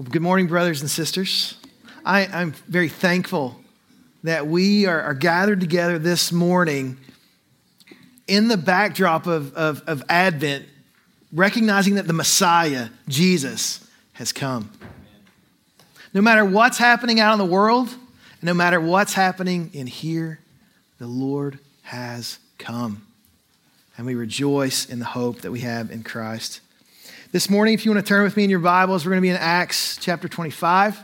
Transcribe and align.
Well, 0.00 0.08
good 0.08 0.22
morning, 0.22 0.46
brothers 0.46 0.80
and 0.80 0.90
sisters. 0.90 1.56
I, 2.06 2.22
am 2.22 2.52
very 2.52 2.88
thankful 2.88 3.60
that 4.22 4.46
we 4.46 4.86
are, 4.86 4.98
are, 4.98 5.12
gathered 5.12 5.60
together 5.60 5.98
this 5.98 6.32
morning 6.32 6.96
in 8.26 8.48
the 8.48 8.56
backdrop 8.56 9.26
of, 9.26 9.52
of, 9.52 9.82
of 9.86 10.02
Advent, 10.08 10.64
recognizing 11.34 11.96
that 11.96 12.06
the 12.06 12.14
Messiah, 12.14 12.88
Jesus, 13.08 13.86
has 14.14 14.32
come. 14.32 14.70
No 16.14 16.22
matter 16.22 16.46
what's 16.46 16.78
happening 16.78 17.20
out 17.20 17.34
in 17.34 17.38
the 17.38 17.44
world, 17.44 17.94
no 18.40 18.54
matter 18.54 18.80
what's 18.80 19.12
happening 19.12 19.68
in 19.74 19.86
here, 19.86 20.40
the 20.96 21.08
Lord 21.08 21.58
has 21.82 22.38
come. 22.56 23.06
And 23.98 24.06
we 24.06 24.14
rejoice 24.14 24.88
in 24.88 24.98
the 24.98 25.04
hope 25.04 25.42
that 25.42 25.50
we 25.50 25.60
have 25.60 25.90
in 25.90 26.04
Christ. 26.04 26.62
This 27.32 27.48
morning, 27.48 27.74
if 27.74 27.84
you 27.84 27.92
want 27.92 28.04
to 28.04 28.08
turn 28.08 28.24
with 28.24 28.36
me 28.36 28.42
in 28.42 28.50
your 28.50 28.58
Bibles, 28.58 29.06
we're 29.06 29.10
going 29.10 29.20
to 29.20 29.22
be 29.22 29.30
in 29.30 29.36
Acts 29.36 29.96
chapter 30.00 30.26
25. 30.26 30.98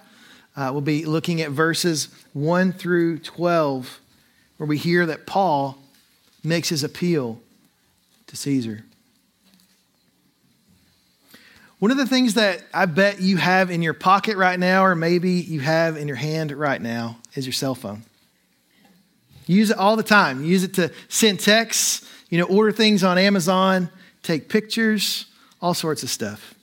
Uh, 0.57 0.71
we'll 0.73 0.81
be 0.81 1.05
looking 1.05 1.41
at 1.41 1.53
verses 1.53 2.09
1 2.33 2.73
through 2.73 3.21
12, 3.21 4.01
where 4.57 4.67
we 4.67 4.77
hear 4.77 5.07
that 5.07 5.25
Paul 5.25 5.79
makes 6.43 6.69
his 6.69 6.83
appeal 6.83 7.41
to 8.27 8.37
Caesar. 8.37 8.85
One 11.79 11.93
of 11.93 11.97
the 11.97 12.07
things 12.07 12.35
that 12.35 12.65
I 12.75 12.87
bet 12.87 13.21
you 13.21 13.37
have 13.37 13.71
in 13.71 13.81
your 13.81 13.95
pocket 13.95 14.37
right 14.37 14.59
now, 14.59 14.85
or 14.85 14.97
maybe 14.97 15.31
you 15.31 15.61
have 15.61 15.97
in 15.97 16.09
your 16.09 16.17
hand 16.17 16.51
right 16.51 16.83
now, 16.83 17.19
is 17.37 17.47
your 17.47 17.53
cell 17.53 17.77
phone. 17.77 18.03
You 19.47 19.59
use 19.59 19.71
it 19.71 19.79
all 19.79 19.95
the 19.95 20.03
time. 20.03 20.43
You 20.43 20.49
use 20.49 20.65
it 20.65 20.75
to 20.75 20.91
send 21.07 21.39
texts, 21.39 22.05
you 22.31 22.39
know, 22.39 22.47
order 22.47 22.73
things 22.73 23.05
on 23.05 23.17
Amazon, 23.17 23.91
take 24.25 24.49
pictures 24.49 25.27
all 25.61 25.75
sorts 25.75 26.03
of 26.03 26.11
stuff. 26.11 26.55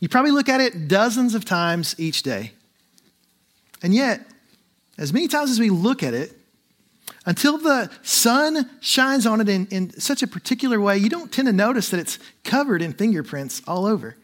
You 0.00 0.08
probably 0.08 0.32
look 0.32 0.48
at 0.48 0.60
it 0.60 0.88
dozens 0.88 1.34
of 1.34 1.44
times 1.44 1.94
each 1.98 2.22
day. 2.22 2.52
And 3.82 3.94
yet, 3.94 4.26
as 4.98 5.12
many 5.12 5.28
times 5.28 5.50
as 5.50 5.60
we 5.60 5.70
look 5.70 6.02
at 6.02 6.14
it, 6.14 6.36
until 7.24 7.58
the 7.58 7.90
sun 8.02 8.68
shines 8.80 9.26
on 9.26 9.40
it 9.40 9.48
in, 9.48 9.66
in 9.66 10.00
such 10.00 10.22
a 10.22 10.26
particular 10.26 10.80
way, 10.80 10.98
you 10.98 11.08
don't 11.08 11.30
tend 11.30 11.46
to 11.46 11.52
notice 11.52 11.90
that 11.90 12.00
it's 12.00 12.18
covered 12.42 12.82
in 12.82 12.92
fingerprints 12.92 13.62
all 13.66 13.86
over. 13.86 14.16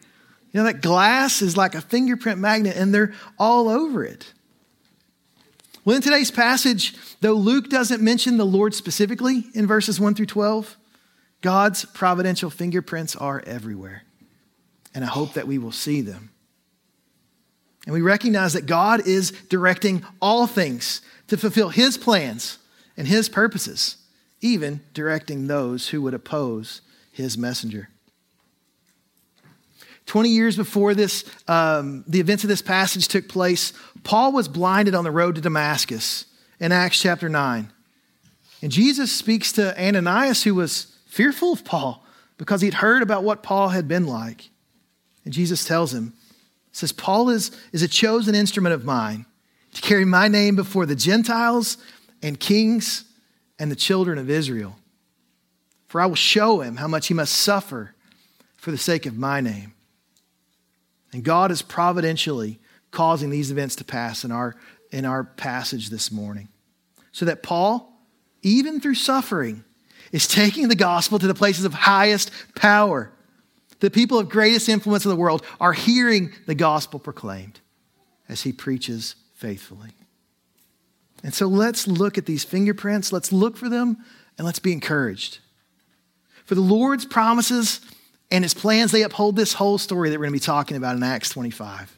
You 0.51 0.59
know, 0.59 0.63
that 0.65 0.81
glass 0.81 1.41
is 1.41 1.55
like 1.55 1.75
a 1.75 1.81
fingerprint 1.81 2.39
magnet 2.39 2.75
and 2.75 2.93
they're 2.93 3.13
all 3.37 3.69
over 3.69 4.03
it. 4.03 4.33
Well, 5.85 5.95
in 5.95 6.01
today's 6.01 6.31
passage, 6.31 6.95
though 7.21 7.33
Luke 7.33 7.69
doesn't 7.69 8.01
mention 8.01 8.37
the 8.37 8.45
Lord 8.45 8.73
specifically 8.73 9.45
in 9.53 9.65
verses 9.65 9.99
1 9.99 10.15
through 10.15 10.25
12, 10.25 10.77
God's 11.41 11.85
providential 11.85 12.49
fingerprints 12.49 13.15
are 13.15 13.41
everywhere. 13.45 14.03
And 14.93 15.03
I 15.03 15.07
hope 15.07 15.33
that 15.33 15.47
we 15.47 15.57
will 15.57 15.71
see 15.71 16.01
them. 16.01 16.31
And 17.85 17.93
we 17.93 18.01
recognize 18.01 18.53
that 18.53 18.65
God 18.65 19.07
is 19.07 19.31
directing 19.49 20.03
all 20.21 20.47
things 20.47 21.01
to 21.27 21.37
fulfill 21.37 21.69
his 21.69 21.97
plans 21.97 22.57
and 22.97 23.07
his 23.07 23.29
purposes, 23.29 23.97
even 24.41 24.81
directing 24.93 25.47
those 25.47 25.89
who 25.89 26.01
would 26.01 26.13
oppose 26.13 26.81
his 27.11 27.37
messenger. 27.37 27.89
20 30.05 30.29
years 30.29 30.57
before 30.57 30.95
this, 30.95 31.23
um, 31.47 32.03
the 32.07 32.19
events 32.19 32.43
of 32.43 32.47
this 32.47 32.63
passage 32.63 33.07
took 33.07 33.29
place, 33.29 33.73
Paul 34.03 34.31
was 34.31 34.47
blinded 34.47 34.95
on 34.95 35.03
the 35.03 35.11
road 35.11 35.35
to 35.35 35.41
Damascus 35.41 36.25
in 36.59 36.71
Acts 36.71 36.99
chapter 36.99 37.29
9. 37.29 37.71
And 38.61 38.71
Jesus 38.71 39.15
speaks 39.15 39.51
to 39.53 39.79
Ananias, 39.79 40.43
who 40.43 40.55
was 40.55 40.88
fearful 41.09 41.51
of 41.51 41.65
Paul 41.65 42.05
because 42.37 42.61
he'd 42.61 42.75
heard 42.75 43.01
about 43.01 43.23
what 43.23 43.43
Paul 43.43 43.69
had 43.69 43.87
been 43.87 44.05
like. 44.05 44.49
And 45.25 45.33
Jesus 45.33 45.65
tells 45.65 45.93
him, 45.93 46.13
says, 46.71 46.91
Paul 46.91 47.29
is, 47.29 47.51
is 47.73 47.81
a 47.81 47.87
chosen 47.87 48.35
instrument 48.35 48.73
of 48.73 48.85
mine 48.85 49.25
to 49.73 49.81
carry 49.81 50.05
my 50.05 50.27
name 50.27 50.55
before 50.55 50.85
the 50.85 50.95
Gentiles 50.95 51.77
and 52.21 52.39
kings 52.39 53.03
and 53.57 53.71
the 53.71 53.75
children 53.75 54.17
of 54.17 54.29
Israel. 54.29 54.77
For 55.87 55.99
I 55.99 56.05
will 56.05 56.15
show 56.15 56.61
him 56.61 56.77
how 56.77 56.87
much 56.87 57.07
he 57.07 57.13
must 57.13 57.35
suffer 57.35 57.95
for 58.55 58.71
the 58.71 58.77
sake 58.77 59.05
of 59.05 59.17
my 59.17 59.41
name. 59.41 59.73
And 61.11 61.23
God 61.23 61.51
is 61.51 61.63
providentially 61.63 62.59
causing 62.91 63.31
these 63.31 63.51
events 63.51 63.75
to 63.77 63.83
pass 63.83 64.23
in 64.23 64.31
our, 64.31 64.55
in 64.91 65.05
our 65.05 65.23
passage 65.23 65.89
this 65.89 66.11
morning. 66.11 66.49
So 67.11 67.25
that 67.25 67.41
Paul, 67.41 67.91
even 68.43 68.79
through 68.79 68.95
suffering, 68.95 69.63
is 70.11 70.27
taking 70.27 70.67
the 70.67 70.75
gospel 70.75 71.19
to 71.19 71.27
the 71.27 71.33
places 71.33 71.65
of 71.65 71.73
highest 71.73 72.31
power. 72.55 73.11
The 73.79 73.91
people 73.91 74.19
of 74.19 74.29
greatest 74.29 74.67
influence 74.67 75.05
in 75.05 75.09
the 75.09 75.15
world 75.15 75.45
are 75.59 75.73
hearing 75.73 76.33
the 76.47 76.55
gospel 76.55 76.99
proclaimed 76.99 77.59
as 78.27 78.41
he 78.41 78.51
preaches 78.51 79.15
faithfully. 79.35 79.91
And 81.23 81.33
so 81.33 81.47
let's 81.47 81.87
look 81.87 82.17
at 82.17 82.25
these 82.25 82.43
fingerprints, 82.43 83.11
let's 83.11 83.31
look 83.31 83.57
for 83.57 83.69
them, 83.69 83.97
and 84.37 84.45
let's 84.45 84.59
be 84.59 84.71
encouraged. 84.71 85.39
For 86.45 86.55
the 86.55 86.61
Lord's 86.61 87.05
promises 87.05 87.81
and 88.31 88.43
his 88.43 88.53
plans, 88.53 88.91
they 88.91 89.03
uphold 89.03 89.35
this 89.35 89.53
whole 89.53 89.77
story 89.77 90.09
that 90.09 90.17
we're 90.17 90.25
going 90.25 90.33
to 90.33 90.41
be 90.41 90.45
talking 90.45 90.77
about 90.77 90.95
in 90.95 91.03
Acts 91.03 91.29
25. 91.29 91.95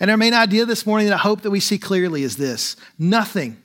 And 0.00 0.10
our 0.10 0.16
main 0.16 0.34
idea 0.34 0.64
this 0.64 0.86
morning 0.86 1.08
that 1.08 1.14
I 1.14 1.18
hope 1.18 1.42
that 1.42 1.50
we 1.50 1.60
see 1.60 1.78
clearly 1.78 2.22
is 2.22 2.36
this 2.36 2.76
nothing 2.98 3.62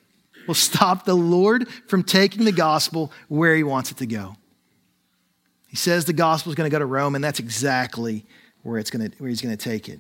will 0.48 0.56
stop 0.56 1.06
the 1.06 1.16
Lord 1.16 1.68
from 1.88 2.04
taking 2.04 2.46
the 2.46 2.52
gospel 2.52 3.12
where 3.28 3.56
he 3.56 3.64
wants 3.64 3.92
it 3.92 3.98
to 3.98 4.06
go. 4.06 4.36
He 5.68 5.76
says 5.76 6.06
the 6.06 6.14
gospel 6.14 6.52
is 6.52 6.56
going 6.56 6.70
to 6.70 6.74
go 6.74 6.80
to 6.80 6.86
Rome, 6.86 7.16
and 7.16 7.24
that's 7.24 7.40
exactly 7.40 8.26
where, 8.64 8.78
it's 8.78 8.90
going 8.90 9.12
to, 9.12 9.18
where 9.18 9.30
he's 9.30 9.42
going 9.42 9.56
to 9.56 9.64
take 9.64 9.90
it. 9.90 10.00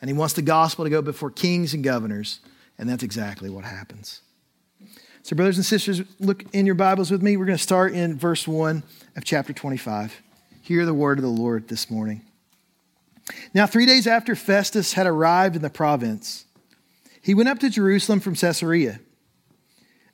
And 0.00 0.08
he 0.08 0.14
wants 0.14 0.34
the 0.34 0.42
gospel 0.42 0.84
to 0.84 0.90
go 0.90 1.02
before 1.02 1.30
kings 1.30 1.74
and 1.74 1.84
governors, 1.84 2.40
and 2.78 2.88
that's 2.88 3.02
exactly 3.02 3.50
what 3.50 3.64
happens. 3.64 4.20
So, 5.22 5.36
brothers 5.36 5.56
and 5.56 5.64
sisters, 5.64 6.02
look 6.18 6.44
in 6.52 6.66
your 6.66 6.74
Bibles 6.74 7.10
with 7.10 7.22
me. 7.22 7.36
We're 7.36 7.46
going 7.46 7.58
to 7.58 7.62
start 7.62 7.92
in 7.92 8.18
verse 8.18 8.48
1 8.48 8.82
of 9.16 9.24
chapter 9.24 9.52
25. 9.52 10.20
Hear 10.62 10.84
the 10.84 10.94
word 10.94 11.18
of 11.18 11.22
the 11.22 11.30
Lord 11.30 11.68
this 11.68 11.90
morning. 11.90 12.22
Now, 13.54 13.66
three 13.66 13.86
days 13.86 14.08
after 14.08 14.34
Festus 14.34 14.94
had 14.94 15.06
arrived 15.06 15.54
in 15.54 15.62
the 15.62 15.70
province, 15.70 16.44
he 17.20 17.34
went 17.34 17.48
up 17.48 17.60
to 17.60 17.70
Jerusalem 17.70 18.18
from 18.18 18.34
Caesarea. 18.34 18.98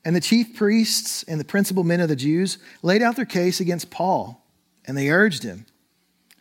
And 0.04 0.14
the 0.14 0.20
chief 0.20 0.56
priests 0.56 1.22
and 1.24 1.38
the 1.38 1.44
principal 1.44 1.84
men 1.84 2.00
of 2.00 2.08
the 2.08 2.16
Jews 2.16 2.58
laid 2.82 3.02
out 3.02 3.16
their 3.16 3.24
case 3.24 3.60
against 3.60 3.90
Paul, 3.90 4.44
and 4.86 4.96
they 4.96 5.10
urged 5.10 5.42
him, 5.42 5.66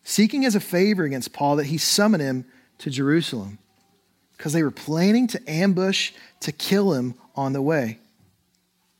seeking 0.03 0.45
as 0.45 0.55
a 0.55 0.59
favor 0.59 1.03
against 1.03 1.33
Paul 1.33 1.57
that 1.57 1.65
he 1.65 1.77
summon 1.77 2.21
him 2.21 2.45
to 2.77 2.89
Jerusalem, 2.89 3.57
because 4.37 4.53
they 4.53 4.63
were 4.63 4.71
planning 4.71 5.27
to 5.27 5.49
ambush 5.49 6.13
to 6.41 6.51
kill 6.51 6.93
him 6.93 7.15
on 7.35 7.53
the 7.53 7.61
way. 7.61 7.99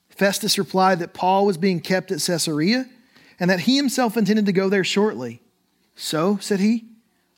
Festus 0.10 0.58
replied 0.58 1.00
that 1.00 1.14
Paul 1.14 1.46
was 1.46 1.58
being 1.58 1.80
kept 1.80 2.12
at 2.12 2.22
Caesarea 2.22 2.90
and 3.40 3.50
that 3.52 3.62
he 3.62 3.76
himself 3.76 4.18
intended 4.18 4.48
to 4.48 4.52
go 4.52 4.68
there 4.68 4.84
shortly. 4.84 5.42
So, 5.96 6.38
said 6.38 6.60
he, 6.60 6.86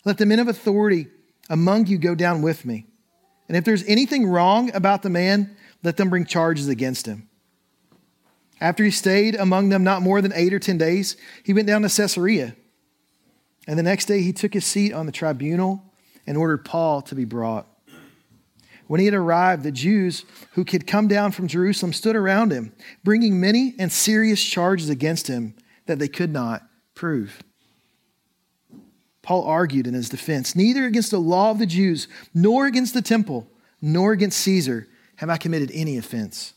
let 0.05 0.17
the 0.17 0.25
men 0.25 0.39
of 0.39 0.47
authority 0.47 1.07
among 1.49 1.87
you 1.87 1.97
go 1.97 2.15
down 2.15 2.41
with 2.41 2.65
me. 2.65 2.85
And 3.49 3.57
if 3.57 3.65
there's 3.65 3.83
anything 3.83 4.25
wrong 4.25 4.73
about 4.73 5.01
the 5.01 5.09
man, 5.09 5.57
let 5.83 5.97
them 5.97 6.09
bring 6.09 6.25
charges 6.25 6.67
against 6.67 7.05
him. 7.05 7.29
After 8.61 8.83
he 8.83 8.91
stayed 8.91 9.35
among 9.35 9.69
them 9.69 9.83
not 9.83 10.01
more 10.01 10.21
than 10.21 10.33
eight 10.35 10.53
or 10.53 10.59
ten 10.59 10.77
days, 10.77 11.15
he 11.43 11.53
went 11.53 11.67
down 11.67 11.81
to 11.83 11.89
Caesarea. 11.89 12.55
And 13.67 13.79
the 13.79 13.83
next 13.83 14.05
day 14.05 14.21
he 14.21 14.33
took 14.33 14.53
his 14.53 14.65
seat 14.65 14.93
on 14.93 15.05
the 15.05 15.11
tribunal 15.11 15.83
and 16.27 16.37
ordered 16.37 16.65
Paul 16.65 17.01
to 17.03 17.15
be 17.15 17.25
brought. 17.25 17.67
When 18.87 18.99
he 18.99 19.05
had 19.05 19.13
arrived, 19.13 19.63
the 19.63 19.71
Jews 19.71 20.25
who 20.53 20.65
had 20.67 20.87
come 20.87 21.07
down 21.07 21.31
from 21.31 21.47
Jerusalem 21.47 21.93
stood 21.93 22.15
around 22.15 22.51
him, 22.51 22.73
bringing 23.03 23.39
many 23.39 23.75
and 23.77 23.91
serious 23.91 24.43
charges 24.43 24.89
against 24.89 25.27
him 25.27 25.53
that 25.85 25.99
they 25.99 26.07
could 26.07 26.33
not 26.33 26.63
prove. 26.95 27.43
Paul 29.21 29.43
argued 29.43 29.85
in 29.85 29.93
his 29.93 30.09
defense 30.09 30.55
Neither 30.55 30.85
against 30.85 31.11
the 31.11 31.19
law 31.19 31.51
of 31.51 31.59
the 31.59 31.67
Jews, 31.67 32.07
nor 32.33 32.65
against 32.65 32.95
the 32.95 33.01
temple, 33.03 33.47
nor 33.79 34.11
against 34.11 34.39
Caesar 34.39 34.87
have 35.19 35.29
I 35.29 35.35
committed 35.35 35.69
any 35.73 35.97
offense. 35.97 36.53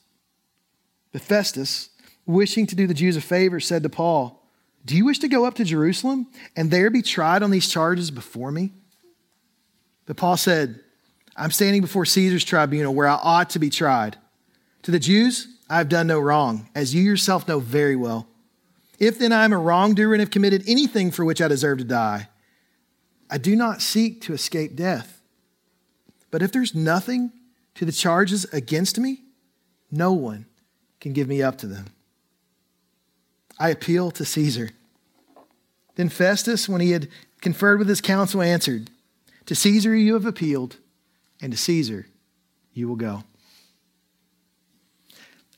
But 1.10 1.20
Festus, 1.20 1.90
wishing 2.26 2.64
to 2.68 2.76
do 2.76 2.86
the 2.86 2.94
Jews 2.94 3.16
a 3.16 3.20
favor, 3.20 3.58
said 3.58 3.82
to 3.82 3.88
Paul, 3.88 4.40
Do 4.84 4.96
you 4.96 5.04
wish 5.04 5.18
to 5.18 5.28
go 5.28 5.44
up 5.44 5.54
to 5.54 5.64
Jerusalem 5.64 6.28
and 6.54 6.70
there 6.70 6.88
be 6.88 7.02
tried 7.02 7.42
on 7.42 7.50
these 7.50 7.68
charges 7.68 8.12
before 8.12 8.52
me? 8.52 8.70
But 10.06 10.16
Paul 10.16 10.36
said, 10.36 10.78
I'm 11.36 11.50
standing 11.50 11.82
before 11.82 12.04
Caesar's 12.04 12.44
tribunal 12.44 12.94
where 12.94 13.08
I 13.08 13.18
ought 13.20 13.50
to 13.50 13.58
be 13.58 13.68
tried. 13.68 14.16
To 14.82 14.92
the 14.92 15.00
Jews, 15.00 15.48
I 15.68 15.78
have 15.78 15.88
done 15.88 16.06
no 16.06 16.20
wrong, 16.20 16.68
as 16.72 16.94
you 16.94 17.02
yourself 17.02 17.48
know 17.48 17.58
very 17.58 17.96
well. 17.96 18.28
If 19.00 19.18
then 19.18 19.32
I 19.32 19.44
am 19.44 19.52
a 19.52 19.58
wrongdoer 19.58 20.14
and 20.14 20.20
have 20.20 20.30
committed 20.30 20.62
anything 20.68 21.10
for 21.10 21.24
which 21.24 21.42
I 21.42 21.48
deserve 21.48 21.78
to 21.78 21.84
die, 21.84 22.28
I 23.28 23.38
do 23.38 23.56
not 23.56 23.82
seek 23.82 24.20
to 24.22 24.34
escape 24.34 24.76
death. 24.76 25.20
But 26.30 26.42
if 26.42 26.52
there's 26.52 26.76
nothing 26.76 27.32
to 27.74 27.84
the 27.84 27.92
charges 27.92 28.44
against 28.52 28.98
me, 28.98 29.22
no 29.90 30.12
one 30.12 30.46
can 31.00 31.12
give 31.12 31.28
me 31.28 31.42
up 31.42 31.58
to 31.58 31.66
them. 31.66 31.86
I 33.58 33.70
appeal 33.70 34.10
to 34.12 34.24
Caesar. 34.24 34.70
Then 35.94 36.08
Festus, 36.08 36.68
when 36.68 36.80
he 36.80 36.92
had 36.92 37.08
conferred 37.40 37.78
with 37.78 37.88
his 37.88 38.00
council, 38.00 38.40
answered, 38.40 38.90
To 39.46 39.54
Caesar 39.54 39.94
you 39.94 40.14
have 40.14 40.26
appealed, 40.26 40.76
and 41.40 41.52
to 41.52 41.58
Caesar 41.58 42.06
you 42.72 42.88
will 42.88 42.96
go. 42.96 43.24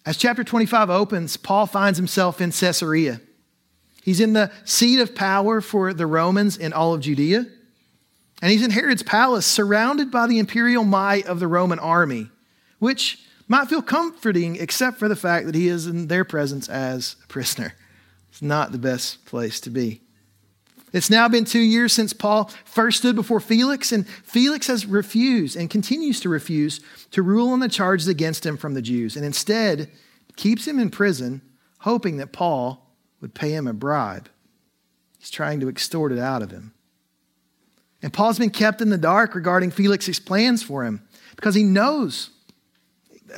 As 0.06 0.16
chapter 0.16 0.44
25 0.44 0.90
opens, 0.90 1.36
Paul 1.36 1.66
finds 1.66 1.98
himself 1.98 2.40
in 2.40 2.50
Caesarea. 2.50 3.20
He's 4.02 4.20
in 4.20 4.34
the 4.34 4.52
seat 4.64 5.00
of 5.00 5.14
power 5.14 5.62
for 5.62 5.94
the 5.94 6.06
Romans 6.06 6.58
in 6.58 6.74
all 6.74 6.92
of 6.92 7.00
Judea. 7.00 7.46
And 8.44 8.52
he's 8.52 8.62
in 8.62 8.72
Herod's 8.72 9.02
palace, 9.02 9.46
surrounded 9.46 10.10
by 10.10 10.26
the 10.26 10.38
imperial 10.38 10.84
might 10.84 11.24
of 11.24 11.40
the 11.40 11.48
Roman 11.48 11.78
army, 11.78 12.28
which 12.78 13.18
might 13.48 13.68
feel 13.68 13.80
comforting 13.80 14.56
except 14.56 14.98
for 14.98 15.08
the 15.08 15.16
fact 15.16 15.46
that 15.46 15.54
he 15.54 15.66
is 15.66 15.86
in 15.86 16.08
their 16.08 16.26
presence 16.26 16.68
as 16.68 17.16
a 17.24 17.26
prisoner. 17.26 17.72
It's 18.28 18.42
not 18.42 18.70
the 18.70 18.76
best 18.76 19.24
place 19.24 19.60
to 19.60 19.70
be. 19.70 20.02
It's 20.92 21.08
now 21.08 21.26
been 21.26 21.46
two 21.46 21.58
years 21.58 21.94
since 21.94 22.12
Paul 22.12 22.50
first 22.66 22.98
stood 22.98 23.16
before 23.16 23.40
Felix, 23.40 23.92
and 23.92 24.06
Felix 24.06 24.66
has 24.66 24.84
refused 24.84 25.56
and 25.56 25.70
continues 25.70 26.20
to 26.20 26.28
refuse 26.28 26.80
to 27.12 27.22
rule 27.22 27.48
on 27.48 27.60
the 27.60 27.68
charges 27.70 28.08
against 28.08 28.44
him 28.44 28.58
from 28.58 28.74
the 28.74 28.82
Jews, 28.82 29.16
and 29.16 29.24
instead 29.24 29.90
keeps 30.36 30.68
him 30.68 30.78
in 30.78 30.90
prison, 30.90 31.40
hoping 31.78 32.18
that 32.18 32.34
Paul 32.34 32.90
would 33.22 33.32
pay 33.32 33.54
him 33.54 33.66
a 33.66 33.72
bribe. 33.72 34.28
He's 35.18 35.30
trying 35.30 35.60
to 35.60 35.70
extort 35.70 36.12
it 36.12 36.18
out 36.18 36.42
of 36.42 36.50
him. 36.50 36.73
And 38.04 38.12
Paul's 38.12 38.38
been 38.38 38.50
kept 38.50 38.82
in 38.82 38.90
the 38.90 38.98
dark 38.98 39.34
regarding 39.34 39.70
Felix's 39.70 40.20
plans 40.20 40.62
for 40.62 40.84
him 40.84 41.00
because 41.36 41.54
he 41.54 41.62
knows. 41.62 42.28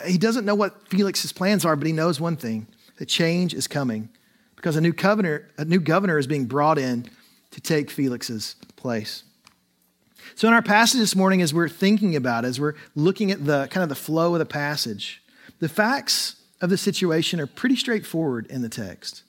He 0.04 0.18
doesn't 0.18 0.44
know 0.44 0.56
what 0.56 0.88
Felix's 0.88 1.32
plans 1.32 1.64
are, 1.64 1.76
but 1.76 1.86
he 1.86 1.92
knows 1.92 2.20
one 2.20 2.36
thing 2.36 2.66
that 2.98 3.06
change 3.06 3.54
is 3.54 3.68
coming 3.68 4.08
because 4.56 4.74
a 4.74 4.80
new 4.80 4.92
governor, 4.92 5.48
a 5.56 5.64
new 5.64 5.78
governor 5.78 6.18
is 6.18 6.26
being 6.26 6.46
brought 6.46 6.78
in 6.78 7.08
to 7.52 7.60
take 7.60 7.92
Felix's 7.92 8.56
place. 8.74 9.22
So 10.34 10.48
in 10.48 10.54
our 10.54 10.62
passage 10.62 10.98
this 10.98 11.14
morning, 11.14 11.42
as 11.42 11.54
we're 11.54 11.68
thinking 11.68 12.16
about, 12.16 12.44
as 12.44 12.58
we're 12.58 12.74
looking 12.96 13.30
at 13.30 13.44
the 13.44 13.68
kind 13.68 13.84
of 13.84 13.88
the 13.88 13.94
flow 13.94 14.34
of 14.34 14.40
the 14.40 14.46
passage, 14.46 15.22
the 15.60 15.68
facts 15.68 16.42
of 16.60 16.70
the 16.70 16.76
situation 16.76 17.38
are 17.38 17.46
pretty 17.46 17.76
straightforward 17.76 18.46
in 18.48 18.62
the 18.62 18.68
text. 18.68 19.22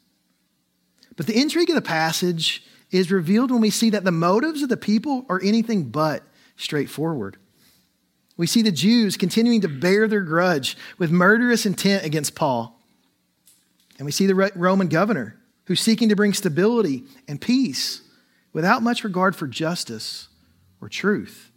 But 1.16 1.28
the 1.28 1.40
intrigue 1.40 1.70
of 1.70 1.76
the 1.76 1.82
passage 1.84 2.64
is 2.92 3.12
revealed 3.12 3.52
when 3.52 3.62
we 3.62 3.70
see 3.70 3.90
that 3.90 4.04
the 4.04 4.12
motives 4.12 4.62
of 4.62 4.70
the 4.70 4.78
people 4.78 5.26
are 5.30 5.42
anything 5.44 5.86
but 5.86 6.24
straightforward. 6.56 7.38
We 8.38 8.48
see 8.48 8.62
the 8.62 8.72
Jews 8.72 9.18
continuing 9.18 9.62
to 9.62 9.68
bear 9.68 10.08
their 10.08 10.22
grudge 10.22 10.78
with 10.98 11.12
murderous 11.12 11.66
intent 11.66 12.06
against 12.06 12.36
Paul. 12.36 12.80
And 13.98 14.06
we 14.06 14.12
see 14.12 14.28
the 14.28 14.52
Roman 14.56 14.88
governor 14.88 15.38
who's 15.66 15.82
seeking 15.82 16.10
to 16.10 16.16
bring 16.16 16.34
stability 16.34 17.04
and 17.28 17.42
peace 17.42 18.02
without 18.54 18.84
much 18.84 19.04
regard 19.04 19.36
for 19.36 19.48
justice 19.48 20.30
or 20.80 20.88
truth. 20.88 21.52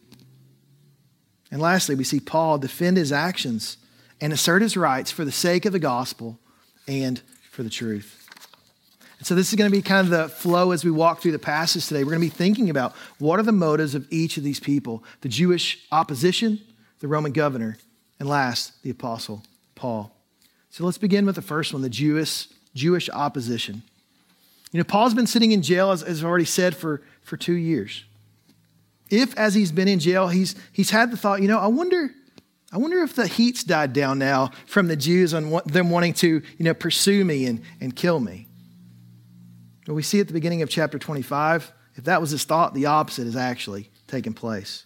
And 1.50 1.60
lastly, 1.60 1.94
we 1.94 2.04
see 2.04 2.20
Paul 2.20 2.58
defend 2.58 2.96
his 2.96 3.12
actions 3.12 3.76
and 4.20 4.32
assert 4.32 4.62
his 4.62 4.76
rights 4.76 5.10
for 5.10 5.24
the 5.24 5.32
sake 5.32 5.64
of 5.64 5.72
the 5.72 5.78
gospel 5.78 6.38
and 6.86 7.20
for 7.50 7.62
the 7.62 7.70
truth. 7.70 8.19
And 9.20 9.26
so, 9.26 9.34
this 9.34 9.50
is 9.50 9.54
going 9.54 9.70
to 9.70 9.76
be 9.76 9.82
kind 9.82 10.06
of 10.06 10.10
the 10.10 10.30
flow 10.30 10.72
as 10.72 10.82
we 10.82 10.90
walk 10.90 11.20
through 11.20 11.32
the 11.32 11.38
passage 11.38 11.86
today. 11.86 12.04
We're 12.04 12.12
going 12.12 12.22
to 12.22 12.26
be 12.26 12.34
thinking 12.34 12.70
about 12.70 12.94
what 13.18 13.38
are 13.38 13.42
the 13.42 13.52
motives 13.52 13.94
of 13.94 14.06
each 14.10 14.38
of 14.38 14.42
these 14.42 14.58
people 14.58 15.04
the 15.20 15.28
Jewish 15.28 15.86
opposition, 15.92 16.58
the 17.00 17.08
Roman 17.08 17.32
governor, 17.32 17.76
and 18.18 18.26
last, 18.26 18.82
the 18.82 18.88
apostle 18.88 19.42
Paul. 19.74 20.10
So, 20.70 20.86
let's 20.86 20.96
begin 20.96 21.26
with 21.26 21.34
the 21.34 21.42
first 21.42 21.74
one 21.74 21.82
the 21.82 21.90
Jewish, 21.90 22.48
Jewish 22.74 23.10
opposition. 23.10 23.82
You 24.72 24.78
know, 24.78 24.84
Paul's 24.84 25.12
been 25.12 25.26
sitting 25.26 25.52
in 25.52 25.60
jail, 25.60 25.90
as, 25.90 26.02
as 26.02 26.20
I've 26.20 26.26
already 26.26 26.46
said, 26.46 26.74
for, 26.74 27.02
for 27.20 27.36
two 27.36 27.52
years. 27.52 28.04
If, 29.10 29.36
as 29.36 29.52
he's 29.52 29.70
been 29.70 29.88
in 29.88 29.98
jail, 29.98 30.28
he's, 30.28 30.54
he's 30.72 30.88
had 30.88 31.10
the 31.10 31.18
thought, 31.18 31.42
you 31.42 31.48
know, 31.48 31.58
I 31.58 31.66
wonder, 31.66 32.10
I 32.72 32.78
wonder 32.78 33.02
if 33.02 33.16
the 33.16 33.26
heat's 33.26 33.64
died 33.64 33.92
down 33.92 34.18
now 34.18 34.52
from 34.64 34.88
the 34.88 34.96
Jews 34.96 35.34
on 35.34 35.60
them 35.66 35.90
wanting 35.90 36.14
to, 36.14 36.40
you 36.56 36.64
know, 36.64 36.72
pursue 36.72 37.22
me 37.22 37.44
and, 37.44 37.60
and 37.82 37.94
kill 37.94 38.18
me. 38.18 38.46
But 39.90 39.96
we 39.96 40.04
see 40.04 40.20
at 40.20 40.28
the 40.28 40.32
beginning 40.32 40.62
of 40.62 40.70
chapter 40.70 41.00
25, 41.00 41.72
if 41.96 42.04
that 42.04 42.20
was 42.20 42.30
his 42.30 42.44
thought, 42.44 42.74
the 42.74 42.86
opposite 42.86 43.26
is 43.26 43.34
actually 43.34 43.90
taking 44.06 44.34
place. 44.34 44.84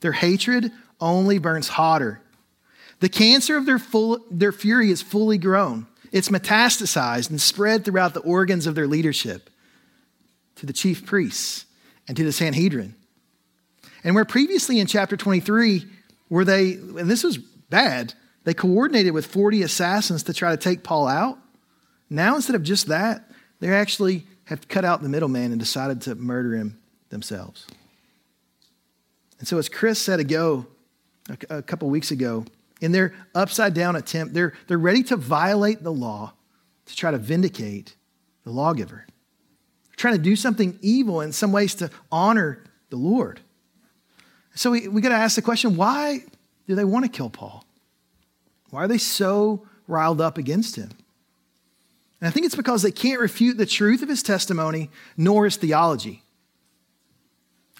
Their 0.00 0.12
hatred 0.12 0.70
only 1.00 1.38
burns 1.38 1.68
hotter. 1.68 2.20
The 3.00 3.08
cancer 3.08 3.56
of 3.56 3.64
their, 3.64 3.78
full, 3.78 4.18
their 4.30 4.52
fury 4.52 4.90
is 4.90 5.00
fully 5.00 5.38
grown. 5.38 5.86
It's 6.10 6.28
metastasized 6.28 7.30
and 7.30 7.40
spread 7.40 7.86
throughout 7.86 8.12
the 8.12 8.20
organs 8.20 8.66
of 8.66 8.74
their 8.74 8.86
leadership 8.86 9.48
to 10.56 10.66
the 10.66 10.74
chief 10.74 11.06
priests 11.06 11.64
and 12.06 12.14
to 12.18 12.22
the 12.22 12.30
Sanhedrin. 12.30 12.94
And 14.04 14.14
where 14.14 14.26
previously 14.26 14.80
in 14.80 14.86
chapter 14.86 15.16
23, 15.16 15.86
where 16.28 16.44
they, 16.44 16.74
and 16.74 17.10
this 17.10 17.24
was 17.24 17.38
bad, 17.38 18.12
they 18.44 18.52
coordinated 18.52 19.14
with 19.14 19.24
40 19.24 19.62
assassins 19.62 20.24
to 20.24 20.34
try 20.34 20.50
to 20.50 20.58
take 20.58 20.82
Paul 20.82 21.08
out. 21.08 21.38
Now, 22.10 22.36
instead 22.36 22.54
of 22.54 22.62
just 22.62 22.88
that, 22.88 23.30
they're 23.58 23.74
actually 23.74 24.26
have 24.44 24.68
cut 24.68 24.84
out 24.84 25.02
the 25.02 25.08
middleman 25.08 25.52
and 25.52 25.60
decided 25.60 26.02
to 26.02 26.14
murder 26.14 26.54
him 26.54 26.78
themselves. 27.10 27.66
And 29.38 29.48
so, 29.48 29.58
as 29.58 29.68
Chris 29.68 29.98
said 29.98 30.20
ago, 30.20 30.66
a 31.50 31.62
couple 31.62 31.88
weeks 31.90 32.10
ago, 32.10 32.44
in 32.80 32.92
their 32.92 33.14
upside 33.34 33.74
down 33.74 33.96
attempt, 33.96 34.34
they're, 34.34 34.52
they're 34.66 34.78
ready 34.78 35.02
to 35.04 35.16
violate 35.16 35.82
the 35.82 35.92
law 35.92 36.32
to 36.86 36.96
try 36.96 37.10
to 37.10 37.18
vindicate 37.18 37.94
the 38.44 38.50
lawgiver. 38.50 39.06
They're 39.06 39.96
trying 39.96 40.16
to 40.16 40.22
do 40.22 40.36
something 40.36 40.78
evil 40.82 41.20
in 41.20 41.32
some 41.32 41.52
ways 41.52 41.74
to 41.76 41.90
honor 42.10 42.64
the 42.90 42.96
Lord. 42.96 43.40
So 44.54 44.72
we, 44.72 44.88
we 44.88 45.00
got 45.00 45.10
to 45.10 45.14
ask 45.14 45.36
the 45.36 45.42
question 45.42 45.76
why 45.76 46.20
do 46.66 46.74
they 46.74 46.84
want 46.84 47.04
to 47.04 47.10
kill 47.10 47.30
Paul? 47.30 47.64
Why 48.70 48.84
are 48.84 48.88
they 48.88 48.98
so 48.98 49.66
riled 49.86 50.20
up 50.20 50.38
against 50.38 50.76
him? 50.76 50.90
And 52.22 52.28
I 52.28 52.30
think 52.30 52.46
it's 52.46 52.54
because 52.54 52.82
they 52.82 52.92
can't 52.92 53.20
refute 53.20 53.58
the 53.58 53.66
truth 53.66 54.00
of 54.00 54.08
his 54.08 54.22
testimony 54.22 54.90
nor 55.16 55.44
his 55.44 55.56
theology. 55.56 56.22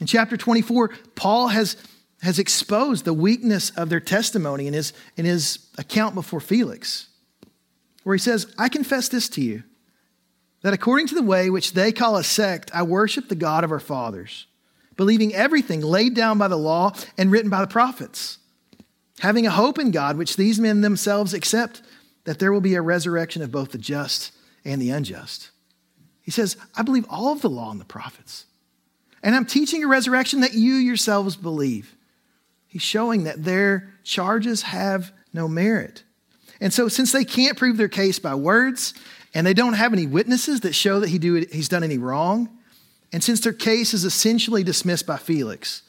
In 0.01 0.09
chapter 0.09 0.37
24, 0.37 0.89
Paul 1.15 1.47
has 1.47 1.77
has 2.23 2.39
exposed 2.39 3.05
the 3.05 3.13
weakness 3.13 3.71
of 3.71 3.89
their 3.89 4.01
testimony 4.01 4.67
in 4.67 4.75
his, 4.75 4.93
in 5.17 5.25
his 5.25 5.59
account 5.77 6.15
before 6.15 6.41
Felix, 6.41 7.09
where 8.05 8.15
he 8.15 8.21
says, 8.21 8.53
I 8.57 8.69
confess 8.69 9.09
this 9.09 9.29
to 9.31 9.41
you, 9.41 9.65
that 10.63 10.73
according 10.73 11.09
to 11.09 11.17
the 11.17 11.23
way 11.23 11.51
which 11.51 11.73
they 11.73 11.91
call 11.91 12.17
a 12.17 12.25
sect, 12.25 12.71
I 12.73 12.85
worship 12.85 13.29
the 13.29 13.35
God 13.35 13.65
of 13.65 13.73
our 13.73 13.81
fathers, 13.81 14.47
believing 14.97 15.35
everything 15.35 15.81
laid 15.81 16.15
down 16.15 16.39
by 16.39 16.47
the 16.47 16.57
law 16.57 16.93
and 17.19 17.33
written 17.33 17.51
by 17.51 17.61
the 17.61 17.67
prophets, 17.67 18.39
having 19.19 19.47
a 19.47 19.51
hope 19.51 19.81
in 19.81 19.91
God, 19.91 20.17
which 20.17 20.37
these 20.37 20.61
men 20.61 20.81
themselves 20.81 21.35
accept, 21.35 21.83
that 22.25 22.39
there 22.39 22.53
will 22.53 22.61
be 22.61 22.75
a 22.75 22.83
resurrection 22.83 23.43
of 23.43 23.51
both 23.51 23.73
the 23.73 23.79
just 23.79 24.33
and 24.65 24.81
the 24.81 24.91
unjust. 24.91 25.51
He 26.23 26.31
says, 26.31 26.57
I 26.77 26.83
believe 26.83 27.07
all 27.09 27.33
of 27.33 27.43
the 27.43 27.51
law 27.51 27.71
and 27.71 27.81
the 27.81 27.85
prophets. 27.85 28.47
And 29.23 29.35
I'm 29.35 29.47
teaching 29.47 29.83
a 29.85 29.89
resurrection 29.89 30.41
that 30.41 30.55
you 30.55 30.75
yourselves 30.75 31.37
believe. 31.37 31.97
He's 32.67 32.83
showing 32.83 33.25
that 33.25 33.45
their 33.45 33.93
charges 34.05 34.63
have 34.63 35.13
no 35.33 35.49
merit. 35.49 36.05
And 36.61 36.73
so, 36.73 36.89
since 36.89 37.13
they 37.13 37.25
can't 37.25 37.59
prove 37.59 37.77
their 37.77 37.89
case 37.89 38.19
by 38.19 38.35
words, 38.35 38.95
and 39.35 39.47
they 39.47 39.55
don't 39.55 39.73
have 39.75 39.93
any 39.93 40.07
witnesses 40.07 40.61
that 40.61 40.75
show 40.75 41.01
that 41.01 41.09
he 41.09 41.19
do, 41.19 41.35
he's 41.51 41.69
done 41.69 41.83
any 41.83 41.99
wrong, 41.99 42.49
and 43.13 43.23
since 43.23 43.41
their 43.41 43.53
case 43.53 43.93
is 43.95 44.05
essentially 44.05 44.63
dismissed 44.63 45.07
by 45.07 45.17
Felix, 45.17 45.83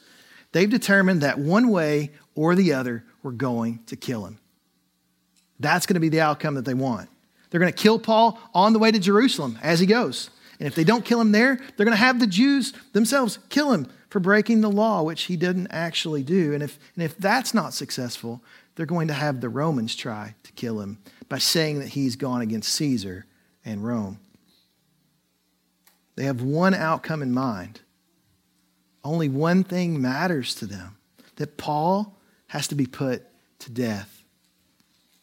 they've 0.52 0.68
determined 0.68 1.22
that 1.22 1.38
one 1.38 1.68
way 1.68 2.10
or 2.34 2.54
the 2.54 2.72
other, 2.72 3.04
we're 3.22 3.32
going 3.32 3.80
to 3.86 3.96
kill 3.96 4.26
him. 4.26 4.38
That's 5.64 5.86
going 5.86 5.94
to 5.94 6.00
be 6.00 6.10
the 6.10 6.20
outcome 6.20 6.56
that 6.56 6.66
they 6.66 6.74
want. 6.74 7.08
They're 7.48 7.60
going 7.60 7.72
to 7.72 7.82
kill 7.82 7.98
Paul 7.98 8.38
on 8.52 8.74
the 8.74 8.78
way 8.78 8.90
to 8.90 8.98
Jerusalem 8.98 9.58
as 9.62 9.80
he 9.80 9.86
goes. 9.86 10.28
And 10.58 10.68
if 10.68 10.74
they 10.74 10.84
don't 10.84 11.04
kill 11.04 11.20
him 11.20 11.32
there, 11.32 11.56
they're 11.56 11.86
going 11.86 11.96
to 11.96 12.04
have 12.04 12.20
the 12.20 12.26
Jews 12.26 12.74
themselves 12.92 13.38
kill 13.48 13.72
him 13.72 13.88
for 14.10 14.20
breaking 14.20 14.60
the 14.60 14.70
law, 14.70 15.02
which 15.02 15.22
he 15.22 15.36
didn't 15.36 15.68
actually 15.70 16.22
do. 16.22 16.52
And 16.52 16.62
if, 16.62 16.78
and 16.94 17.02
if 17.02 17.16
that's 17.16 17.54
not 17.54 17.72
successful, 17.72 18.42
they're 18.74 18.84
going 18.84 19.08
to 19.08 19.14
have 19.14 19.40
the 19.40 19.48
Romans 19.48 19.96
try 19.96 20.34
to 20.42 20.52
kill 20.52 20.80
him 20.80 20.98
by 21.30 21.38
saying 21.38 21.78
that 21.78 21.88
he's 21.88 22.14
gone 22.14 22.42
against 22.42 22.72
Caesar 22.74 23.24
and 23.64 23.84
Rome. 23.84 24.18
They 26.16 26.24
have 26.24 26.42
one 26.42 26.74
outcome 26.74 27.22
in 27.22 27.32
mind. 27.32 27.80
Only 29.02 29.30
one 29.30 29.64
thing 29.64 30.00
matters 30.00 30.54
to 30.56 30.66
them 30.66 30.98
that 31.36 31.56
Paul 31.56 32.18
has 32.48 32.68
to 32.68 32.74
be 32.74 32.86
put 32.86 33.24
to 33.60 33.70
death, 33.70 34.23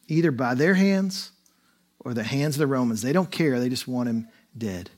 either 0.08 0.30
by 0.30 0.54
their 0.54 0.74
hands 0.74 1.32
or 2.00 2.14
the 2.14 2.24
hands 2.24 2.56
of 2.56 2.60
the 2.60 2.66
Romans. 2.66 3.02
They 3.02 3.12
don't 3.12 3.30
care, 3.30 3.58
they 3.60 3.68
just 3.68 3.88
want 3.88 4.08
him 4.08 4.28
dead. 4.56 4.90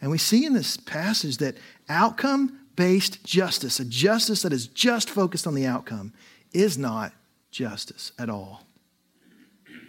And 0.00 0.10
we 0.10 0.18
see 0.18 0.44
in 0.44 0.52
this 0.52 0.76
passage 0.76 1.38
that 1.38 1.56
outcome 1.88 2.60
based 2.76 3.24
justice, 3.24 3.80
a 3.80 3.84
justice 3.84 4.42
that 4.42 4.52
is 4.52 4.66
just 4.66 5.08
focused 5.08 5.46
on 5.46 5.54
the 5.54 5.66
outcome, 5.66 6.12
is 6.52 6.76
not 6.76 7.12
justice 7.50 8.12
at 8.18 8.28
all. 8.28 8.62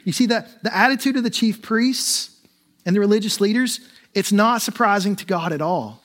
You 0.06 0.14
see 0.14 0.26
that 0.28 0.64
the 0.64 0.76
attitude 0.76 1.18
of 1.18 1.24
the 1.24 1.30
chief 1.30 1.62
priests 1.62 2.32
and 2.86 2.96
the 2.96 3.00
religious 3.02 3.42
leaders, 3.42 3.82
it's 4.14 4.32
not 4.32 4.62
surprising 4.62 5.18
to 5.18 5.26
God 5.26 5.52
at 5.52 5.62
all. 5.62 6.02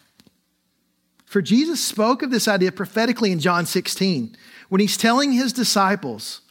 For 1.25 1.41
Jesus 1.41 1.83
spoke 1.83 2.23
of 2.23 2.31
this 2.31 2.49
idea 2.49 2.73
prophetically 2.73 3.33
in 3.33 3.39
John 3.39 3.65
16 3.65 4.37
when 4.69 4.81
he's 4.81 4.97
telling 4.97 5.33
his 5.33 5.53
disciples, 5.53 6.42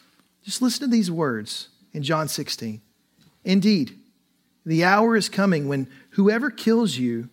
just 0.43 0.61
listen 0.61 0.89
to 0.89 0.91
these 0.91 1.11
words 1.11 1.69
in 1.93 2.03
John 2.03 2.27
16. 2.27 2.81
Indeed, 3.43 3.97
the 4.65 4.83
hour 4.83 5.15
is 5.15 5.29
coming 5.29 5.67
when 5.67 5.87
whoever 6.11 6.49
kills 6.49 6.97
you 6.97 7.29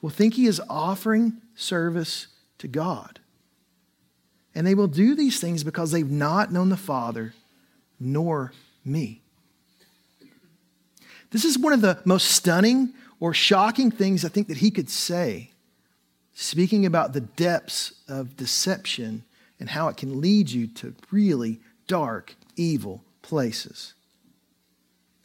will 0.00 0.10
think 0.10 0.34
he 0.34 0.46
is 0.46 0.60
offering 0.68 1.34
service 1.54 2.28
to 2.58 2.68
God. 2.68 3.20
And 4.54 4.66
they 4.66 4.74
will 4.74 4.88
do 4.88 5.14
these 5.14 5.40
things 5.40 5.64
because 5.64 5.92
they've 5.92 6.10
not 6.10 6.52
known 6.52 6.68
the 6.68 6.76
Father 6.76 7.34
nor 7.98 8.52
me. 8.84 9.22
This 11.30 11.44
is 11.44 11.58
one 11.58 11.72
of 11.72 11.80
the 11.80 11.98
most 12.04 12.30
stunning 12.30 12.92
or 13.20 13.32
shocking 13.32 13.90
things 13.90 14.24
I 14.24 14.28
think 14.28 14.48
that 14.48 14.58
he 14.58 14.70
could 14.70 14.90
say, 14.90 15.50
speaking 16.34 16.84
about 16.84 17.12
the 17.12 17.20
depths 17.20 17.94
of 18.08 18.36
deception 18.36 19.24
and 19.58 19.70
how 19.70 19.88
it 19.88 19.96
can 19.96 20.20
lead 20.20 20.50
you 20.50 20.66
to 20.66 20.94
really 21.10 21.60
dark, 21.86 22.34
evil 22.56 23.04
places. 23.22 23.94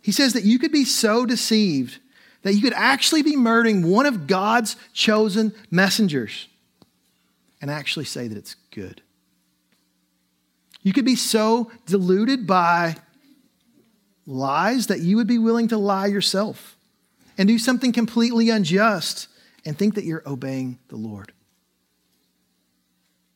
He 0.01 0.12
says 0.12 0.34
that 0.34 0.43
you 0.43 0.60
could 0.60 0.72
be 0.72 0.86
so 0.86 1.25
deceived 1.25 2.00
that 2.43 2.53
you 2.53 2.62
could 2.62 2.74
actually 2.74 3.24
be 3.24 3.36
murdering 3.36 3.89
one 3.89 4.05
of 4.05 4.27
God's 4.27 4.77
chosen 4.93 5.53
messengers 5.69 6.48
and 7.62 7.69
actually 7.69 8.05
say 8.05 8.27
that 8.27 8.38
it's 8.38 8.55
good. 8.72 9.01
You 10.81 10.93
could 10.93 11.03
be 11.03 11.15
so 11.15 11.72
deluded 11.86 12.48
by 12.48 12.96
lies 14.25 14.88
that 14.88 15.01
you 15.01 15.17
would 15.17 15.27
be 15.27 15.38
willing 15.38 15.67
to 15.69 15.77
lie 15.77 16.05
yourself 16.05 16.77
and 17.38 17.48
do 17.48 17.60
something 17.60 17.91
completely 17.91 18.50
unjust 18.50 19.27
and 19.65 19.77
think 19.77 19.96
that 19.96 20.05
you're 20.05 20.24
obeying 20.25 20.79
the 20.88 20.96
Lord. 20.96 21.34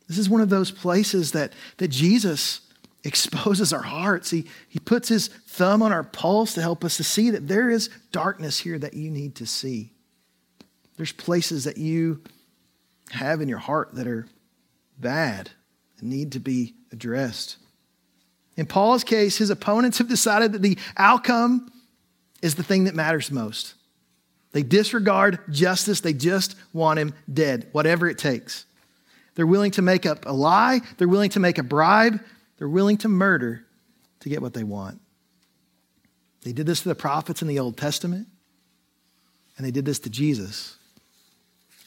This 0.08 0.18
is 0.18 0.30
one 0.30 0.42
of 0.42 0.50
those 0.50 0.72
places 0.72 1.32
that, 1.34 1.54
that 1.78 1.90
Jesus 1.90 2.62
exposes 3.04 3.74
our 3.74 3.82
hearts. 3.82 4.30
He, 4.30 4.46
he 4.68 4.80
puts 4.80 5.10
his 5.10 5.28
thumb 5.28 5.82
on 5.82 5.92
our 5.92 6.04
pulse 6.04 6.54
to 6.54 6.62
help 6.62 6.84
us 6.84 6.98
to 6.98 7.04
see 7.04 7.32
that 7.32 7.48
there 7.48 7.70
is 7.70 7.90
darkness 8.12 8.60
here 8.60 8.78
that 8.80 8.94
you 8.94 9.10
need 9.10 9.36
to 9.36 9.46
see. 9.46 9.92
There's 10.98 11.12
places 11.12 11.64
that 11.64 11.78
you 11.78 12.22
have 13.12 13.42
in 13.42 13.50
your 13.50 13.58
heart 13.58 13.96
that 13.96 14.08
are 14.08 14.28
bad 15.00 15.52
and 16.00 16.10
need 16.10 16.34
to 16.34 16.40
be 16.40 16.76
addressed. 16.92 17.58
In 18.56 18.66
Paul's 18.66 19.04
case, 19.04 19.38
his 19.38 19.50
opponents 19.50 19.98
have 19.98 20.08
decided 20.08 20.52
that 20.52 20.62
the 20.62 20.78
outcome 20.98 21.72
is 22.42 22.56
the 22.56 22.64
thing 22.64 22.84
that 22.84 22.96
matters 22.96 23.32
most. 23.32 23.76
They 24.52 24.64
disregard 24.64 25.40
justice, 25.50 26.02
they 26.02 26.14
just 26.14 26.56
want 26.74 27.00
him 27.00 27.14
dead, 27.32 27.70
whatever 27.72 28.08
it 28.08 28.18
takes. 28.18 28.66
They're 29.36 29.48
willing 29.48 29.72
to 29.72 29.82
make 29.82 30.06
up 30.06 30.26
a 30.26 30.34
lie, 30.34 30.82
they're 30.98 31.08
willing 31.08 31.30
to 31.32 31.40
make 31.40 31.58
a 31.58 31.64
bribe, 31.64 32.20
they're 32.62 32.70
willing 32.70 32.98
to 32.98 33.08
murder 33.08 33.66
to 34.20 34.30
get 34.30 34.40
what 34.40 34.54
they 34.54 34.64
want. 34.64 35.02
They 36.44 36.54
did 36.54 36.68
this 36.68 36.84
to 36.84 36.90
the 36.90 36.94
prophets 36.94 37.42
in 37.42 37.48
the 37.48 37.58
Old 37.58 37.76
Testament, 37.76 38.28
and 39.58 39.66
they 39.66 39.72
did 39.72 39.84
this 39.84 39.98
to 40.02 40.12
Jesus. 40.12 40.76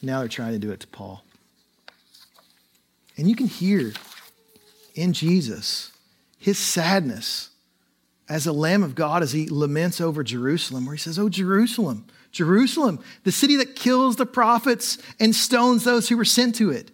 Now 0.01 0.19
they're 0.19 0.27
trying 0.27 0.51
to 0.51 0.59
do 0.59 0.73
it 0.73 0.81
to 0.81 0.87
Paul. 0.87 1.23
And 3.15 3.29
you 3.29 3.37
can 3.37 3.47
hear 3.47 3.93
in 4.95 5.13
Jesus 5.13 5.93
his 6.37 6.57
sadness 6.57 7.51
as 8.27 8.45
a 8.45 8.51
Lamb 8.51 8.83
of 8.83 8.95
God 8.95 9.23
as 9.23 9.31
he 9.31 9.47
laments 9.47 10.01
over 10.01 10.25
Jerusalem, 10.25 10.85
where 10.85 10.95
he 10.95 10.99
says, 10.99 11.17
Oh, 11.17 11.29
Jerusalem, 11.29 12.05
Jerusalem, 12.33 12.99
the 13.23 13.31
city 13.31 13.55
that 13.55 13.77
kills 13.77 14.17
the 14.17 14.25
prophets 14.25 14.97
and 15.21 15.33
stones 15.33 15.85
those 15.85 16.09
who 16.09 16.17
were 16.17 16.25
sent 16.25 16.55
to 16.55 16.69
it. 16.69 16.91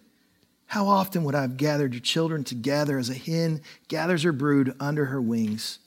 How 0.72 0.88
often 0.88 1.24
would 1.24 1.34
I 1.34 1.42
have 1.42 1.58
gathered 1.58 1.92
your 1.92 2.00
children 2.00 2.44
together 2.44 2.98
as 2.98 3.10
a 3.10 3.14
hen 3.14 3.60
gathers 3.88 4.22
her 4.22 4.32
brood 4.32 4.74
under 4.80 5.04
her 5.04 5.20
wings, 5.20 5.78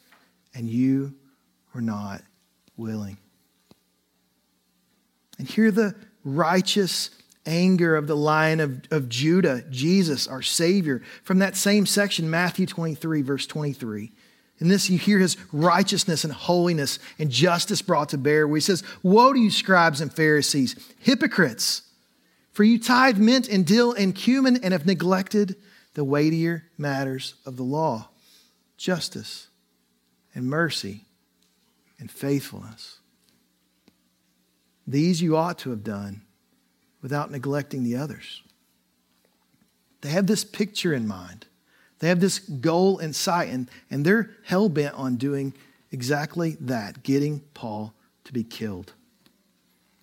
and 0.54 0.70
you 0.70 1.15
were 1.74 1.82
not 1.82 2.22
willing? 2.77 3.18
And 5.39 5.48
hear 5.48 5.72
the 5.72 5.96
righteous 6.24 7.10
anger 7.48 7.96
of 7.96 8.06
the 8.06 8.15
lion 8.15 8.60
of, 8.60 8.84
of 8.92 9.10
Judah, 9.10 9.63
Jesus, 9.72 10.27
our 10.27 10.44
Savior, 10.44 11.01
from 11.24 11.39
that 11.39 11.56
same 11.56 11.88
section, 11.88 12.30
Matthew 12.30 12.68
23, 12.68 13.24
verse 13.24 13.48
23. 13.48 14.12
In 14.60 14.68
this, 14.68 14.88
you 14.88 15.00
hear 15.00 15.18
his 15.18 15.36
righteousness 15.51 16.24
and 16.24 16.32
holiness 16.32 17.00
and 17.18 17.32
justice 17.32 17.82
brought 17.82 18.10
to 18.10 18.20
bear, 18.20 18.48
where 18.48 18.58
he 18.58 18.62
says, 18.62 18.84
Woe 19.01 19.34
to 19.34 19.39
you, 19.39 19.50
scribes 19.50 20.00
and 20.00 20.13
Pharisees, 20.13 20.75
hypocrites! 21.00 21.82
For 22.55 22.63
you 22.63 22.79
tithe 22.79 23.17
mint 23.17 23.50
and 23.50 23.65
dill 23.65 23.91
and 23.91 24.15
cumin 24.15 24.63
and 24.63 24.71
have 24.71 24.85
neglected 24.85 25.57
the 25.93 26.05
weightier 26.05 26.63
matters 26.77 27.35
of 27.45 27.57
the 27.57 27.63
law 27.63 28.07
justice 28.77 29.50
and 30.33 30.45
mercy 30.45 31.03
and 32.00 32.09
faithfulness. 32.09 33.00
These 34.88 35.21
you 35.21 35.35
ought 35.35 35.57
to 35.59 35.71
have 35.71 35.83
done 35.83 36.21
without 37.01 37.29
neglecting 37.29 37.83
the 37.83 37.97
others. 37.97 38.41
They 40.00 40.09
have 40.12 40.27
this 40.27 40.45
picture 40.45 40.93
in 40.93 41.09
mind, 41.09 41.47
they 42.00 42.07
have 42.07 42.21
this 42.21 42.39
goal 42.39 43.00
in 43.00 43.12
sight, 43.12 43.50
and, 43.50 43.69
and 43.91 44.05
they're 44.05 44.31
hell 44.45 44.69
bent 44.69 44.95
on 44.95 45.17
doing 45.17 45.53
exactly 45.91 46.55
that 46.62 47.03
getting 47.03 47.41
Paul 47.53 47.93
to 48.24 48.31
be 48.31 48.45
killed. 48.45 48.93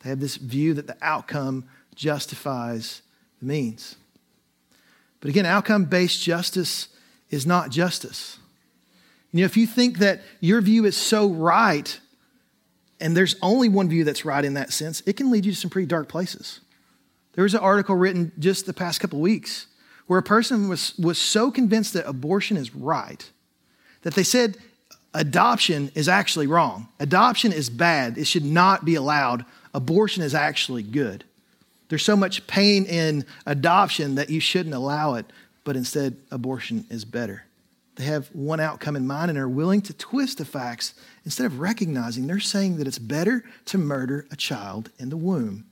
They 0.00 0.10
have 0.10 0.20
this 0.20 0.36
view 0.36 0.74
that 0.74 0.86
the 0.86 0.98
outcome 1.00 1.64
justifies 1.94 3.02
the 3.40 3.46
means. 3.46 3.96
But 5.20 5.30
again, 5.30 5.46
outcome 5.46 5.84
based 5.84 6.22
justice 6.22 6.88
is 7.30 7.46
not 7.46 7.70
justice. 7.70 8.38
You 9.32 9.40
know, 9.40 9.46
if 9.46 9.56
you 9.56 9.66
think 9.66 9.98
that 9.98 10.20
your 10.40 10.60
view 10.60 10.84
is 10.84 10.96
so 10.96 11.28
right, 11.28 11.98
and 13.00 13.16
there's 13.16 13.36
only 13.40 13.68
one 13.68 13.88
view 13.88 14.04
that's 14.04 14.24
right 14.24 14.44
in 14.44 14.54
that 14.54 14.72
sense, 14.72 15.02
it 15.06 15.16
can 15.16 15.30
lead 15.30 15.46
you 15.46 15.52
to 15.52 15.58
some 15.58 15.70
pretty 15.70 15.86
dark 15.86 16.08
places. 16.08 16.60
There 17.32 17.44
was 17.44 17.54
an 17.54 17.60
article 17.60 17.96
written 17.96 18.32
just 18.38 18.66
the 18.66 18.74
past 18.74 19.00
couple 19.00 19.20
weeks 19.20 19.66
where 20.06 20.18
a 20.18 20.22
person 20.22 20.68
was, 20.68 20.94
was 20.98 21.18
so 21.18 21.50
convinced 21.50 21.94
that 21.94 22.06
abortion 22.06 22.56
is 22.56 22.74
right 22.74 23.30
that 24.02 24.14
they 24.14 24.22
said 24.22 24.56
adoption 25.14 25.90
is 25.94 26.08
actually 26.08 26.46
wrong. 26.46 26.88
Adoption 27.00 27.52
is 27.52 27.70
bad. 27.70 28.18
It 28.18 28.26
should 28.26 28.44
not 28.44 28.84
be 28.84 28.94
allowed. 28.94 29.44
Abortion 29.72 30.22
is 30.22 30.34
actually 30.34 30.82
good. 30.82 31.24
There's 31.92 32.02
so 32.02 32.16
much 32.16 32.46
pain 32.46 32.86
in 32.86 33.26
adoption 33.44 34.14
that 34.14 34.30
you 34.30 34.40
shouldn't 34.40 34.74
allow 34.74 35.16
it, 35.16 35.26
but 35.62 35.76
instead, 35.76 36.16
abortion 36.30 36.86
is 36.88 37.04
better. 37.04 37.44
They 37.96 38.04
have 38.04 38.28
one 38.28 38.60
outcome 38.60 38.96
in 38.96 39.06
mind 39.06 39.28
and 39.28 39.38
are 39.38 39.46
willing 39.46 39.82
to 39.82 39.92
twist 39.92 40.38
the 40.38 40.46
facts 40.46 40.94
instead 41.26 41.44
of 41.44 41.60
recognizing 41.60 42.26
they're 42.26 42.40
saying 42.40 42.78
that 42.78 42.86
it's 42.86 42.98
better 42.98 43.44
to 43.66 43.76
murder 43.76 44.24
a 44.30 44.36
child 44.36 44.90
in 44.98 45.10
the 45.10 45.18
womb 45.18 45.66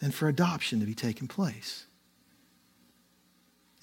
than 0.00 0.10
for 0.10 0.26
adoption 0.26 0.80
to 0.80 0.86
be 0.86 0.92
taking 0.92 1.28
place. 1.28 1.86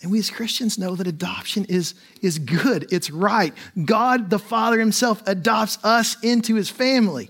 And 0.01 0.11
we 0.11 0.19
as 0.19 0.29
Christians 0.29 0.77
know 0.77 0.93
that 0.97 1.07
adoption 1.07 1.63
is, 1.69 1.95
is 2.21 2.37
good, 2.37 2.91
it's 2.91 3.11
right. 3.11 3.53
God 3.85 4.29
the 4.29 4.39
Father 4.39 4.77
Himself 4.77 5.23
adopts 5.25 5.81
us 5.85 6.17
into 6.21 6.55
His 6.55 6.69
family. 6.69 7.29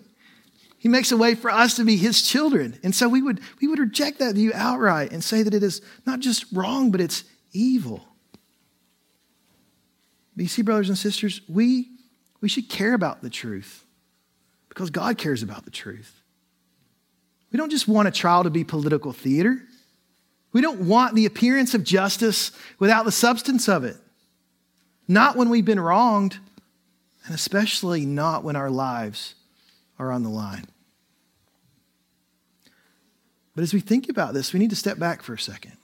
He 0.86 0.90
makes 0.90 1.12
a 1.12 1.18
way 1.18 1.34
for 1.34 1.50
us 1.50 1.78
to 1.78 1.84
be 1.84 1.98
His 1.98 2.22
children. 2.22 2.78
And 2.84 2.94
so 2.94 3.10
we 3.10 3.20
would, 3.20 3.40
we 3.60 3.68
would 3.68 3.80
reject 3.80 4.20
that 4.20 4.36
view 4.36 4.52
outright 4.54 5.12
and 5.12 5.24
say 5.24 5.42
that 5.42 5.56
it 5.56 5.64
is 5.64 5.82
not 6.06 6.20
just 6.20 6.46
wrong, 6.54 6.92
but 6.92 7.02
it's 7.02 7.24
evil. 7.54 8.06
But 10.36 10.44
you 10.44 10.48
see, 10.48 10.62
brothers 10.62 10.90
and 10.90 10.96
sisters, 10.96 11.42
we, 11.50 11.90
we 12.40 12.48
should 12.48 12.70
care 12.70 12.94
about 12.94 13.24
the 13.24 13.32
truth 13.32 13.84
because 14.70 14.92
God 14.92 15.18
cares 15.18 15.42
about 15.42 15.66
the 15.66 15.72
truth. 15.72 16.22
We 17.52 17.58
don't 17.58 17.72
just 17.72 17.88
want 17.88 18.08
a 18.08 18.12
trial 18.12 18.44
to 18.44 18.52
be 18.52 18.64
political 18.64 19.12
theater. 19.12 19.64
We 20.52 20.62
don't 20.62 20.82
want 20.82 21.16
the 21.16 21.26
appearance 21.26 21.74
of 21.74 21.84
justice 21.84 22.52
without 22.78 23.06
the 23.06 23.12
substance 23.12 23.68
of 23.68 23.86
it. 23.86 23.98
Not 25.08 25.36
when 25.36 25.50
we've 25.50 25.66
been 25.66 25.80
wronged, 25.80 26.38
and 27.26 27.34
especially 27.34 28.06
not 28.06 28.44
when 28.44 28.56
our 28.56 28.70
lives 28.70 29.34
are 29.98 30.12
on 30.12 30.22
the 30.22 30.30
line. 30.30 30.68
But 33.56 33.64
as 33.64 33.74
we 33.74 33.80
think 33.80 34.10
about 34.10 34.34
this, 34.34 34.54
we 34.54 34.60
need 34.60 34.70
to 34.70 34.76
step 34.76 35.00
back 35.00 35.24
for 35.24 35.34
a 35.34 35.40
second. 35.40 35.78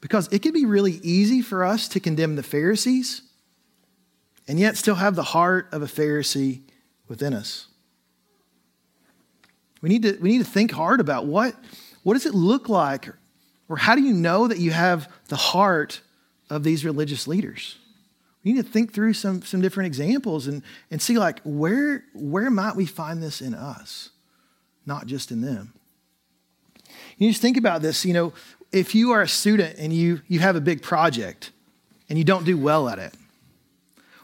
Because 0.00 0.28
it 0.32 0.42
can 0.42 0.52
be 0.52 0.66
really 0.66 1.00
easy 1.02 1.40
for 1.40 1.64
us 1.64 1.88
to 1.88 2.00
condemn 2.00 2.36
the 2.36 2.42
Pharisees 2.42 3.22
and 4.48 4.60
yet 4.60 4.76
still 4.76 4.96
have 4.96 5.14
the 5.14 5.22
heart 5.22 5.68
of 5.72 5.82
a 5.82 5.86
Pharisee 5.86 6.60
within 7.08 7.32
us. 7.32 7.66
We 9.80 9.88
need 9.88 10.02
to, 10.02 10.18
we 10.20 10.30
need 10.30 10.38
to 10.38 10.50
think 10.50 10.72
hard 10.72 11.00
about 11.00 11.26
what, 11.26 11.54
what 12.02 12.14
does 12.14 12.26
it 12.26 12.34
look 12.34 12.68
like, 12.68 13.08
or 13.68 13.76
how 13.76 13.94
do 13.94 14.02
you 14.02 14.12
know 14.12 14.48
that 14.48 14.58
you 14.58 14.70
have 14.70 15.10
the 15.28 15.36
heart 15.36 16.00
of 16.50 16.64
these 16.64 16.84
religious 16.84 17.26
leaders? 17.26 17.76
We 18.44 18.52
need 18.52 18.64
to 18.64 18.70
think 18.70 18.92
through 18.92 19.14
some, 19.14 19.42
some 19.42 19.60
different 19.60 19.88
examples 19.88 20.46
and, 20.46 20.62
and 20.90 21.02
see 21.02 21.18
like 21.18 21.40
where, 21.42 22.04
where 22.14 22.50
might 22.50 22.76
we 22.76 22.86
find 22.86 23.22
this 23.22 23.40
in 23.40 23.54
us, 23.54 24.10
not 24.86 25.06
just 25.06 25.30
in 25.30 25.40
them. 25.40 25.72
You 27.18 27.28
just 27.30 27.42
think 27.42 27.56
about 27.56 27.82
this, 27.82 28.04
you 28.04 28.14
know, 28.14 28.32
if 28.72 28.94
you 28.94 29.12
are 29.12 29.22
a 29.22 29.28
student 29.28 29.78
and 29.78 29.92
you, 29.92 30.20
you 30.28 30.38
have 30.40 30.56
a 30.56 30.60
big 30.60 30.82
project 30.82 31.50
and 32.08 32.18
you 32.18 32.24
don't 32.24 32.44
do 32.44 32.56
well 32.56 32.88
at 32.88 32.98
it, 32.98 33.14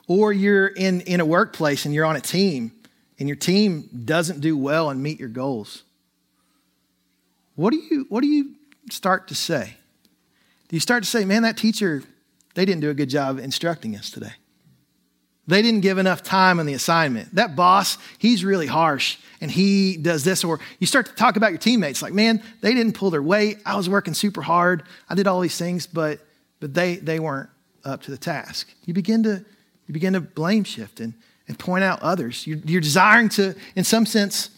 or 0.06 0.32
you're 0.32 0.68
in, 0.68 1.00
in 1.02 1.20
a 1.20 1.24
workplace 1.24 1.84
and 1.84 1.94
you're 1.94 2.04
on 2.04 2.16
a 2.16 2.20
team 2.20 2.72
and 3.18 3.28
your 3.28 3.36
team 3.36 3.88
doesn't 4.04 4.40
do 4.40 4.56
well 4.56 4.90
and 4.90 5.02
meet 5.02 5.18
your 5.18 5.28
goals, 5.28 5.84
what 7.54 7.70
do 7.70 7.76
you, 7.76 8.06
what 8.08 8.20
do 8.20 8.26
you 8.26 8.54
start 8.90 9.28
to 9.28 9.34
say? 9.34 9.74
Do 10.68 10.76
you 10.76 10.80
start 10.80 11.04
to 11.04 11.08
say, 11.08 11.24
man, 11.24 11.42
that 11.42 11.56
teacher, 11.56 12.02
they 12.54 12.64
didn't 12.64 12.80
do 12.80 12.90
a 12.90 12.94
good 12.94 13.10
job 13.10 13.38
instructing 13.38 13.96
us 13.96 14.10
today? 14.10 14.32
They 15.46 15.60
didn't 15.60 15.80
give 15.80 15.98
enough 15.98 16.22
time 16.22 16.60
on 16.60 16.66
the 16.66 16.74
assignment. 16.74 17.34
That 17.34 17.56
boss, 17.56 17.98
he's 18.18 18.44
really 18.44 18.68
harsh 18.68 19.18
and 19.40 19.50
he 19.50 19.96
does 19.96 20.22
this. 20.22 20.44
Or 20.44 20.60
you 20.78 20.86
start 20.86 21.06
to 21.06 21.14
talk 21.14 21.36
about 21.36 21.50
your 21.50 21.58
teammates 21.58 22.00
like, 22.00 22.12
man, 22.12 22.42
they 22.60 22.74
didn't 22.74 22.92
pull 22.92 23.10
their 23.10 23.22
weight. 23.22 23.58
I 23.66 23.76
was 23.76 23.88
working 23.88 24.14
super 24.14 24.42
hard. 24.42 24.84
I 25.08 25.14
did 25.16 25.26
all 25.26 25.40
these 25.40 25.58
things, 25.58 25.86
but, 25.86 26.20
but 26.60 26.74
they, 26.74 26.96
they 26.96 27.18
weren't 27.18 27.50
up 27.84 28.02
to 28.02 28.12
the 28.12 28.16
task. 28.16 28.72
You 28.84 28.94
begin 28.94 29.24
to, 29.24 29.44
you 29.88 29.92
begin 29.92 30.12
to 30.12 30.20
blame 30.20 30.62
shift 30.62 31.00
and, 31.00 31.12
and 31.48 31.58
point 31.58 31.82
out 31.82 32.00
others. 32.02 32.46
You're, 32.46 32.58
you're 32.58 32.80
desiring 32.80 33.28
to, 33.30 33.56
in 33.74 33.82
some 33.82 34.06
sense, 34.06 34.50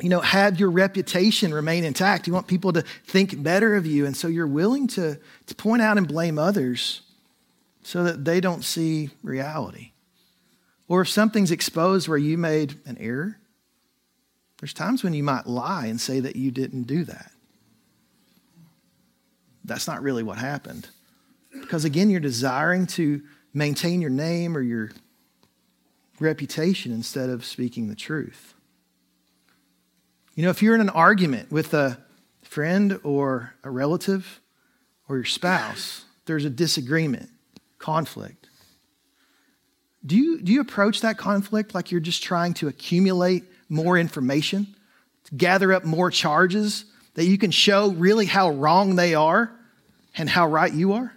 you 0.00 0.08
know, 0.08 0.20
have 0.20 0.60
your 0.60 0.70
reputation 0.70 1.52
remain 1.52 1.82
intact. 1.82 2.28
You 2.28 2.32
want 2.32 2.46
people 2.46 2.72
to 2.74 2.82
think 3.06 3.42
better 3.42 3.74
of 3.74 3.84
you. 3.84 4.06
And 4.06 4.16
so 4.16 4.28
you're 4.28 4.46
willing 4.46 4.86
to, 4.88 5.18
to 5.46 5.54
point 5.56 5.82
out 5.82 5.98
and 5.98 6.06
blame 6.06 6.38
others 6.38 7.00
so 7.88 8.04
that 8.04 8.22
they 8.22 8.38
don't 8.38 8.64
see 8.64 9.08
reality. 9.22 9.92
Or 10.88 11.00
if 11.00 11.08
something's 11.08 11.50
exposed 11.50 12.06
where 12.06 12.18
you 12.18 12.36
made 12.36 12.74
an 12.84 12.98
error, 13.00 13.38
there's 14.60 14.74
times 14.74 15.02
when 15.02 15.14
you 15.14 15.22
might 15.22 15.46
lie 15.46 15.86
and 15.86 15.98
say 15.98 16.20
that 16.20 16.36
you 16.36 16.50
didn't 16.50 16.82
do 16.82 17.04
that. 17.04 17.30
That's 19.64 19.86
not 19.86 20.02
really 20.02 20.22
what 20.22 20.36
happened. 20.36 20.86
Because 21.58 21.86
again, 21.86 22.10
you're 22.10 22.20
desiring 22.20 22.86
to 22.88 23.22
maintain 23.54 24.02
your 24.02 24.10
name 24.10 24.54
or 24.54 24.60
your 24.60 24.90
reputation 26.20 26.92
instead 26.92 27.30
of 27.30 27.42
speaking 27.42 27.88
the 27.88 27.96
truth. 27.96 28.52
You 30.34 30.42
know, 30.42 30.50
if 30.50 30.62
you're 30.62 30.74
in 30.74 30.82
an 30.82 30.90
argument 30.90 31.50
with 31.50 31.72
a 31.72 31.96
friend 32.42 33.00
or 33.02 33.54
a 33.64 33.70
relative 33.70 34.42
or 35.08 35.16
your 35.16 35.24
spouse, 35.24 36.04
there's 36.26 36.44
a 36.44 36.50
disagreement 36.50 37.30
conflict. 37.88 38.50
Do 40.04 40.14
you, 40.14 40.42
do 40.42 40.52
you 40.52 40.60
approach 40.60 41.00
that 41.00 41.16
conflict 41.16 41.74
like 41.74 41.90
you're 41.90 42.02
just 42.02 42.22
trying 42.22 42.52
to 42.54 42.68
accumulate 42.68 43.44
more 43.70 43.96
information, 43.96 44.76
to 45.24 45.34
gather 45.34 45.72
up 45.72 45.84
more 45.84 46.10
charges 46.10 46.84
that 47.14 47.24
you 47.24 47.38
can 47.38 47.50
show 47.50 47.90
really 47.92 48.26
how 48.26 48.50
wrong 48.50 48.96
they 48.96 49.14
are 49.14 49.50
and 50.18 50.28
how 50.28 50.46
right 50.46 50.72
you 50.72 50.92
are? 50.92 51.14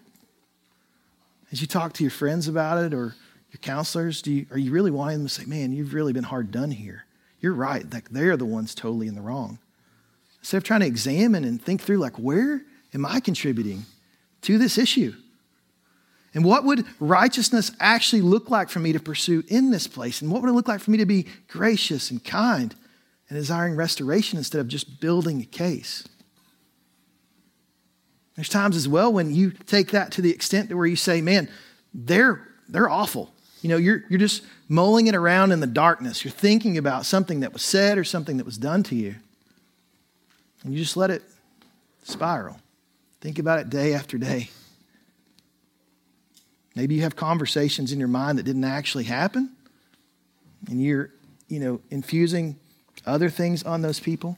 As 1.52 1.60
you 1.60 1.68
talk 1.68 1.92
to 1.96 2.06
your 2.06 2.12
friends 2.12 2.48
about 2.48 2.82
it 2.86 2.94
or 2.94 3.16
your 3.52 3.60
counselors, 3.62 4.22
do 4.22 4.32
you, 4.32 4.46
are 4.52 4.58
you 4.58 4.72
really 4.72 4.92
wanting 4.92 5.18
them 5.18 5.28
to 5.28 5.34
say, 5.34 5.44
man, 5.44 5.74
you've 5.74 5.94
really 5.94 6.14
been 6.14 6.24
hard 6.24 6.52
done 6.52 6.72
here? 6.72 7.04
You're 7.42 7.54
right. 7.54 7.84
Like 7.94 8.12
they're 8.12 8.38
the 8.38 8.46
ones 8.46 8.74
totally 8.74 9.08
in 9.08 9.16
the 9.16 9.22
wrong. 9.22 9.60
Instead 10.40 10.58
of 10.58 10.64
trying 10.64 10.80
to 10.80 10.86
examine 10.86 11.44
and 11.44 11.62
think 11.62 11.82
through, 11.82 11.98
like, 11.98 12.18
where 12.18 12.62
am 12.94 13.06
I 13.06 13.20
contributing 13.20 13.86
to 14.44 14.58
this 14.58 14.78
issue? 14.78 15.14
And 16.34 16.46
what 16.46 16.64
would 16.64 16.86
righteousness 17.00 17.72
actually 17.80 18.22
look 18.22 18.50
like 18.50 18.70
for 18.70 18.80
me 18.80 18.94
to 18.94 19.00
pursue 19.00 19.44
in 19.48 19.72
this 19.72 19.88
place? 19.88 20.22
And 20.22 20.32
what 20.32 20.42
would 20.42 20.50
it 20.50 20.54
look 20.54 20.68
like 20.68 20.80
for 20.80 20.92
me 20.92 20.98
to 20.98 21.06
be 21.06 21.28
gracious 21.48 22.10
and 22.10 22.24
kind 22.24 22.74
and 23.30 23.38
desiring 23.38 23.76
restoration 23.76 24.38
instead 24.38 24.62
of 24.62 24.68
just 24.68 25.02
building 25.02 25.42
a 25.42 25.46
case? 25.46 26.08
There's 28.36 28.48
times 28.48 28.78
as 28.78 28.88
well 28.88 29.12
when 29.12 29.34
you 29.36 29.52
take 29.52 29.92
that 29.92 30.14
to 30.14 30.22
the 30.22 30.32
extent 30.32 30.74
where 30.74 30.86
you 30.86 30.96
say, 30.96 31.22
man, 31.22 31.50
they're, 31.94 32.48
they're 32.70 32.90
awful. 32.90 33.34
You 33.62 33.70
know, 33.70 33.78
you're, 33.78 34.04
you're 34.10 34.20
just 34.20 34.44
mulling 34.70 35.08
it 35.08 35.16
around 35.16 35.52
in 35.52 35.60
the 35.60 35.68
darkness. 35.68 36.24
You're 36.24 36.32
thinking 36.32 36.78
about 36.78 37.06
something 37.06 37.42
that 37.42 37.52
was 37.52 37.62
said 37.62 37.98
or 37.98 38.06
something 38.06 38.38
that 38.38 38.46
was 38.46 38.58
done 38.58 38.84
to 38.84 38.96
you. 38.96 39.16
And 40.64 40.74
you 40.74 40.80
just 40.80 40.96
let 40.96 41.12
it 41.12 41.24
spiral. 42.04 42.58
Think 43.20 43.38
about 43.38 43.60
it 43.60 43.70
day 43.70 43.94
after 43.94 44.18
day. 44.18 44.50
Maybe 46.76 46.96
you 46.96 47.02
have 47.02 47.16
conversations 47.16 47.92
in 47.92 48.00
your 48.00 48.08
mind 48.08 48.38
that 48.38 48.44
didn't 48.44 48.64
actually 48.64 49.04
happen, 49.04 49.52
and 50.70 50.82
you're, 50.82 51.12
you 51.48 51.60
know, 51.60 51.82
infusing 51.90 52.58
other 53.06 53.30
things 53.30 53.64
on 53.64 53.82
those 53.82 54.00
people. 54.00 54.38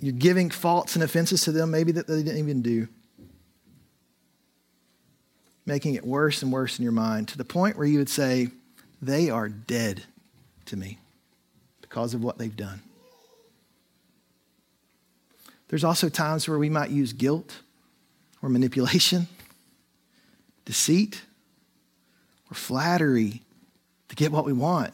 You're 0.00 0.12
giving 0.12 0.50
faults 0.50 0.94
and 0.94 1.04
offenses 1.04 1.42
to 1.42 1.52
them, 1.52 1.70
maybe 1.70 1.92
that 1.92 2.06
they 2.06 2.22
didn't 2.22 2.38
even 2.38 2.62
do. 2.62 2.88
Making 5.66 5.94
it 5.94 6.04
worse 6.04 6.42
and 6.42 6.52
worse 6.52 6.78
in 6.78 6.82
your 6.82 6.92
mind 6.92 7.28
to 7.28 7.38
the 7.38 7.44
point 7.44 7.76
where 7.76 7.86
you 7.86 7.98
would 7.98 8.08
say, 8.08 8.48
they 9.00 9.30
are 9.30 9.48
dead 9.48 10.02
to 10.66 10.76
me 10.76 10.98
because 11.80 12.14
of 12.14 12.22
what 12.22 12.38
they've 12.38 12.56
done. 12.56 12.80
There's 15.68 15.84
also 15.84 16.08
times 16.08 16.48
where 16.48 16.58
we 16.58 16.70
might 16.70 16.90
use 16.90 17.12
guilt 17.12 17.60
or 18.42 18.48
manipulation 18.48 19.26
deceit 20.64 21.22
or 22.50 22.54
flattery 22.54 23.42
to 24.08 24.16
get 24.16 24.32
what 24.32 24.44
we 24.44 24.52
want. 24.52 24.92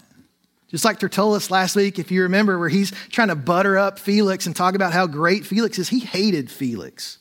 Just 0.68 0.84
like 0.84 1.00
Tertullus 1.00 1.50
last 1.50 1.74
week, 1.74 1.98
if 1.98 2.12
you 2.12 2.22
remember, 2.22 2.58
where 2.58 2.68
he's 2.68 2.92
trying 3.10 3.28
to 3.28 3.34
butter 3.34 3.76
up 3.76 3.98
Felix 3.98 4.46
and 4.46 4.54
talk 4.54 4.74
about 4.74 4.92
how 4.92 5.06
great 5.06 5.44
Felix 5.44 5.78
is, 5.78 5.88
he 5.88 5.98
hated 5.98 6.48
Felix. 6.48 7.18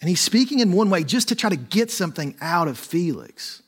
And 0.00 0.08
he's 0.08 0.20
speaking 0.20 0.60
in 0.60 0.72
one 0.72 0.90
way 0.90 1.02
just 1.02 1.28
to 1.28 1.34
try 1.34 1.50
to 1.50 1.56
get 1.56 1.90
something 1.90 2.36
out 2.40 2.68
of 2.68 2.78
Felix. 2.78 3.62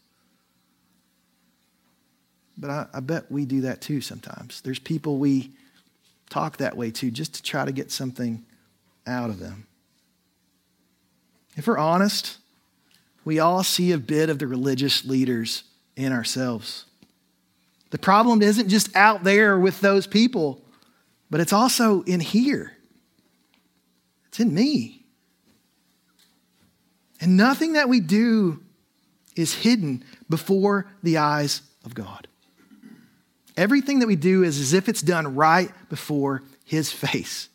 But 2.56 2.70
I, 2.70 2.86
I, 2.94 3.00
bet 3.00 3.32
we 3.32 3.46
do 3.46 3.62
that 3.62 3.80
too 3.80 4.00
sometimes. 4.00 4.60
There's 4.60 4.78
people 4.78 5.18
we 5.18 5.50
talk 6.28 6.58
that 6.58 6.76
way 6.76 6.92
to 6.92 7.10
just 7.10 7.34
to 7.34 7.42
try 7.42 7.64
to 7.64 7.72
get 7.72 7.90
something 7.90 8.44
out 9.06 9.30
of 9.30 9.40
them. 9.40 9.66
If 11.56 11.66
we're 11.66 11.78
honest, 11.78 12.38
we 13.30 13.38
all 13.38 13.62
see 13.62 13.92
a 13.92 13.98
bit 13.98 14.28
of 14.28 14.40
the 14.40 14.46
religious 14.48 15.04
leaders 15.04 15.62
in 15.94 16.12
ourselves. 16.12 16.84
The 17.90 17.98
problem 17.98 18.42
isn't 18.42 18.68
just 18.68 18.96
out 18.96 19.22
there 19.22 19.56
with 19.56 19.80
those 19.80 20.08
people, 20.08 20.64
but 21.30 21.38
it's 21.38 21.52
also 21.52 22.02
in 22.02 22.18
here. 22.18 22.72
It's 24.26 24.40
in 24.40 24.52
me. 24.52 25.04
And 27.20 27.36
nothing 27.36 27.74
that 27.74 27.88
we 27.88 28.00
do 28.00 28.64
is 29.36 29.54
hidden 29.54 30.02
before 30.28 30.90
the 31.04 31.18
eyes 31.18 31.62
of 31.84 31.94
God. 31.94 32.26
Everything 33.56 34.00
that 34.00 34.08
we 34.08 34.16
do 34.16 34.42
is 34.42 34.58
as 34.58 34.72
if 34.72 34.88
it's 34.88 35.02
done 35.02 35.36
right 35.36 35.70
before 35.88 36.42
His 36.64 36.90
face. 36.90 37.48